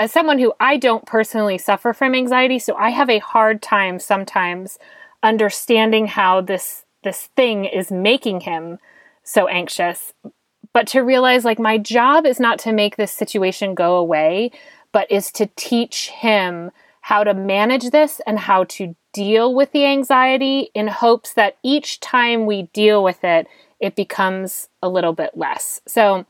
as 0.00 0.10
someone 0.10 0.40
who 0.40 0.52
I 0.58 0.76
don't 0.76 1.06
personally 1.06 1.56
suffer 1.56 1.92
from 1.92 2.16
anxiety, 2.16 2.58
so 2.58 2.74
I 2.74 2.90
have 2.90 3.08
a 3.08 3.20
hard 3.20 3.62
time 3.62 4.00
sometimes 4.00 4.78
understanding 5.22 6.08
how 6.08 6.40
this 6.40 6.84
this 7.04 7.28
thing 7.36 7.64
is 7.64 7.92
making 7.92 8.40
him 8.40 8.78
so 9.22 9.46
anxious. 9.46 10.12
But 10.72 10.88
to 10.88 11.00
realize 11.02 11.44
like 11.44 11.60
my 11.60 11.78
job 11.78 12.26
is 12.26 12.40
not 12.40 12.58
to 12.60 12.72
make 12.72 12.96
this 12.96 13.12
situation 13.12 13.74
go 13.74 13.96
away, 13.96 14.50
but 14.90 15.10
is 15.12 15.30
to 15.32 15.48
teach 15.54 16.08
him 16.08 16.72
how 17.02 17.22
to 17.22 17.34
manage 17.34 17.90
this 17.90 18.20
and 18.26 18.38
how 18.38 18.64
to 18.64 18.96
deal 19.12 19.54
with 19.54 19.70
the 19.72 19.84
anxiety 19.84 20.70
in 20.74 20.88
hopes 20.88 21.34
that 21.34 21.56
each 21.62 22.00
time 22.00 22.46
we 22.46 22.62
deal 22.72 23.04
with 23.04 23.22
it, 23.22 23.46
it 23.82 23.96
becomes 23.96 24.68
a 24.80 24.88
little 24.88 25.12
bit 25.12 25.36
less. 25.36 25.82
So 25.86 26.24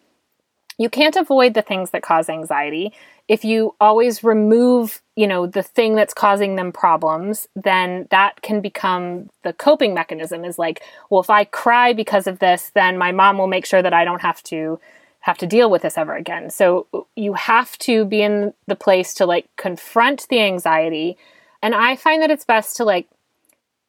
you 0.78 0.88
can't 0.88 1.16
avoid 1.16 1.52
the 1.52 1.62
things 1.62 1.90
that 1.90 2.02
cause 2.02 2.30
anxiety. 2.30 2.94
If 3.28 3.44
you 3.44 3.76
always 3.78 4.24
remove, 4.24 5.02
you 5.16 5.26
know, 5.26 5.46
the 5.46 5.62
thing 5.62 5.94
that's 5.94 6.14
causing 6.14 6.56
them 6.56 6.72
problems, 6.72 7.46
then 7.54 8.08
that 8.10 8.40
can 8.40 8.62
become 8.62 9.28
the 9.44 9.52
coping 9.52 9.92
mechanism 9.92 10.46
is 10.46 10.58
like, 10.58 10.82
well, 11.10 11.20
if 11.20 11.28
I 11.28 11.44
cry 11.44 11.92
because 11.92 12.26
of 12.26 12.38
this, 12.38 12.72
then 12.74 12.96
my 12.96 13.12
mom 13.12 13.36
will 13.36 13.46
make 13.46 13.66
sure 13.66 13.82
that 13.82 13.92
I 13.92 14.04
don't 14.04 14.22
have 14.22 14.42
to 14.44 14.80
have 15.20 15.38
to 15.38 15.46
deal 15.46 15.70
with 15.70 15.82
this 15.82 15.98
ever 15.98 16.16
again. 16.16 16.50
So 16.50 16.86
you 17.14 17.34
have 17.34 17.78
to 17.78 18.04
be 18.06 18.22
in 18.22 18.54
the 18.66 18.74
place 18.74 19.14
to 19.14 19.26
like 19.26 19.46
confront 19.56 20.26
the 20.30 20.40
anxiety. 20.40 21.16
And 21.62 21.74
I 21.74 21.96
find 21.96 22.22
that 22.22 22.30
it's 22.30 22.46
best 22.46 22.76
to 22.78 22.84
like 22.84 23.06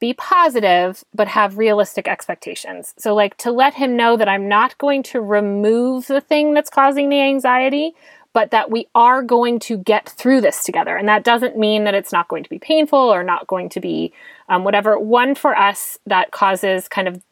be 0.04 0.14
positive, 0.14 1.06
but 1.14 1.30
have 1.30 1.58
realistic 1.58 2.10
expectations. 2.10 2.94
So, 2.98 3.16
like 3.16 3.38
to 3.38 3.54
let 3.54 3.74
him 3.74 3.96
know 3.96 4.18
that 4.18 4.28
I'm 4.28 4.50
not 4.50 4.78
going 4.78 5.02
to 5.04 5.22
remove 5.22 6.08
the 6.08 6.20
thing 6.20 6.54
that's 6.54 6.70
causing 6.70 7.08
the 7.08 7.22
anxiety, 7.22 7.94
but 8.34 8.52
that 8.52 8.70
we 8.70 8.90
are 8.94 9.24
going 9.24 9.60
to 9.60 9.78
get 9.78 10.10
through 10.10 10.42
this 10.42 10.66
together. 10.66 10.98
And 10.98 11.08
that 11.08 11.24
doesn't 11.24 11.58
mean 11.58 11.86
that 11.86 11.94
it's 11.94 12.12
not 12.12 12.28
going 12.28 12.44
to 12.44 12.50
be 12.50 12.60
painful 12.60 13.00
or 13.00 13.24
not 13.24 13.48
going 13.48 13.70
to 13.70 13.80
be 13.80 14.12
um, 14.50 14.66
whatever. 14.66 15.00
One 15.00 15.36
for 15.36 15.58
us 15.58 15.98
that 16.06 16.32
causes 16.32 16.90
kind 16.90 17.08
of 17.08 17.24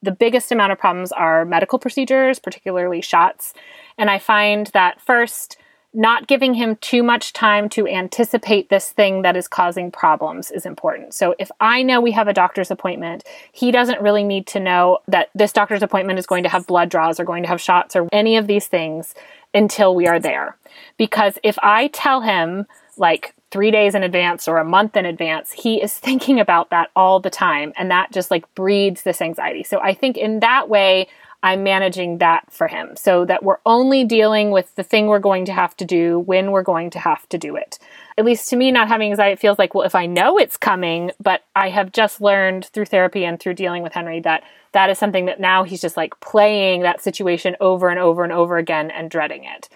the 0.00 0.12
biggest 0.12 0.50
amount 0.50 0.72
of 0.72 0.78
problems 0.78 1.12
are 1.12 1.44
medical 1.44 1.78
procedures, 1.78 2.38
particularly 2.38 3.02
shots. 3.02 3.52
And 3.98 4.08
I 4.08 4.18
find 4.18 4.68
that 4.68 4.98
first, 4.98 5.58
not 5.94 6.26
giving 6.26 6.54
him 6.54 6.76
too 6.76 7.02
much 7.02 7.32
time 7.32 7.68
to 7.68 7.86
anticipate 7.86 8.70
this 8.70 8.90
thing 8.90 9.22
that 9.22 9.36
is 9.36 9.46
causing 9.46 9.90
problems 9.90 10.50
is 10.50 10.64
important. 10.64 11.12
So 11.12 11.34
if 11.38 11.50
I 11.60 11.82
know 11.82 12.00
we 12.00 12.12
have 12.12 12.28
a 12.28 12.32
doctor's 12.32 12.70
appointment, 12.70 13.24
he 13.52 13.70
doesn't 13.70 14.00
really 14.00 14.24
need 14.24 14.46
to 14.48 14.60
know 14.60 14.98
that 15.08 15.28
this 15.34 15.52
doctor's 15.52 15.82
appointment 15.82 16.18
is 16.18 16.26
going 16.26 16.44
to 16.44 16.48
have 16.48 16.66
blood 16.66 16.88
draws 16.88 17.20
or 17.20 17.24
going 17.24 17.42
to 17.42 17.48
have 17.48 17.60
shots 17.60 17.94
or 17.94 18.08
any 18.10 18.36
of 18.36 18.46
these 18.46 18.68
things 18.68 19.14
until 19.52 19.94
we 19.94 20.06
are 20.06 20.18
there. 20.18 20.56
Because 20.96 21.38
if 21.42 21.58
I 21.62 21.88
tell 21.88 22.22
him 22.22 22.66
like 22.96 23.34
three 23.50 23.70
days 23.70 23.94
in 23.94 24.02
advance 24.02 24.48
or 24.48 24.56
a 24.56 24.64
month 24.64 24.96
in 24.96 25.04
advance, 25.04 25.52
he 25.52 25.82
is 25.82 25.92
thinking 25.98 26.40
about 26.40 26.70
that 26.70 26.90
all 26.96 27.20
the 27.20 27.30
time. 27.30 27.72
And 27.76 27.90
that 27.90 28.12
just 28.12 28.30
like 28.30 28.52
breeds 28.54 29.02
this 29.02 29.20
anxiety. 29.20 29.62
So 29.62 29.78
I 29.80 29.92
think 29.92 30.16
in 30.16 30.40
that 30.40 30.68
way, 30.68 31.08
I'm 31.42 31.64
managing 31.64 32.18
that 32.18 32.52
for 32.52 32.68
him 32.68 32.94
so 32.94 33.24
that 33.24 33.42
we're 33.42 33.58
only 33.66 34.04
dealing 34.04 34.52
with 34.52 34.72
the 34.76 34.84
thing 34.84 35.06
we're 35.06 35.18
going 35.18 35.44
to 35.46 35.52
have 35.52 35.76
to 35.78 35.84
do 35.84 36.20
when 36.20 36.52
we're 36.52 36.62
going 36.62 36.90
to 36.90 37.00
have 37.00 37.28
to 37.30 37.38
do 37.38 37.56
it. 37.56 37.80
At 38.16 38.24
least 38.24 38.48
to 38.50 38.56
me, 38.56 38.70
not 38.70 38.88
having 38.88 39.10
anxiety, 39.10 39.32
it 39.32 39.40
feels 39.40 39.58
like, 39.58 39.74
well, 39.74 39.84
if 39.84 39.96
I 39.96 40.06
know 40.06 40.38
it's 40.38 40.56
coming, 40.56 41.10
but 41.18 41.42
I 41.56 41.70
have 41.70 41.90
just 41.90 42.20
learned 42.20 42.66
through 42.66 42.84
therapy 42.84 43.24
and 43.24 43.40
through 43.40 43.54
dealing 43.54 43.82
with 43.82 43.92
Henry 43.92 44.20
that 44.20 44.44
that 44.70 44.88
is 44.88 44.98
something 44.98 45.26
that 45.26 45.40
now 45.40 45.64
he's 45.64 45.80
just 45.80 45.96
like 45.96 46.18
playing 46.20 46.82
that 46.82 47.02
situation 47.02 47.56
over 47.60 47.88
and 47.88 47.98
over 47.98 48.22
and 48.22 48.32
over 48.32 48.56
again 48.56 48.90
and 48.90 49.10
dreading 49.10 49.44
it. 49.44 49.68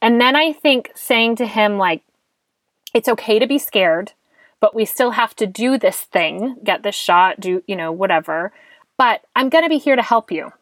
And 0.00 0.20
then 0.20 0.34
I 0.34 0.52
think 0.52 0.90
saying 0.94 1.36
to 1.36 1.46
him, 1.46 1.78
like, 1.78 2.02
it's 2.92 3.08
okay 3.08 3.38
to 3.38 3.46
be 3.46 3.58
scared, 3.58 4.12
but 4.58 4.74
we 4.74 4.84
still 4.84 5.12
have 5.12 5.36
to 5.36 5.46
do 5.46 5.78
this 5.78 6.00
thing, 6.00 6.56
get 6.64 6.82
this 6.82 6.96
shot, 6.96 7.38
do, 7.38 7.62
you 7.68 7.76
know, 7.76 7.92
whatever. 7.92 8.52
But 8.98 9.22
I'm 9.36 9.48
going 9.48 9.64
to 9.64 9.70
be 9.70 9.78
here 9.78 9.96
to 9.96 10.02
help 10.02 10.32
you 10.32 10.52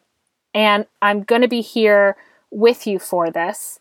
and 0.53 0.85
I'm 1.01 1.23
going 1.23 1.41
to 1.41 1.47
be 1.47 1.61
here 1.61 2.15
with 2.49 2.85
you 2.85 2.99
for 2.99 3.31
this. 3.31 3.79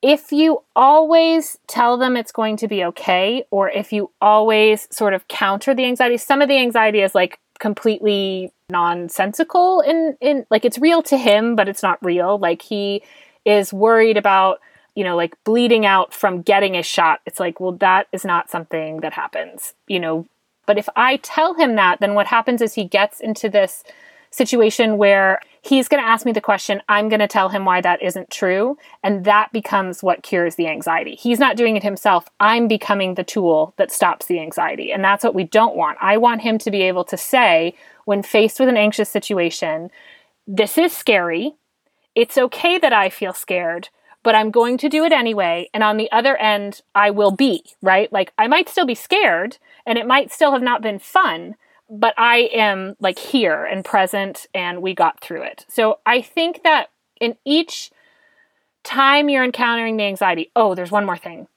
If 0.00 0.32
you 0.32 0.62
always 0.74 1.58
tell 1.68 1.96
them 1.96 2.16
it's 2.16 2.32
going 2.32 2.56
to 2.58 2.68
be 2.68 2.84
okay, 2.84 3.44
or 3.50 3.70
if 3.70 3.92
you 3.92 4.10
always 4.20 4.88
sort 4.90 5.14
of 5.14 5.28
counter 5.28 5.74
the 5.74 5.84
anxiety, 5.84 6.16
some 6.16 6.42
of 6.42 6.48
the 6.48 6.58
anxiety 6.58 7.00
is 7.00 7.14
like 7.14 7.38
completely 7.60 8.52
nonsensical 8.68 9.80
in 9.82 10.16
in 10.20 10.44
like 10.50 10.64
it's 10.64 10.78
real 10.78 11.02
to 11.02 11.16
him, 11.16 11.54
but 11.54 11.68
it's 11.68 11.82
not 11.82 12.04
real. 12.04 12.38
Like 12.38 12.62
he 12.62 13.02
is 13.44 13.72
worried 13.72 14.16
about, 14.16 14.60
you 14.96 15.04
know, 15.04 15.14
like 15.14 15.36
bleeding 15.44 15.86
out 15.86 16.12
from 16.12 16.42
getting 16.42 16.76
a 16.76 16.82
shot. 16.82 17.20
It's 17.26 17.38
like, 17.38 17.60
well, 17.60 17.72
that 17.72 18.08
is 18.10 18.24
not 18.24 18.50
something 18.50 19.00
that 19.00 19.12
happens, 19.12 19.74
you 19.86 20.00
know. 20.00 20.26
But 20.66 20.78
if 20.78 20.88
I 20.96 21.18
tell 21.18 21.54
him 21.54 21.76
that, 21.76 22.00
then 22.00 22.14
what 22.14 22.26
happens 22.26 22.62
is 22.62 22.74
he 22.74 22.84
gets 22.84 23.20
into 23.20 23.48
this 23.48 23.84
situation 24.30 24.96
where 24.96 25.40
he's 25.62 25.88
going 25.88 26.02
to 26.02 26.08
ask 26.08 26.26
me 26.26 26.32
the 26.32 26.40
question. 26.40 26.82
I'm 26.88 27.08
going 27.08 27.20
to 27.20 27.28
tell 27.28 27.48
him 27.48 27.64
why 27.64 27.80
that 27.80 28.02
isn't 28.02 28.30
true. 28.30 28.76
And 29.02 29.24
that 29.24 29.52
becomes 29.52 30.02
what 30.02 30.22
cures 30.22 30.56
the 30.56 30.66
anxiety. 30.66 31.14
He's 31.14 31.38
not 31.38 31.56
doing 31.56 31.76
it 31.76 31.84
himself. 31.84 32.28
I'm 32.40 32.66
becoming 32.68 33.14
the 33.14 33.24
tool 33.24 33.72
that 33.78 33.92
stops 33.92 34.26
the 34.26 34.40
anxiety. 34.40 34.92
And 34.92 35.02
that's 35.02 35.22
what 35.22 35.36
we 35.36 35.44
don't 35.44 35.76
want. 35.76 35.98
I 36.00 36.16
want 36.16 36.42
him 36.42 36.58
to 36.58 36.70
be 36.70 36.82
able 36.82 37.04
to 37.04 37.16
say, 37.16 37.74
when 38.04 38.22
faced 38.22 38.58
with 38.58 38.68
an 38.68 38.76
anxious 38.76 39.08
situation, 39.08 39.90
this 40.46 40.76
is 40.76 40.92
scary. 40.92 41.54
It's 42.16 42.36
okay 42.36 42.78
that 42.78 42.92
I 42.92 43.08
feel 43.08 43.32
scared, 43.32 43.88
but 44.24 44.34
I'm 44.34 44.50
going 44.50 44.76
to 44.78 44.88
do 44.88 45.04
it 45.04 45.12
anyway. 45.12 45.70
And 45.72 45.84
on 45.84 45.96
the 45.96 46.10
other 46.10 46.36
end, 46.36 46.82
I 46.94 47.10
will 47.10 47.30
be, 47.30 47.64
right? 47.80 48.12
Like 48.12 48.32
I 48.36 48.48
might 48.48 48.68
still 48.68 48.84
be 48.84 48.96
scared 48.96 49.58
and 49.86 49.96
it 49.96 50.06
might 50.06 50.32
still 50.32 50.52
have 50.52 50.62
not 50.62 50.82
been 50.82 50.98
fun, 50.98 51.54
but 51.92 52.14
I 52.16 52.48
am 52.54 52.96
like 53.00 53.18
here 53.18 53.66
and 53.66 53.84
present 53.84 54.46
and 54.54 54.80
we 54.80 54.94
got 54.94 55.20
through 55.20 55.42
it. 55.42 55.66
So 55.68 55.98
I 56.06 56.22
think 56.22 56.62
that 56.64 56.88
in 57.20 57.36
each 57.44 57.90
time 58.82 59.28
you're 59.28 59.44
encountering 59.44 59.98
the 59.98 60.04
anxiety, 60.04 60.50
oh, 60.56 60.74
there's 60.74 60.90
one 60.90 61.04
more 61.04 61.18
thing. 61.18 61.48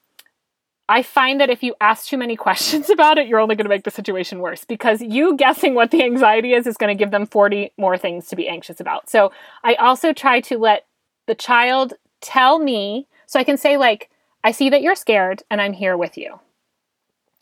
I 0.90 1.04
find 1.04 1.40
that 1.40 1.50
if 1.50 1.64
you 1.64 1.74
ask 1.80 2.08
too 2.08 2.18
many 2.18 2.36
questions 2.48 2.90
about 2.90 3.18
it, 3.18 3.28
you're 3.28 3.40
only 3.40 3.56
going 3.56 3.66
to 3.66 3.70
make 3.70 3.86
the 3.86 3.92
situation 3.92 4.40
worse 4.40 4.66
because 4.66 5.02
you 5.02 5.38
guessing 5.38 5.74
what 5.74 5.92
the 5.92 6.04
anxiety 6.04 6.52
is 6.52 6.68
is 6.68 6.76
going 6.76 6.96
to 6.96 7.02
give 7.02 7.12
them 7.12 7.26
40 7.26 7.72
more 7.78 7.98
things 7.98 8.28
to 8.28 8.36
be 8.36 8.50
anxious 8.50 8.82
about. 8.82 9.10
So 9.10 9.32
I 9.64 9.76
also 9.76 10.12
try 10.12 10.42
to 10.42 10.58
let 10.58 10.86
the 11.28 11.36
child 11.36 11.94
tell 12.20 12.60
me 12.60 13.08
so 13.26 13.40
I 13.40 13.46
can 13.46 13.58
say, 13.58 13.78
like, 13.78 14.10
I 14.44 14.52
see 14.52 14.70
that 14.70 14.82
you're 14.82 14.96
scared 14.96 15.44
and 15.50 15.62
I'm 15.62 15.74
here 15.74 15.96
with 15.96 16.18
you. 16.18 16.42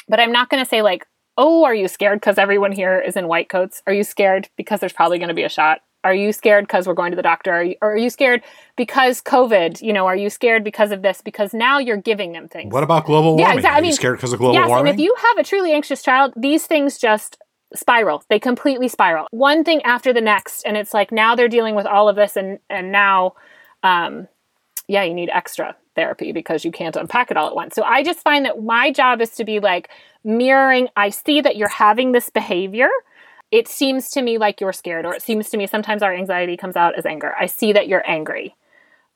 But 0.08 0.20
I'm 0.20 0.32
not 0.32 0.50
going 0.50 0.64
to 0.64 0.70
say, 0.70 0.84
like, 0.84 1.08
oh, 1.38 1.64
are 1.64 1.76
you 1.76 1.88
scared 1.88 2.20
because 2.20 2.38
everyone 2.38 2.72
here 2.72 3.00
is 3.00 3.16
in 3.16 3.28
white 3.28 3.50
coats? 3.50 3.82
Are 3.88 3.94
you 3.94 4.04
scared 4.04 4.50
because 4.58 4.80
there's 4.80 4.94
probably 4.94 5.18
going 5.18 5.30
to 5.30 5.34
be 5.34 5.44
a 5.44 5.50
shot? 5.50 5.82
are 6.04 6.14
you 6.14 6.34
scared 6.34 6.66
because 6.66 6.86
we're 6.86 6.94
going 6.94 7.12
to 7.12 7.16
the 7.16 7.24
doctor? 7.24 7.52
Are 7.52 7.64
you, 7.64 7.76
or 7.82 7.94
are 7.94 7.98
you 7.98 8.10
scared 8.10 8.44
because 8.76 9.22
COVID? 9.22 9.82
You 9.82 9.94
know, 9.94 10.06
are 10.06 10.16
you 10.16 10.30
scared 10.30 10.64
because 10.64 10.92
of 10.92 11.02
this? 11.02 11.22
Because 11.22 11.54
now 11.54 11.80
you're 11.80 11.98
giving 11.98 12.34
them 12.34 12.48
things. 12.48 12.74
What 12.74 12.84
about 12.84 13.06
global 13.06 13.36
warming? 13.36 13.46
Yeah, 13.46 13.54
exactly. 13.54 13.76
Are 13.76 13.78
I 13.78 13.82
mean, 13.82 13.94
scared 13.94 14.18
because 14.18 14.34
of 14.34 14.40
global 14.40 14.56
yes, 14.56 14.68
warming? 14.68 14.92
and 14.92 15.00
if 15.00 15.04
you 15.04 15.16
have 15.18 15.38
a 15.38 15.44
truly 15.44 15.72
anxious 15.72 16.02
child, 16.02 16.34
these 16.36 16.66
things 16.66 16.98
just 16.98 17.38
spiral. 17.74 18.24
They 18.30 18.40
completely 18.40 18.88
spiral. 18.88 19.28
One 19.32 19.64
thing 19.64 19.82
after 19.84 20.14
the 20.14 20.22
next, 20.22 20.64
and 20.64 20.76
it's 20.76 20.94
like 20.94 21.12
now 21.12 21.36
they're 21.36 21.48
dealing 21.48 21.76
with 21.76 21.86
all 21.86 22.10
of 22.10 22.16
this, 22.16 22.36
and 22.36 22.60
and 22.70 22.92
now, 22.92 23.34
um, 23.82 24.28
yeah, 24.88 25.04
you 25.04 25.14
need 25.14 25.30
extra 25.34 25.76
therapy 25.96 26.32
because 26.32 26.66
you 26.66 26.72
can't 26.72 26.96
unpack 26.96 27.32
it 27.32 27.38
all 27.38 27.48
at 27.48 27.56
once. 27.56 27.76
So 27.76 27.84
I 27.84 28.04
just 28.04 28.20
find 28.20 28.46
that 28.46 28.64
my 28.64 28.92
job 28.92 29.22
is 29.22 29.32
to 29.32 29.46
be 29.46 29.60
like 29.60 29.90
mirroring. 30.24 30.88
I 30.96 31.10
see 31.10 31.42
that 31.42 31.56
you're 31.56 31.68
having 31.68 32.12
this 32.12 32.30
behavior. 32.30 32.90
It 33.52 33.68
seems 33.68 34.10
to 34.12 34.22
me 34.22 34.38
like 34.38 34.60
you're 34.60 34.74
scared, 34.74 35.06
or 35.06 35.14
it 35.14 35.22
seems 35.22 35.50
to 35.50 35.58
me 35.58 35.68
sometimes 35.68 36.02
our 36.02 36.14
anxiety 36.14 36.58
comes 36.58 36.76
out 36.76 36.98
as 36.98 37.06
anger. 37.06 37.36
I 37.40 37.46
see 37.46 37.74
that 37.74 37.88
you're 37.88 38.10
angry. 38.10 38.56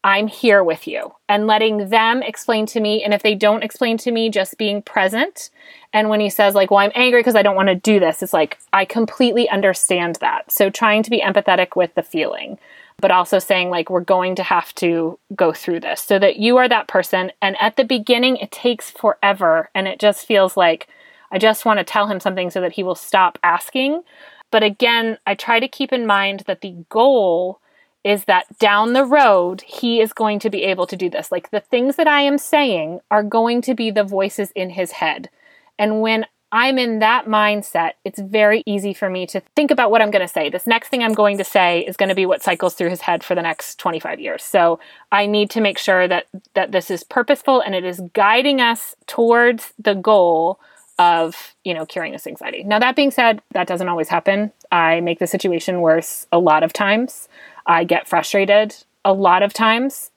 I'm 0.04 0.28
here 0.28 0.64
with 0.64 0.88
you 0.88 1.14
and 1.28 1.48
letting 1.48 1.90
them 1.90 2.22
explain 2.22 2.66
to 2.68 2.80
me. 2.80 3.04
And 3.04 3.14
if 3.14 3.24
they 3.24 3.36
don't 3.36 3.64
explain 3.64 3.98
to 3.98 4.12
me, 4.12 4.30
just 4.30 4.58
being 4.58 4.82
present. 4.82 5.50
And 5.92 6.08
when 6.08 6.20
he 6.20 6.30
says, 6.30 6.54
like, 6.54 6.70
well, 6.72 6.80
I'm 6.80 6.92
angry 6.96 7.20
because 7.20 7.36
I 7.36 7.42
don't 7.42 7.56
want 7.56 7.70
to 7.70 7.76
do 7.76 8.00
this, 8.00 8.22
it's 8.24 8.32
like, 8.32 8.58
I 8.72 8.86
completely 8.86 9.50
understand 9.50 10.18
that. 10.22 10.52
So 10.52 10.70
trying 10.70 11.04
to 11.04 11.10
be 11.10 11.20
empathetic 11.20 11.76
with 11.76 11.94
the 11.96 12.04
feeling, 12.04 12.58
but 13.00 13.12
also 13.12 13.40
saying, 13.40 13.70
like, 13.70 13.90
we're 13.90 14.02
going 14.02 14.36
to 14.36 14.44
have 14.44 14.74
to 14.76 15.20
go 15.36 15.54
through 15.54 15.80
this 15.80 16.02
so 16.02 16.18
that 16.18 16.38
you 16.38 16.58
are 16.58 16.68
that 16.68 16.88
person. 16.88 17.32
And 17.42 17.56
at 17.60 17.76
the 17.76 17.84
beginning, 17.84 18.38
it 18.38 18.52
takes 18.52 18.90
forever. 18.90 19.70
And 19.76 19.88
it 19.88 20.00
just 20.00 20.26
feels 20.26 20.58
like 20.58 20.88
I 21.32 21.38
just 21.38 21.66
want 21.66 21.80
to 21.80 21.84
tell 21.84 22.08
him 22.08 22.20
something 22.20 22.50
so 22.50 22.62
that 22.62 22.74
he 22.74 22.84
will 22.84 22.96
stop 22.96 23.38
asking. 23.44 24.04
But 24.52 24.64
again, 24.64 25.18
I 25.28 25.36
try 25.36 25.60
to 25.60 25.68
keep 25.68 25.94
in 25.94 26.08
mind 26.08 26.44
that 26.48 26.62
the 26.62 26.76
goal 26.90 27.60
is 28.04 28.26
that 28.26 28.46
down 28.58 28.94
the 28.94 29.06
road, 29.06 29.62
he 29.62 30.00
is 30.00 30.14
going 30.14 30.40
to 30.40 30.50
be 30.50 30.64
able 30.64 30.88
to 30.88 30.96
do 30.96 31.10
this. 31.10 31.32
Like 31.32 31.52
the 31.52 31.60
things 31.60 31.98
that 31.98 32.08
I 32.08 32.22
am 32.22 32.38
saying 32.38 33.02
are 33.12 33.24
going 33.24 33.62
to 33.64 33.76
be 33.76 33.92
the 33.92 34.06
voices 34.06 34.52
in 34.52 34.70
his 34.70 34.94
head. 34.94 35.30
And 35.78 36.02
when 36.02 36.26
I'm 36.52 36.78
in 36.78 37.00
that 37.00 37.26
mindset, 37.26 37.94
it's 38.06 38.20
very 38.20 38.64
easy 38.66 38.94
for 38.94 39.10
me 39.10 39.28
to 39.28 39.42
think 39.56 39.70
about 39.70 39.92
what 39.92 40.02
I'm 40.02 40.12
going 40.12 40.26
to 40.26 40.34
say. 40.34 40.50
This 40.50 40.66
next 40.66 40.88
thing 40.88 41.04
I'm 41.04 41.14
going 41.14 41.38
to 41.40 41.44
say 41.44 41.82
is 41.82 41.98
going 41.98 42.10
to 42.10 42.16
be 42.16 42.26
what 42.26 42.42
cycles 42.42 42.74
through 42.74 42.90
his 42.90 43.02
head 43.02 43.22
for 43.24 43.36
the 43.36 43.42
next 43.42 43.80
25 43.80 44.20
years. 44.22 44.44
So 44.44 44.80
I 45.12 45.26
need 45.26 45.50
to 45.52 45.62
make 45.62 45.78
sure 45.78 46.08
that 46.08 46.28
that 46.54 46.72
this 46.72 46.90
is 46.90 47.04
purposeful 47.04 47.60
and 47.60 47.76
it 47.76 47.84
is 47.84 48.02
guiding 48.14 48.62
us 48.62 48.96
towards 49.08 49.74
the 49.78 49.94
goal 49.94 50.60
of, 50.98 51.56
you 51.64 51.74
know, 51.74 51.86
curing 51.86 52.14
this 52.14 52.26
anxiety. 52.26 52.64
Now 52.64 52.80
that 52.80 52.96
being 52.96 53.12
said, 53.12 53.42
that 53.52 53.68
doesn't 53.68 53.90
always 53.90 54.08
happen. 54.08 54.52
I 54.72 55.02
make 55.02 55.20
the 55.20 55.28
situation 55.28 55.82
worse 55.82 56.28
a 56.32 56.40
lot 56.40 56.64
of 56.64 56.72
times. 56.72 57.28
I 57.66 57.84
get 57.84 58.08
frustrated 58.08 58.74
a 59.04 59.12
lot 59.14 59.44
of 59.44 59.54
times. 59.54 60.12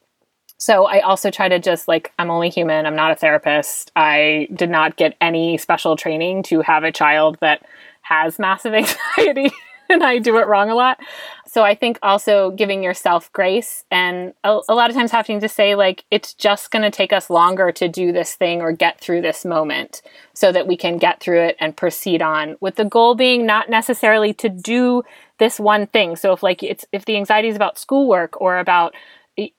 So 0.61 0.85
I 0.85 1.01
also 1.01 1.31
try 1.31 1.49
to 1.49 1.59
just 1.59 1.89
like, 1.89 2.13
I'm 2.19 2.31
only 2.31 2.51
human. 2.51 2.85
I'm 2.85 2.95
not 2.95 3.11
a 3.11 3.15
therapist. 3.15 3.91
I 3.97 4.47
did 4.55 4.69
not 4.69 4.97
get 4.97 5.17
any 5.19 5.57
special 5.57 5.97
training 5.97 6.43
to 6.45 6.61
have 6.61 6.85
a 6.85 6.93
child 6.93 7.39
that 7.41 7.63
has 8.03 8.39
massive 8.39 8.75
anxiety 9.17 9.51
and 9.89 10.05
I 10.05 10.19
do 10.19 10.37
it 10.37 10.47
wrong 10.47 10.69
a 10.69 10.75
lot. 10.75 11.01
So 11.47 11.65
I 11.65 11.75
think 11.75 11.99
also 12.03 12.51
giving 12.53 12.83
yourself 12.83 13.33
grace 13.33 13.85
and 13.91 14.35
a, 14.45 14.61
a 14.69 14.75
lot 14.75 14.91
of 14.91 14.95
times 14.95 15.11
having 15.11 15.41
to 15.41 15.49
say, 15.49 15.75
like, 15.75 16.05
it's 16.11 16.35
just 16.35 16.71
going 16.71 16.83
to 16.83 16.91
take 16.91 17.13
us 17.13 17.31
longer 17.31 17.73
to 17.73 17.89
do 17.89 18.13
this 18.13 18.35
thing 18.37 18.61
or 18.61 18.71
get 18.71 19.01
through 19.01 19.23
this 19.23 19.45
moment 19.45 20.03
so 20.33 20.53
that 20.53 20.69
we 20.69 20.77
can 20.77 20.99
get 20.99 21.21
through 21.21 21.41
it 21.41 21.57
and 21.59 21.77
proceed 21.77 22.23
on 22.23 22.57
with 22.61 22.77
the 22.77 22.85
goal 22.85 23.15
being 23.15 23.47
not 23.47 23.69
necessarily 23.69 24.33
to 24.35 24.49
do 24.49 25.03
this 25.39 25.59
one 25.59 25.87
thing. 25.87 26.17
So 26.17 26.33
if 26.33 26.43
like 26.43 26.63
it's 26.63 26.85
if 26.93 27.07
the 27.07 27.17
anxiety 27.17 27.49
is 27.49 27.57
about 27.57 27.79
schoolwork 27.79 28.41
or 28.41 28.59
about 28.59 28.95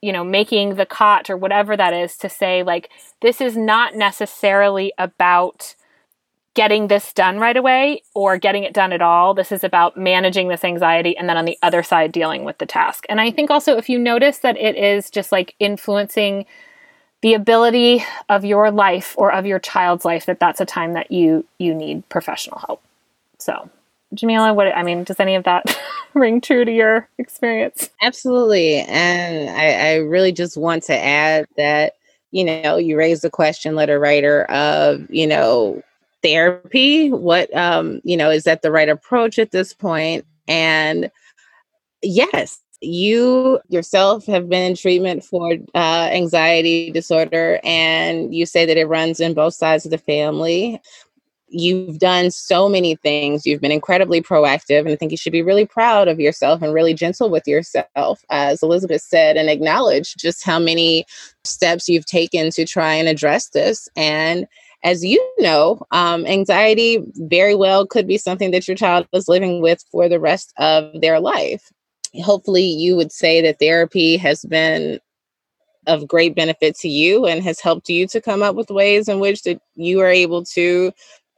you 0.00 0.12
know 0.12 0.24
making 0.24 0.74
the 0.76 0.86
cot 0.86 1.30
or 1.30 1.36
whatever 1.36 1.76
that 1.76 1.94
is 1.94 2.16
to 2.16 2.28
say 2.28 2.62
like 2.62 2.90
this 3.20 3.40
is 3.40 3.56
not 3.56 3.94
necessarily 3.94 4.92
about 4.98 5.74
getting 6.54 6.88
this 6.88 7.12
done 7.12 7.38
right 7.38 7.56
away 7.56 8.02
or 8.14 8.36
getting 8.36 8.62
it 8.62 8.74
done 8.74 8.92
at 8.92 9.00
all. 9.00 9.32
This 9.32 9.52
is 9.52 9.64
about 9.64 9.96
managing 9.96 10.48
this 10.48 10.64
anxiety 10.64 11.16
and 11.16 11.28
then 11.28 11.38
on 11.38 11.46
the 11.46 11.58
other 11.62 11.82
side 11.82 12.12
dealing 12.12 12.44
with 12.44 12.58
the 12.58 12.66
task. 12.66 13.04
And 13.08 13.20
I 13.20 13.30
think 13.30 13.50
also 13.50 13.78
if 13.78 13.88
you 13.88 13.98
notice 13.98 14.38
that 14.38 14.58
it 14.58 14.76
is 14.76 15.08
just 15.08 15.32
like 15.32 15.54
influencing 15.58 16.44
the 17.22 17.34
ability 17.34 18.04
of 18.28 18.44
your 18.44 18.70
life 18.70 19.14
or 19.16 19.32
of 19.32 19.46
your 19.46 19.60
child's 19.60 20.04
life 20.04 20.26
that 20.26 20.40
that's 20.40 20.60
a 20.60 20.66
time 20.66 20.92
that 20.92 21.10
you 21.10 21.46
you 21.58 21.74
need 21.74 22.06
professional 22.08 22.58
help. 22.58 22.82
So, 23.38 23.70
Jamilah, 24.14 24.54
what 24.54 24.68
I 24.68 24.82
mean, 24.82 25.04
does 25.04 25.20
any 25.20 25.34
of 25.34 25.44
that 25.44 25.78
ring 26.14 26.40
true 26.40 26.64
to 26.64 26.72
your 26.72 27.08
experience? 27.18 27.90
Absolutely. 28.02 28.80
And 28.80 29.50
I, 29.50 29.72
I 29.72 29.94
really 29.96 30.32
just 30.32 30.56
want 30.56 30.82
to 30.84 30.96
add 30.96 31.46
that, 31.56 31.94
you 32.30 32.44
know, 32.44 32.76
you 32.76 32.96
raised 32.96 33.22
the 33.22 33.30
question, 33.30 33.74
letter 33.74 33.98
writer, 33.98 34.44
of, 34.44 35.08
you 35.10 35.26
know, 35.26 35.82
therapy. 36.22 37.10
What, 37.10 37.54
um, 37.56 38.00
you 38.04 38.16
know, 38.16 38.30
is 38.30 38.44
that 38.44 38.62
the 38.62 38.70
right 38.70 38.88
approach 38.88 39.38
at 39.38 39.50
this 39.50 39.72
point? 39.72 40.24
And 40.46 41.10
yes, 42.02 42.58
you 42.82 43.60
yourself 43.68 44.26
have 44.26 44.48
been 44.48 44.72
in 44.72 44.76
treatment 44.76 45.24
for 45.24 45.52
uh, 45.74 46.08
anxiety 46.12 46.90
disorder, 46.90 47.60
and 47.64 48.34
you 48.34 48.44
say 48.44 48.66
that 48.66 48.76
it 48.76 48.86
runs 48.86 49.20
in 49.20 49.34
both 49.34 49.54
sides 49.54 49.84
of 49.84 49.90
the 49.90 49.98
family. 49.98 50.80
You've 51.54 51.98
done 51.98 52.30
so 52.30 52.68
many 52.68 52.96
things. 52.96 53.44
You've 53.44 53.60
been 53.60 53.70
incredibly 53.70 54.22
proactive, 54.22 54.80
and 54.80 54.88
I 54.88 54.96
think 54.96 55.10
you 55.10 55.18
should 55.18 55.32
be 55.32 55.42
really 55.42 55.66
proud 55.66 56.08
of 56.08 56.18
yourself 56.18 56.62
and 56.62 56.72
really 56.72 56.94
gentle 56.94 57.28
with 57.28 57.46
yourself, 57.46 58.24
as 58.30 58.62
Elizabeth 58.62 59.02
said, 59.02 59.36
and 59.36 59.50
acknowledge 59.50 60.16
just 60.16 60.44
how 60.44 60.58
many 60.58 61.04
steps 61.44 61.88
you've 61.88 62.06
taken 62.06 62.50
to 62.50 62.64
try 62.64 62.94
and 62.94 63.06
address 63.06 63.50
this. 63.50 63.86
And 63.96 64.46
as 64.82 65.04
you 65.04 65.22
know, 65.38 65.82
um, 65.90 66.26
anxiety 66.26 67.04
very 67.16 67.54
well 67.54 67.86
could 67.86 68.06
be 68.06 68.18
something 68.18 68.50
that 68.50 68.66
your 68.66 68.76
child 68.76 69.06
is 69.12 69.28
living 69.28 69.60
with 69.60 69.84
for 69.92 70.08
the 70.08 70.18
rest 70.18 70.54
of 70.58 71.00
their 71.00 71.20
life. 71.20 71.70
Hopefully, 72.24 72.64
you 72.64 72.96
would 72.96 73.12
say 73.12 73.42
that 73.42 73.58
therapy 73.58 74.16
has 74.16 74.44
been 74.46 74.98
of 75.86 76.06
great 76.06 76.34
benefit 76.34 76.76
to 76.76 76.88
you 76.88 77.26
and 77.26 77.42
has 77.42 77.60
helped 77.60 77.88
you 77.88 78.06
to 78.06 78.20
come 78.20 78.42
up 78.42 78.54
with 78.54 78.70
ways 78.70 79.08
in 79.08 79.18
which 79.18 79.42
that 79.42 79.60
you 79.74 80.00
are 80.00 80.08
able 80.08 80.44
to 80.44 80.92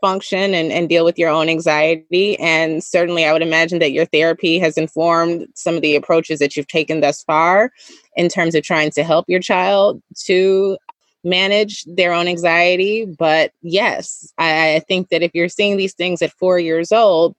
function 0.05 0.53
and, 0.53 0.71
and 0.71 0.87
deal 0.87 1.03
with 1.03 1.19
your 1.19 1.31
own 1.31 1.49
anxiety. 1.49 2.39
And 2.39 2.85
certainly, 2.85 3.25
I 3.25 3.33
would 3.33 3.41
imagine 3.41 3.79
that 3.79 3.93
your 3.93 4.05
therapy 4.05 4.59
has 4.59 4.77
informed 4.77 5.47
some 5.55 5.77
of 5.77 5.81
the 5.81 5.97
approaches 5.97 6.41
that 6.41 6.55
you've 6.55 6.69
taken 6.69 7.01
thus 7.01 7.23
far 7.23 7.73
in 8.15 8.29
terms 8.29 8.55
of 8.55 8.63
trying 8.63 8.91
to 8.91 9.03
help 9.03 9.25
your 9.29 9.41
child 9.41 10.03
to 10.27 10.77
manage 11.25 11.85
their 11.85 12.13
own 12.13 12.29
anxiety. 12.29 13.07
But 13.07 13.53
yes, 13.63 14.31
I, 14.37 14.75
I 14.75 14.81
think 14.81 15.09
that 15.09 15.23
if 15.23 15.31
you're 15.33 15.49
seeing 15.49 15.79
these 15.79 15.95
things 15.95 16.21
at 16.21 16.33
four 16.33 16.59
years 16.59 16.93
old, 16.93 17.35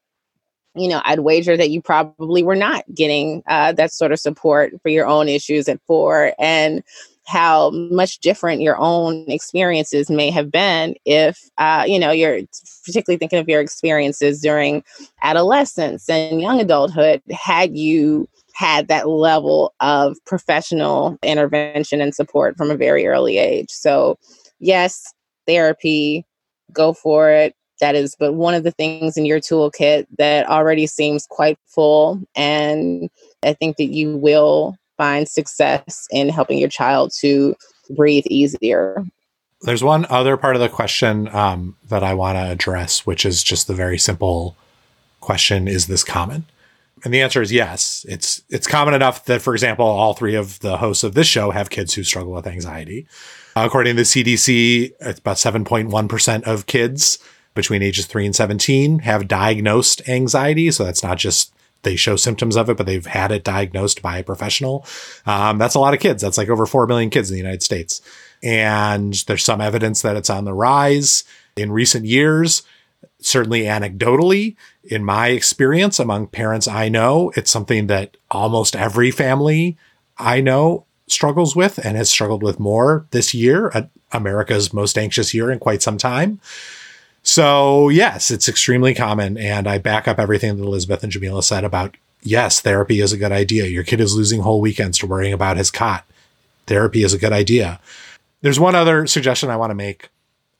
you 0.76 0.88
know, 0.90 1.02
I'd 1.06 1.20
wager 1.20 1.56
that 1.56 1.70
you 1.70 1.84
probably 1.84 2.42
were 2.42 2.56
not 2.56 2.84
getting 2.96 3.44
uh, 3.46 3.74
that 3.74 3.92
sort 3.92 4.12
of 4.12 4.20
support 4.20 4.74
for 4.82 4.90
your 4.90 5.06
own 5.06 5.30
issues 5.30 5.70
at 5.70 5.80
four, 5.86 6.34
and 6.40 6.84
how 7.28 7.72
much 7.72 8.20
different 8.20 8.62
your 8.62 8.78
own 8.78 9.26
experiences 9.28 10.10
may 10.10 10.30
have 10.30 10.52
been 10.52 10.96
if, 11.06 11.50
uh, 11.58 11.84
you 11.88 12.00
know, 12.00 12.12
you're 12.12 12.40
particularly 12.86 13.18
thinking 13.18 13.40
of 13.40 13.50
your 13.50 13.62
experiences 13.62 14.42
during 14.42 14.84
adolescence 15.24 16.08
and 16.10 16.42
young 16.42 16.60
adulthood. 16.60 17.22
Had 17.32 17.76
you 17.76 18.28
had 18.56 18.88
that 18.88 19.10
level 19.10 19.74
of 19.82 20.18
professional 20.26 21.18
intervention 21.22 22.00
and 22.00 22.16
support 22.16 22.56
from 22.56 22.72
a 22.72 22.78
very 22.78 23.06
early 23.06 23.38
age. 23.38 23.70
So, 23.70 24.18
yes, 24.60 25.14
therapy, 25.46 26.26
go 26.72 26.94
for 26.94 27.30
it. 27.30 27.54
That 27.82 27.96
is 27.96 28.16
but 28.18 28.34
one 28.34 28.54
of 28.54 28.64
the 28.64 28.72
things 28.72 29.18
in 29.18 29.26
your 29.26 29.42
toolkit 29.42 30.06
that 30.18 30.48
already 30.48 30.88
seems 30.88 31.28
quite 31.30 31.60
full. 31.68 32.22
And 32.34 33.10
I 33.44 33.52
think 33.54 33.76
that 33.76 33.92
you 33.94 34.16
will 34.16 34.78
find 34.98 35.28
success 35.28 36.08
in 36.12 36.30
helping 36.30 36.58
your 36.58 36.70
child 36.70 37.12
to 37.20 37.56
breathe 37.90 38.26
easier. 38.28 39.04
There's 39.62 39.84
one 39.84 40.06
other 40.10 40.38
part 40.38 40.56
of 40.56 40.62
the 40.62 40.70
question 40.70 41.28
um, 41.30 41.76
that 41.90 42.04
I 42.04 42.14
want 42.14 42.38
to 42.38 42.52
address, 42.52 43.06
which 43.06 43.26
is 43.26 43.44
just 43.44 43.68
the 43.68 43.74
very 43.74 43.98
simple 43.98 44.56
question 45.22 45.68
Is 45.68 45.88
this 45.88 46.04
common? 46.04 46.46
And 47.04 47.14
the 47.14 47.22
answer 47.22 47.42
is 47.42 47.52
yes. 47.52 48.06
It's 48.08 48.42
it's 48.50 48.68
common 48.68 48.94
enough 48.94 49.26
that, 49.26 49.42
for 49.42 49.54
example, 49.54 49.86
all 49.86 50.14
three 50.14 50.36
of 50.36 50.60
the 50.60 50.78
hosts 50.78 51.04
of 51.04 51.14
this 51.14 51.28
show 51.28 51.52
have 51.52 51.70
kids 51.70 51.94
who 51.94 52.04
struggle 52.04 52.34
with 52.34 52.48
anxiety. 52.48 53.08
According 53.56 53.96
to 53.96 54.04
the 54.04 54.04
CDC, 54.04 54.92
it's 55.00 55.20
about 55.20 55.38
7.1% 55.38 56.44
of 56.44 56.66
kids 56.66 57.20
between 57.54 57.82
ages 57.82 58.06
3 58.06 58.26
and 58.26 58.36
17 58.36 59.00
have 59.00 59.28
diagnosed 59.28 60.08
anxiety. 60.10 60.70
So 60.72 60.84
that's 60.84 61.04
not 61.04 61.18
just 61.18 61.55
they 61.86 61.96
show 61.96 62.18
symptoms 62.18 62.58
of 62.58 62.70
it, 62.70 62.76
but 62.76 62.86
they've 62.86 63.06
had 63.06 63.32
it 63.32 63.46
diagnosed 63.46 64.02
by 64.02 64.18
a 64.18 64.24
professional. 64.24 64.86
Um, 65.26 65.58
that's 65.58 65.76
a 65.76 65.80
lot 65.80 65.94
of 65.94 66.02
kids. 66.02 66.22
That's 66.22 66.38
like 66.38 66.50
over 66.50 66.66
4 66.66 66.86
million 66.88 67.10
kids 67.10 67.30
in 67.30 67.36
the 67.36 67.42
United 67.42 67.64
States. 67.64 68.02
And 68.44 69.14
there's 69.28 69.46
some 69.46 69.62
evidence 69.62 70.02
that 70.02 70.18
it's 70.18 70.30
on 70.30 70.44
the 70.44 70.54
rise 70.54 71.24
in 71.56 71.72
recent 71.72 72.06
years 72.06 72.64
certainly 73.20 73.64
anecdotally, 73.64 74.56
in 74.84 75.04
my 75.04 75.30
experience 75.30 76.00
among 76.00 76.28
parents 76.28 76.68
I 76.68 76.90
know, 76.90 77.32
it's 77.36 77.52
something 77.52 77.88
that 77.88 78.18
almost 78.30 78.76
every 78.76 79.12
family 79.12 79.78
I 80.18 80.42
know 80.42 80.86
struggles 81.08 81.56
with 81.56 81.84
and 81.84 81.98
has 81.98 82.10
struggled 82.10 82.44
with 82.44 82.60
more 82.60 83.06
this 83.12 83.34
year, 83.34 83.72
America's 84.12 84.74
most 84.74 84.98
anxious 84.98 85.34
year 85.34 85.52
in 85.52 85.60
quite 85.60 85.82
some 85.82 85.98
time. 85.98 86.40
So, 87.26 87.90
yes, 87.90 88.30
it's 88.30 88.48
extremely 88.48 88.94
common. 88.94 89.36
And 89.36 89.68
I 89.68 89.80
back 89.80 90.08
up 90.08 90.20
everything 90.20 90.56
that 90.56 90.64
Elizabeth 90.64 91.04
and 91.04 91.12
Jamilah 91.12 91.44
said 91.44 91.64
about 91.64 91.98
yes, 92.22 92.62
therapy 92.62 93.02
is 93.02 93.12
a 93.12 93.18
good 93.18 93.32
idea. 93.32 93.66
Your 93.66 93.84
kid 93.84 94.00
is 94.00 94.16
losing 94.16 94.42
whole 94.42 94.62
weekends 94.62 95.00
to 95.00 95.08
worrying 95.08 95.34
about 95.34 95.58
his 95.58 95.72
cot. 95.72 96.06
Therapy 96.68 97.04
is 97.04 97.14
a 97.14 97.18
good 97.18 97.34
idea. 97.34 97.80
There's 98.42 98.60
one 98.60 98.76
other 98.76 99.08
suggestion 99.08 99.50
I 99.50 99.58
want 99.58 99.72
to 99.72 99.76
make, 99.76 100.10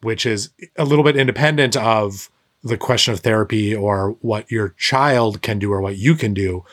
which 0.02 0.26
is 0.26 0.50
a 0.76 0.86
little 0.86 1.04
bit 1.04 1.16
independent 1.16 1.78
of 1.78 2.32
the 2.64 2.78
question 2.78 3.14
of 3.14 3.20
therapy 3.20 3.76
or 3.76 4.18
what 4.22 4.50
your 4.50 4.70
child 4.70 5.44
can 5.44 5.60
do 5.60 5.72
or 5.72 5.82
what 5.82 5.98
you 5.98 6.16
can 6.16 6.34
do. 6.34 6.66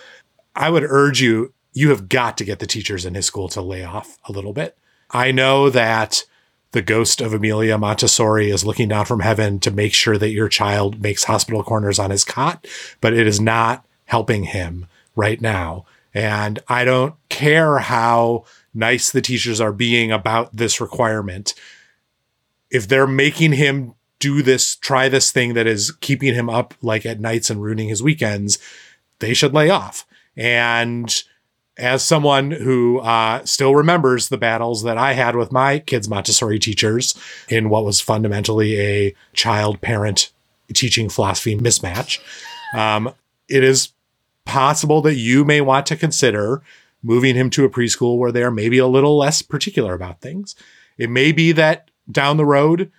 I 0.56 0.70
would 0.70 0.84
urge 0.84 1.20
you, 1.20 1.52
you 1.74 1.90
have 1.90 2.08
got 2.08 2.38
to 2.38 2.44
get 2.44 2.60
the 2.60 2.66
teachers 2.66 3.04
in 3.04 3.14
his 3.14 3.26
school 3.26 3.48
to 3.50 3.60
lay 3.60 3.84
off 3.84 4.18
a 4.26 4.32
little 4.32 4.54
bit. 4.54 4.76
I 5.10 5.32
know 5.32 5.68
that 5.68 6.24
the 6.72 6.82
ghost 6.82 7.20
of 7.20 7.32
Amelia 7.32 7.78
Montessori 7.78 8.50
is 8.50 8.64
looking 8.64 8.88
down 8.88 9.04
from 9.04 9.20
heaven 9.20 9.60
to 9.60 9.70
make 9.70 9.94
sure 9.94 10.18
that 10.18 10.30
your 10.30 10.48
child 10.48 11.00
makes 11.00 11.24
hospital 11.24 11.62
corners 11.62 11.98
on 11.98 12.10
his 12.10 12.24
cot, 12.24 12.66
but 13.00 13.12
it 13.12 13.26
is 13.26 13.40
not 13.40 13.86
helping 14.06 14.44
him 14.44 14.86
right 15.14 15.40
now. 15.40 15.84
And 16.14 16.58
I 16.68 16.84
don't 16.84 17.14
care 17.28 17.78
how 17.78 18.44
nice 18.74 19.10
the 19.10 19.22
teachers 19.22 19.60
are 19.60 19.72
being 19.72 20.10
about 20.10 20.56
this 20.56 20.80
requirement. 20.80 21.54
If 22.70 22.88
they're 22.88 23.06
making 23.06 23.52
him 23.52 23.94
do 24.18 24.40
this, 24.40 24.76
try 24.76 25.08
this 25.08 25.30
thing 25.30 25.54
that 25.54 25.66
is 25.66 25.90
keeping 26.00 26.34
him 26.34 26.48
up 26.48 26.74
like 26.80 27.04
at 27.04 27.20
nights 27.20 27.50
and 27.50 27.62
ruining 27.62 27.88
his 27.88 28.02
weekends, 28.02 28.58
they 29.18 29.34
should 29.34 29.52
lay 29.52 29.68
off. 29.68 30.06
And 30.36 31.22
as 31.78 32.04
someone 32.04 32.50
who 32.50 32.98
uh, 33.00 33.44
still 33.44 33.74
remembers 33.74 34.28
the 34.28 34.36
battles 34.36 34.82
that 34.82 34.98
I 34.98 35.14
had 35.14 35.36
with 35.36 35.52
my 35.52 35.78
kids' 35.78 36.08
Montessori 36.08 36.58
teachers 36.58 37.18
in 37.48 37.70
what 37.70 37.84
was 37.84 38.00
fundamentally 38.00 38.78
a 38.78 39.14
child 39.32 39.80
parent 39.80 40.30
teaching 40.72 41.08
philosophy 41.08 41.56
mismatch, 41.56 42.18
um, 42.74 43.14
it 43.48 43.64
is 43.64 43.92
possible 44.44 45.00
that 45.02 45.14
you 45.14 45.44
may 45.44 45.60
want 45.60 45.86
to 45.86 45.96
consider 45.96 46.62
moving 47.02 47.34
him 47.34 47.50
to 47.50 47.64
a 47.64 47.70
preschool 47.70 48.18
where 48.18 48.32
they 48.32 48.42
are 48.42 48.50
maybe 48.50 48.78
a 48.78 48.86
little 48.86 49.16
less 49.16 49.42
particular 49.42 49.94
about 49.94 50.20
things. 50.20 50.54
It 50.98 51.10
may 51.10 51.32
be 51.32 51.52
that 51.52 51.90
down 52.10 52.36
the 52.36 52.44
road, 52.44 52.90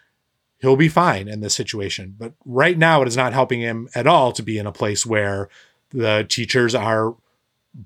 he'll 0.60 0.76
be 0.76 0.90
fine 0.90 1.28
in 1.28 1.42
this 1.42 1.54
situation. 1.54 2.16
But 2.18 2.34
right 2.46 2.78
now, 2.78 3.02
it 3.02 3.08
is 3.08 3.18
not 3.18 3.34
helping 3.34 3.62
him 3.62 3.88
at 3.96 4.08
all 4.08 4.32
to 4.34 4.44
be 4.44 4.58
in 4.58 4.68
a 4.68 4.72
place 4.72 5.06
where 5.06 5.50
the 5.90 6.26
teachers 6.28 6.74
are 6.74 7.16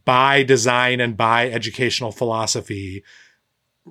by 0.05 0.43
design 0.43 0.99
and 0.99 1.15
by 1.15 1.49
educational 1.49 2.11
philosophy 2.11 3.03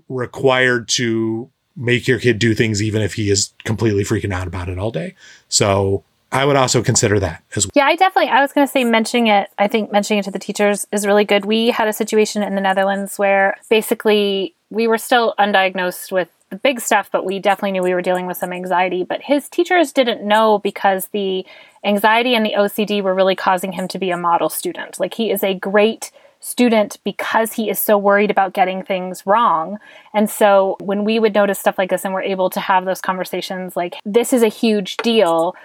required 0.08 0.88
to 0.88 1.50
make 1.76 2.08
your 2.08 2.18
kid 2.18 2.38
do 2.38 2.54
things 2.54 2.82
even 2.82 3.02
if 3.02 3.14
he 3.14 3.30
is 3.30 3.52
completely 3.64 4.02
freaking 4.02 4.32
out 4.32 4.46
about 4.46 4.68
it 4.68 4.78
all 4.78 4.90
day. 4.90 5.14
So 5.48 6.04
I 6.32 6.44
would 6.44 6.56
also 6.56 6.82
consider 6.82 7.20
that 7.20 7.42
as 7.54 7.66
well. 7.66 7.72
Yeah, 7.74 7.86
I 7.86 7.96
definitely 7.96 8.30
I 8.30 8.40
was 8.40 8.52
going 8.52 8.66
to 8.66 8.70
say 8.70 8.84
mentioning 8.84 9.28
it, 9.28 9.50
I 9.58 9.68
think 9.68 9.92
mentioning 9.92 10.18
it 10.18 10.24
to 10.24 10.30
the 10.30 10.38
teachers 10.38 10.86
is 10.92 11.06
really 11.06 11.24
good. 11.24 11.44
We 11.44 11.70
had 11.70 11.88
a 11.88 11.92
situation 11.92 12.42
in 12.42 12.54
the 12.54 12.60
Netherlands 12.60 13.18
where 13.18 13.56
basically 13.70 14.54
we 14.70 14.88
were 14.88 14.98
still 14.98 15.34
undiagnosed 15.38 16.10
with 16.10 16.28
big 16.62 16.80
stuff, 16.80 17.10
but 17.10 17.24
we 17.24 17.38
definitely 17.38 17.72
knew 17.72 17.82
we 17.82 17.94
were 17.94 18.02
dealing 18.02 18.26
with 18.26 18.36
some 18.36 18.52
anxiety. 18.52 19.04
But 19.04 19.22
his 19.22 19.48
teachers 19.48 19.92
didn't 19.92 20.26
know 20.26 20.58
because 20.58 21.08
the 21.08 21.44
anxiety 21.84 22.34
and 22.34 22.44
the 22.44 22.54
OCD 22.56 23.02
were 23.02 23.14
really 23.14 23.34
causing 23.34 23.72
him 23.72 23.88
to 23.88 23.98
be 23.98 24.10
a 24.10 24.16
model 24.16 24.48
student. 24.48 25.00
Like 25.00 25.14
he 25.14 25.30
is 25.30 25.42
a 25.42 25.54
great 25.54 26.12
student 26.40 26.98
because 27.02 27.52
he 27.52 27.68
is 27.68 27.78
so 27.78 27.98
worried 27.98 28.30
about 28.30 28.52
getting 28.52 28.82
things 28.82 29.26
wrong. 29.26 29.78
And 30.14 30.30
so 30.30 30.76
when 30.80 31.04
we 31.04 31.18
would 31.18 31.34
notice 31.34 31.58
stuff 31.58 31.78
like 31.78 31.90
this 31.90 32.04
and 32.04 32.14
we're 32.14 32.22
able 32.22 32.50
to 32.50 32.60
have 32.60 32.84
those 32.84 33.00
conversations 33.00 33.76
like 33.76 33.96
this 34.04 34.32
is 34.32 34.42
a 34.42 34.48
huge 34.48 34.96
deal, 34.98 35.56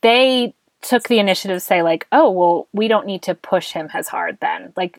they 0.00 0.54
took 0.80 1.08
the 1.08 1.20
initiative 1.20 1.56
to 1.56 1.60
say 1.60 1.82
like, 1.82 2.06
"Oh, 2.10 2.30
well, 2.30 2.68
we 2.72 2.88
don't 2.88 3.06
need 3.06 3.22
to 3.22 3.34
push 3.34 3.70
him 3.70 3.88
as 3.94 4.08
hard 4.08 4.38
then." 4.40 4.72
Like 4.76 4.98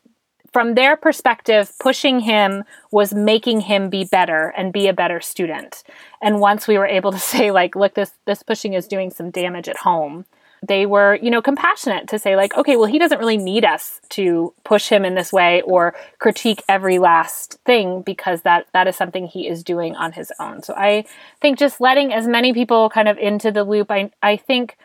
from 0.54 0.76
their 0.76 0.96
perspective, 0.96 1.72
pushing 1.80 2.20
him 2.20 2.62
was 2.92 3.12
making 3.12 3.62
him 3.62 3.90
be 3.90 4.04
better 4.04 4.54
and 4.56 4.72
be 4.72 4.86
a 4.86 4.92
better 4.92 5.20
student. 5.20 5.82
And 6.22 6.38
once 6.38 6.68
we 6.68 6.78
were 6.78 6.86
able 6.86 7.10
to 7.10 7.18
say, 7.34 7.50
like, 7.50 7.74
look, 7.74 7.94
this 7.94 8.12
this 8.24 8.44
pushing 8.44 8.72
is 8.72 8.86
doing 8.86 9.10
some 9.10 9.30
damage 9.30 9.68
at 9.68 9.78
home, 9.78 10.26
they 10.62 10.86
were, 10.86 11.18
you 11.20 11.28
know, 11.28 11.42
compassionate 11.42 12.06
to 12.08 12.20
say, 12.20 12.36
like, 12.36 12.56
okay, 12.56 12.76
well, 12.76 12.86
he 12.86 13.00
doesn't 13.00 13.18
really 13.18 13.36
need 13.36 13.64
us 13.64 14.00
to 14.10 14.54
push 14.62 14.88
him 14.88 15.04
in 15.04 15.16
this 15.16 15.32
way 15.32 15.60
or 15.62 15.92
critique 16.20 16.62
every 16.68 17.00
last 17.00 17.58
thing 17.66 18.02
because 18.02 18.42
that 18.42 18.68
that 18.72 18.86
is 18.86 18.94
something 18.94 19.26
he 19.26 19.48
is 19.48 19.64
doing 19.64 19.96
on 19.96 20.12
his 20.12 20.32
own. 20.38 20.62
So 20.62 20.72
I 20.74 21.04
think 21.40 21.58
just 21.58 21.80
letting 21.80 22.12
as 22.12 22.28
many 22.28 22.52
people 22.52 22.90
kind 22.90 23.08
of 23.08 23.18
into 23.18 23.50
the 23.50 23.64
loop, 23.64 23.90
I 23.90 24.12
I 24.22 24.36
think 24.36 24.78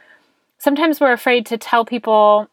sometimes 0.58 1.00
we're 1.00 1.14
afraid 1.14 1.46
to 1.46 1.60
tell 1.60 1.86
people 1.86 2.50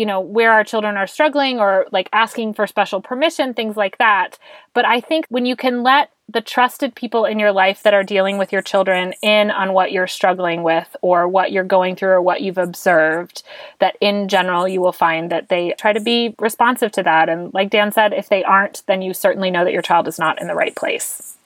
you 0.00 0.06
know 0.06 0.18
where 0.18 0.50
our 0.50 0.64
children 0.64 0.96
are 0.96 1.06
struggling 1.06 1.60
or 1.60 1.86
like 1.92 2.08
asking 2.14 2.54
for 2.54 2.66
special 2.66 3.02
permission 3.02 3.52
things 3.52 3.76
like 3.76 3.98
that 3.98 4.38
but 4.72 4.86
i 4.86 4.98
think 4.98 5.26
when 5.28 5.44
you 5.44 5.54
can 5.54 5.82
let 5.82 6.10
the 6.26 6.40
trusted 6.40 6.94
people 6.94 7.26
in 7.26 7.38
your 7.38 7.52
life 7.52 7.82
that 7.82 7.92
are 7.92 8.02
dealing 8.02 8.38
with 8.38 8.50
your 8.50 8.62
children 8.62 9.12
in 9.20 9.50
on 9.50 9.74
what 9.74 9.92
you're 9.92 10.06
struggling 10.06 10.62
with 10.62 10.96
or 11.02 11.28
what 11.28 11.52
you're 11.52 11.64
going 11.64 11.94
through 11.94 12.08
or 12.08 12.22
what 12.22 12.40
you've 12.40 12.56
observed 12.56 13.42
that 13.78 13.94
in 14.00 14.26
general 14.26 14.66
you 14.66 14.80
will 14.80 14.90
find 14.90 15.30
that 15.30 15.50
they 15.50 15.74
try 15.76 15.92
to 15.92 16.00
be 16.00 16.34
responsive 16.38 16.90
to 16.90 17.02
that 17.02 17.28
and 17.28 17.52
like 17.52 17.68
dan 17.68 17.92
said 17.92 18.14
if 18.14 18.30
they 18.30 18.42
aren't 18.42 18.82
then 18.86 19.02
you 19.02 19.12
certainly 19.12 19.50
know 19.50 19.64
that 19.64 19.72
your 19.74 19.82
child 19.82 20.08
is 20.08 20.18
not 20.18 20.40
in 20.40 20.46
the 20.46 20.54
right 20.54 20.74
place 20.74 21.36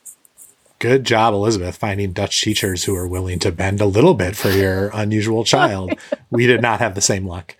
Good 0.80 1.04
job, 1.04 1.32
Elizabeth, 1.32 1.76
finding 1.76 2.12
Dutch 2.12 2.42
teachers 2.42 2.84
who 2.84 2.94
are 2.94 3.08
willing 3.08 3.38
to 3.38 3.50
bend 3.50 3.80
a 3.80 3.86
little 3.86 4.12
bit 4.12 4.36
for 4.36 4.50
your 4.50 4.90
unusual 4.92 5.42
child. 5.42 5.94
we 6.30 6.46
did 6.46 6.60
not 6.60 6.80
have 6.80 6.94
the 6.94 7.00
same 7.00 7.26
luck. 7.26 7.56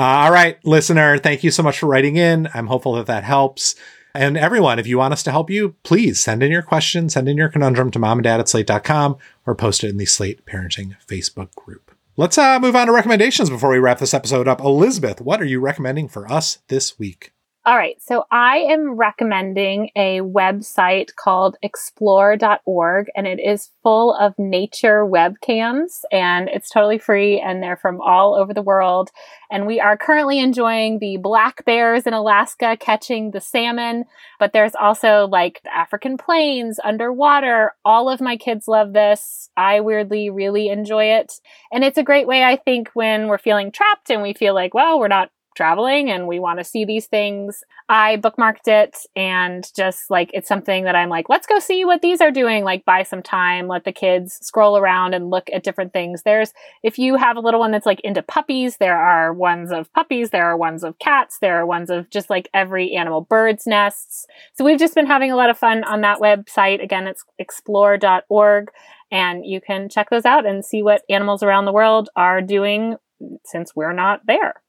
Uh, 0.00 0.24
all 0.24 0.32
right, 0.32 0.56
listener, 0.64 1.18
thank 1.18 1.44
you 1.44 1.50
so 1.50 1.62
much 1.62 1.78
for 1.78 1.86
writing 1.86 2.16
in. 2.16 2.48
I'm 2.54 2.68
hopeful 2.68 2.94
that 2.94 3.04
that 3.04 3.22
helps. 3.22 3.74
And 4.14 4.38
everyone, 4.38 4.78
if 4.78 4.86
you 4.86 4.96
want 4.96 5.12
us 5.12 5.22
to 5.24 5.30
help 5.30 5.50
you, 5.50 5.74
please 5.82 6.18
send 6.18 6.42
in 6.42 6.50
your 6.50 6.62
question, 6.62 7.10
send 7.10 7.28
in 7.28 7.36
your 7.36 7.50
conundrum 7.50 7.90
to 7.90 7.98
mom 7.98 8.16
and 8.16 8.24
dad 8.24 8.40
at 8.40 8.48
slate.com 8.48 9.18
or 9.46 9.54
post 9.54 9.84
it 9.84 9.90
in 9.90 9.98
the 9.98 10.06
Slate 10.06 10.46
Parenting 10.46 10.96
Facebook 11.06 11.54
group. 11.54 11.94
Let's 12.16 12.38
uh, 12.38 12.58
move 12.58 12.76
on 12.76 12.86
to 12.86 12.94
recommendations 12.94 13.50
before 13.50 13.68
we 13.68 13.78
wrap 13.78 13.98
this 13.98 14.14
episode 14.14 14.48
up. 14.48 14.62
Elizabeth, 14.62 15.20
what 15.20 15.38
are 15.42 15.44
you 15.44 15.60
recommending 15.60 16.08
for 16.08 16.32
us 16.32 16.60
this 16.68 16.98
week? 16.98 17.34
All 17.70 17.76
right. 17.76 18.02
So 18.02 18.24
I 18.32 18.56
am 18.56 18.96
recommending 18.96 19.90
a 19.94 20.22
website 20.22 21.14
called 21.14 21.56
explore.org 21.62 23.06
and 23.14 23.28
it 23.28 23.38
is 23.38 23.70
full 23.84 24.12
of 24.16 24.36
nature 24.40 25.06
webcams 25.06 26.00
and 26.10 26.48
it's 26.48 26.68
totally 26.68 26.98
free 26.98 27.38
and 27.38 27.62
they're 27.62 27.76
from 27.76 28.00
all 28.00 28.34
over 28.34 28.52
the 28.52 28.60
world. 28.60 29.10
And 29.52 29.68
we 29.68 29.78
are 29.78 29.96
currently 29.96 30.40
enjoying 30.40 30.98
the 30.98 31.18
black 31.18 31.64
bears 31.64 32.08
in 32.08 32.12
Alaska 32.12 32.76
catching 32.76 33.30
the 33.30 33.40
salmon, 33.40 34.04
but 34.40 34.52
there's 34.52 34.74
also 34.74 35.28
like 35.30 35.60
the 35.62 35.72
African 35.72 36.18
plains 36.18 36.80
underwater. 36.82 37.74
All 37.84 38.10
of 38.10 38.20
my 38.20 38.36
kids 38.36 38.66
love 38.66 38.94
this. 38.94 39.48
I 39.56 39.78
weirdly 39.78 40.28
really 40.28 40.70
enjoy 40.70 41.04
it. 41.04 41.34
And 41.72 41.84
it's 41.84 41.98
a 41.98 42.02
great 42.02 42.26
way, 42.26 42.42
I 42.42 42.56
think, 42.56 42.90
when 42.94 43.28
we're 43.28 43.38
feeling 43.38 43.70
trapped 43.70 44.10
and 44.10 44.22
we 44.22 44.34
feel 44.34 44.54
like, 44.54 44.74
well, 44.74 44.98
we're 44.98 45.06
not 45.06 45.30
traveling 45.60 46.10
and 46.10 46.26
we 46.26 46.40
want 46.40 46.58
to 46.58 46.64
see 46.64 46.86
these 46.86 47.06
things. 47.06 47.62
I 47.90 48.16
bookmarked 48.16 48.66
it 48.66 48.96
and 49.14 49.70
just 49.76 50.10
like 50.10 50.30
it's 50.32 50.48
something 50.48 50.84
that 50.84 50.96
I'm 50.96 51.10
like, 51.10 51.28
let's 51.28 51.46
go 51.46 51.58
see 51.58 51.84
what 51.84 52.00
these 52.00 52.22
are 52.22 52.30
doing. 52.30 52.64
Like, 52.64 52.86
buy 52.86 53.02
some 53.02 53.22
time, 53.22 53.68
let 53.68 53.84
the 53.84 53.92
kids 53.92 54.38
scroll 54.40 54.78
around 54.78 55.12
and 55.12 55.28
look 55.28 55.50
at 55.52 55.62
different 55.62 55.92
things. 55.92 56.22
There's, 56.22 56.54
if 56.82 56.98
you 56.98 57.16
have 57.16 57.36
a 57.36 57.40
little 57.40 57.60
one 57.60 57.72
that's 57.72 57.84
like 57.84 58.00
into 58.00 58.22
puppies, 58.22 58.78
there 58.78 58.96
are 58.96 59.34
ones 59.34 59.70
of 59.70 59.92
puppies, 59.92 60.30
there 60.30 60.46
are 60.46 60.56
ones 60.56 60.82
of 60.82 60.98
cats, 60.98 61.36
there 61.42 61.60
are 61.60 61.66
ones 61.66 61.90
of 61.90 62.08
just 62.08 62.30
like 62.30 62.48
every 62.54 62.94
animal, 62.94 63.20
birds' 63.20 63.66
nests. 63.66 64.26
So 64.54 64.64
we've 64.64 64.78
just 64.78 64.94
been 64.94 65.06
having 65.06 65.30
a 65.30 65.36
lot 65.36 65.50
of 65.50 65.58
fun 65.58 65.84
on 65.84 66.00
that 66.00 66.20
website. 66.20 66.82
Again, 66.82 67.06
it's 67.06 67.26
explore.org. 67.38 68.70
And 69.10 69.44
you 69.44 69.60
can 69.60 69.90
check 69.90 70.08
those 70.08 70.24
out 70.24 70.46
and 70.46 70.64
see 70.64 70.82
what 70.82 71.02
animals 71.10 71.42
around 71.42 71.66
the 71.66 71.72
world 71.72 72.08
are 72.16 72.40
doing 72.40 72.96
since 73.44 73.74
we're 73.74 73.92
not 73.92 74.22
there. 74.26 74.62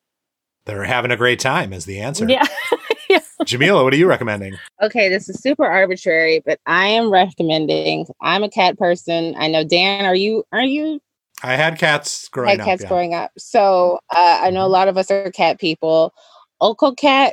They're 0.66 0.84
having 0.84 1.12
a 1.12 1.18
great 1.18 1.40
time, 1.40 1.74
is 1.74 1.86
the 1.86 2.00
answer. 2.00 2.28
Yeah. 2.28 2.46
yeah. 3.10 3.20
Jamilah, 3.42 3.84
what 3.84 3.94
are 3.94 3.98
you 3.98 4.08
recommending? 4.08 4.56
Okay, 4.82 5.10
this 5.10 5.28
is 5.28 5.42
super 5.42 5.66
arbitrary, 5.66 6.42
but 6.46 6.60
I 6.66 6.88
am 6.88 7.12
recommending. 7.12 8.06
I'm 8.22 8.44
a 8.44 8.50
cat 8.50 8.78
person. 8.78 9.36
I 9.38 9.48
know 9.48 9.64
Dan. 9.64 10.06
Are 10.06 10.16
you? 10.16 10.44
Are 10.52 10.62
you? 10.62 11.02
I 11.44 11.56
had 11.56 11.80
cats 11.80 12.30
growing 12.30 12.52
had 12.52 12.62
up. 12.62 12.66
cats 12.66 12.84
yeah. 12.84 12.88
growing 12.88 13.14
up. 13.16 13.32
So 13.38 14.00
uh, 14.16 14.42
I 14.44 14.52
know 14.52 14.66
a 14.66 14.70
lot 14.70 14.88
of 14.88 14.98
us 14.98 15.10
are 15.10 15.32
cat 15.32 15.60
people. 15.60 16.14
OkoCat, 16.62 17.32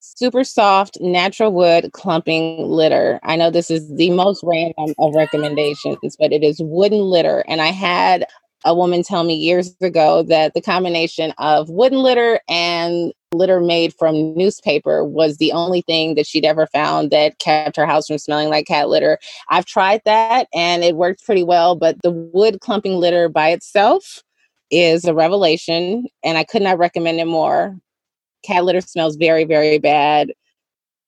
super 0.00 0.44
soft, 0.44 0.98
natural 1.00 1.52
wood 1.52 1.90
clumping 1.92 2.68
litter. 2.68 3.18
I 3.22 3.36
know 3.36 3.50
this 3.50 3.70
is 3.70 3.88
the 3.96 4.10
most 4.10 4.42
random 4.44 4.94
of 4.98 5.14
recommendations, 5.14 6.16
but 6.18 6.32
it 6.32 6.42
is 6.42 6.60
wooden 6.60 7.00
litter. 7.00 7.44
And 7.48 7.62
I 7.62 7.68
had 7.68 8.26
a 8.64 8.74
woman 8.74 9.02
tell 9.02 9.24
me 9.24 9.34
years 9.34 9.74
ago 9.80 10.22
that 10.24 10.54
the 10.54 10.60
combination 10.60 11.32
of 11.38 11.68
wooden 11.68 11.98
litter 11.98 12.40
and 12.48 13.12
litter 13.32 13.60
made 13.60 13.94
from 13.94 14.34
newspaper 14.36 15.04
was 15.04 15.36
the 15.36 15.52
only 15.52 15.82
thing 15.82 16.14
that 16.14 16.26
she'd 16.26 16.44
ever 16.44 16.66
found 16.66 17.10
that 17.10 17.38
kept 17.38 17.76
her 17.76 17.86
house 17.86 18.06
from 18.06 18.18
smelling 18.18 18.48
like 18.48 18.66
cat 18.66 18.88
litter. 18.88 19.18
I've 19.48 19.66
tried 19.66 20.00
that 20.04 20.48
and 20.54 20.82
it 20.82 20.96
worked 20.96 21.24
pretty 21.24 21.44
well, 21.44 21.76
but 21.76 21.96
the 22.02 22.10
wood 22.10 22.60
clumping 22.60 22.94
litter 22.94 23.28
by 23.28 23.50
itself 23.50 24.22
is 24.70 25.04
a 25.04 25.14
revelation 25.14 26.06
and 26.24 26.38
I 26.38 26.44
could 26.44 26.62
not 26.62 26.78
recommend 26.78 27.20
it 27.20 27.26
more. 27.26 27.76
Cat 28.44 28.64
litter 28.64 28.80
smells 28.80 29.16
very, 29.16 29.44
very 29.44 29.78
bad 29.78 30.32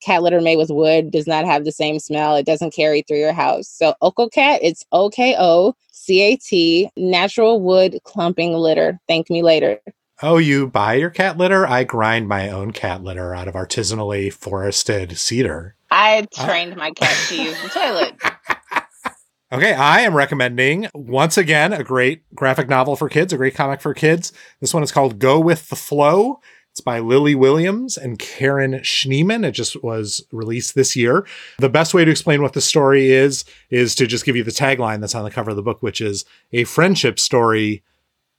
cat 0.00 0.22
litter 0.22 0.40
made 0.40 0.56
with 0.56 0.70
wood 0.70 1.10
does 1.10 1.26
not 1.26 1.44
have 1.44 1.64
the 1.64 1.72
same 1.72 1.98
smell. 1.98 2.36
It 2.36 2.46
doesn't 2.46 2.74
carry 2.74 3.02
through 3.02 3.18
your 3.18 3.32
house. 3.32 3.68
So 3.68 3.94
OkoCat, 4.02 4.58
it's 4.62 4.84
O 4.92 5.10
K 5.10 5.36
O 5.38 5.74
C 5.92 6.20
A 6.22 6.36
T, 6.36 6.90
natural 6.96 7.60
wood 7.60 7.98
clumping 8.04 8.54
litter. 8.54 8.98
Thank 9.08 9.30
me 9.30 9.42
later. 9.42 9.80
Oh, 10.22 10.36
you 10.36 10.66
buy 10.66 10.94
your 10.94 11.08
cat 11.08 11.38
litter? 11.38 11.66
I 11.66 11.84
grind 11.84 12.28
my 12.28 12.50
own 12.50 12.72
cat 12.72 13.02
litter 13.02 13.34
out 13.34 13.48
of 13.48 13.54
artisanally 13.54 14.30
forested 14.30 15.16
cedar. 15.16 15.76
I 15.90 16.18
uh, 16.18 16.44
trained 16.44 16.76
my 16.76 16.90
cat 16.90 17.16
to 17.28 17.42
use 17.42 17.60
the 17.62 17.68
toilet. 17.68 18.14
Okay, 19.52 19.72
I 19.72 20.02
am 20.02 20.14
recommending 20.14 20.86
once 20.94 21.36
again 21.36 21.72
a 21.72 21.82
great 21.82 22.22
graphic 22.36 22.68
novel 22.68 22.94
for 22.94 23.08
kids, 23.08 23.32
a 23.32 23.36
great 23.36 23.56
comic 23.56 23.80
for 23.80 23.92
kids. 23.92 24.32
This 24.60 24.72
one 24.72 24.84
is 24.84 24.92
called 24.92 25.18
Go 25.18 25.40
with 25.40 25.70
the 25.70 25.74
Flow. 25.74 26.40
It's 26.80 26.84
by 26.86 26.98
Lily 26.98 27.34
Williams 27.34 27.98
and 27.98 28.18
Karen 28.18 28.72
Schneemann. 28.76 29.44
It 29.44 29.50
just 29.50 29.82
was 29.82 30.24
released 30.32 30.74
this 30.74 30.96
year. 30.96 31.26
The 31.58 31.68
best 31.68 31.92
way 31.92 32.06
to 32.06 32.10
explain 32.10 32.40
what 32.40 32.54
the 32.54 32.62
story 32.62 33.10
is, 33.10 33.44
is 33.68 33.94
to 33.96 34.06
just 34.06 34.24
give 34.24 34.34
you 34.34 34.44
the 34.44 34.50
tagline 34.50 35.02
that's 35.02 35.14
on 35.14 35.24
the 35.24 35.30
cover 35.30 35.50
of 35.50 35.56
the 35.56 35.62
book, 35.62 35.82
which 35.82 36.00
is 36.00 36.24
a 36.54 36.64
friendship 36.64 37.20
story, 37.20 37.82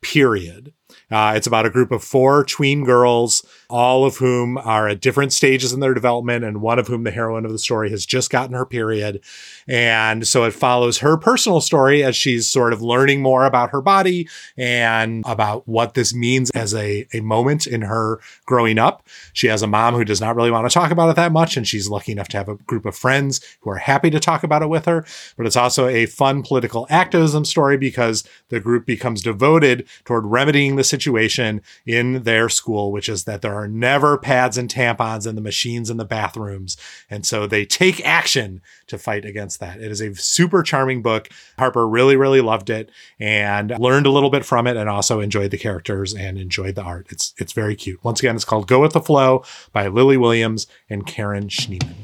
period. 0.02 0.74
Uh, 1.12 1.34
it's 1.36 1.46
about 1.46 1.68
a 1.68 1.70
group 1.70 1.92
of 1.92 2.04
four 2.04 2.44
tween 2.44 2.84
girls, 2.84 3.46
all 3.72 4.06
of 4.06 4.18
whom 4.18 4.58
are 4.58 4.90
at 4.90 5.00
different 5.00 5.34
stages 5.34 5.72
in 5.74 5.80
their 5.80 5.94
development, 5.94 6.44
and 6.44 6.62
one 6.62 6.78
of 6.78 6.88
whom, 6.88 7.04
the 7.04 7.12
heroine 7.12 7.46
of 7.46 7.52
the 7.52 7.60
story, 7.60 7.90
has 7.90 8.06
just 8.06 8.30
gotten 8.30 8.54
her 8.54 8.66
period. 8.66 9.22
And 9.68 10.28
so 10.28 10.44
it 10.44 10.52
follows 10.52 11.00
her 11.00 11.18
personal 11.18 11.62
story 11.62 12.04
as 12.04 12.16
she's 12.16 12.50
sort 12.50 12.74
of 12.74 12.82
learning 12.82 13.22
more 13.22 13.46
about 13.46 13.72
her 13.72 13.82
body 13.82 14.28
and 14.58 15.24
about 15.26 15.68
what 15.68 15.94
this 15.94 16.14
means 16.14 16.52
as 16.52 16.74
a, 16.74 17.08
a 17.14 17.22
moment 17.22 17.66
in 17.66 17.82
her 17.84 18.20
growing 18.46 18.78
up. 18.78 19.08
She 19.34 19.48
has 19.48 19.62
a 19.62 19.68
mom 19.68 19.96
who 19.96 20.06
does 20.06 20.22
not 20.22 20.36
really 20.36 20.52
want 20.52 20.70
to 20.70 20.74
talk 20.74 20.92
about 20.92 21.10
it 21.10 21.16
that 21.16 21.32
much, 21.32 21.56
and 21.56 21.68
she's 21.68 21.90
lucky 21.90 22.12
enough 22.12 22.28
to 22.30 22.38
have 22.38 22.50
a 22.50 22.56
group 22.56 22.86
of 22.86 22.96
friends 22.96 23.40
who 23.62 23.70
are 23.70 23.78
happy 23.78 24.10
to 24.10 24.20
talk 24.20 24.44
about 24.44 24.62
it 24.62 24.70
with 24.70 24.86
her. 24.86 25.06
But 25.38 25.46
it's 25.46 25.56
also 25.56 25.88
a 25.88 26.06
fun 26.06 26.44
political 26.44 26.86
activism 26.90 27.46
story 27.46 27.78
because 27.78 28.24
the 28.50 28.60
group 28.60 28.86
becomes 28.86 29.22
devoted 29.22 29.88
toward 30.04 30.26
remedying 30.26 30.76
the 30.76 30.84
situation 30.84 31.62
in 31.86 32.24
their 32.24 32.50
school, 32.50 32.92
which 32.92 33.08
is 33.08 33.24
that 33.24 33.42
there 33.42 33.56
are 33.56 33.61
never 33.68 34.18
pads 34.18 34.58
and 34.58 34.70
tampons 34.70 35.28
in 35.28 35.36
the 35.36 35.42
machines 35.42 35.90
in 35.90 35.98
the 35.98 36.06
bathrooms. 36.06 36.78
And 37.10 37.26
so 37.26 37.48
they 37.48 37.66
take 37.66 38.06
action 38.06 38.62
to 38.88 38.98
fight 38.98 39.26
against 39.26 39.60
that. 39.60 39.82
It 39.82 39.92
is 39.92 40.02
a 40.02 40.14
super 40.16 40.64
charming 40.64 41.02
book. 41.02 41.30
Harper 41.58 41.88
really, 41.88 42.16
really 42.16 42.42
loved 42.42 42.70
it 42.70 42.92
and 43.20 43.78
learned 43.80 44.06
a 44.06 44.12
little 44.12 44.30
bit 44.30 44.46
from 44.46 44.68
it 44.68 44.78
and 44.78 44.90
also 44.90 45.20
enjoyed 45.20 45.52
the 45.52 45.58
characters 45.58 46.14
and 46.14 46.38
enjoyed 46.38 46.76
the 46.76 46.84
art. 46.84 47.08
It's 47.10 47.34
it's 47.38 47.54
very 47.54 47.76
cute. 47.76 48.04
Once 48.04 48.20
again, 48.20 48.36
it's 48.36 48.46
called 48.46 48.68
Go 48.68 48.82
With 48.82 48.94
the 48.94 49.02
Flow 49.02 49.44
by 49.72 49.88
Lily 49.88 50.18
Williams 50.18 50.68
and 50.90 51.06
Karen 51.06 51.48
Schneemann. 51.48 51.96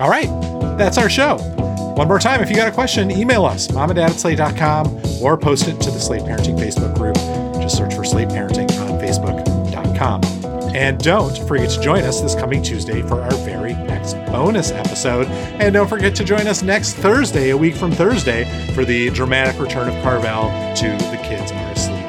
All 0.00 0.08
right, 0.08 0.28
that's 0.78 0.96
our 0.96 1.10
show. 1.10 1.36
One 1.96 2.08
more 2.08 2.18
time, 2.18 2.40
if 2.40 2.48
you 2.48 2.56
got 2.56 2.68
a 2.68 2.72
question, 2.72 3.10
email 3.10 3.44
us, 3.44 3.68
momanddad 3.68 5.22
or 5.22 5.36
post 5.36 5.68
it 5.68 5.78
to 5.82 5.90
the 5.90 6.00
Slate 6.00 6.22
Parenting 6.22 6.58
Facebook 6.58 6.96
group. 6.96 7.16
Just 7.60 7.76
search 7.76 7.94
for 7.94 8.02
Slate 8.02 8.28
Parenting 8.28 8.71
And 10.74 10.98
don't 10.98 11.36
forget 11.46 11.70
to 11.70 11.80
join 11.80 12.02
us 12.04 12.20
this 12.20 12.34
coming 12.34 12.62
Tuesday 12.62 13.02
for 13.02 13.20
our 13.20 13.30
very 13.44 13.74
next 13.74 14.14
bonus 14.26 14.70
episode. 14.70 15.26
And 15.26 15.74
don't 15.74 15.88
forget 15.88 16.14
to 16.16 16.24
join 16.24 16.46
us 16.46 16.62
next 16.62 16.94
Thursday, 16.94 17.50
a 17.50 17.56
week 17.56 17.74
from 17.74 17.92
Thursday, 17.92 18.44
for 18.74 18.84
the 18.84 19.10
dramatic 19.10 19.60
return 19.60 19.88
of 19.88 19.94
Carvell 20.02 20.74
to 20.76 20.88
The 21.10 21.22
Kids 21.22 21.52
Are 21.52 21.70
Asleep. 21.72 22.02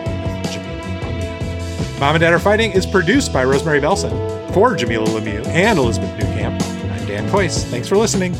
Mom 1.99 2.15
and 2.15 2.21
Dad 2.21 2.33
Are 2.33 2.39
Fighting 2.39 2.71
is 2.71 2.85
produced 2.85 3.31
by 3.31 3.43
Rosemary 3.43 3.79
Belson 3.79 4.11
for 4.53 4.75
Jamilah 4.75 5.07
Lemieux 5.07 5.45
and 5.47 5.77
Elizabeth 5.77 6.11
Newcamp. 6.19 6.61
I'm 6.91 7.05
Dan 7.05 7.29
Kois. 7.29 7.63
Thanks 7.65 7.87
for 7.87 7.97
listening. 7.97 8.35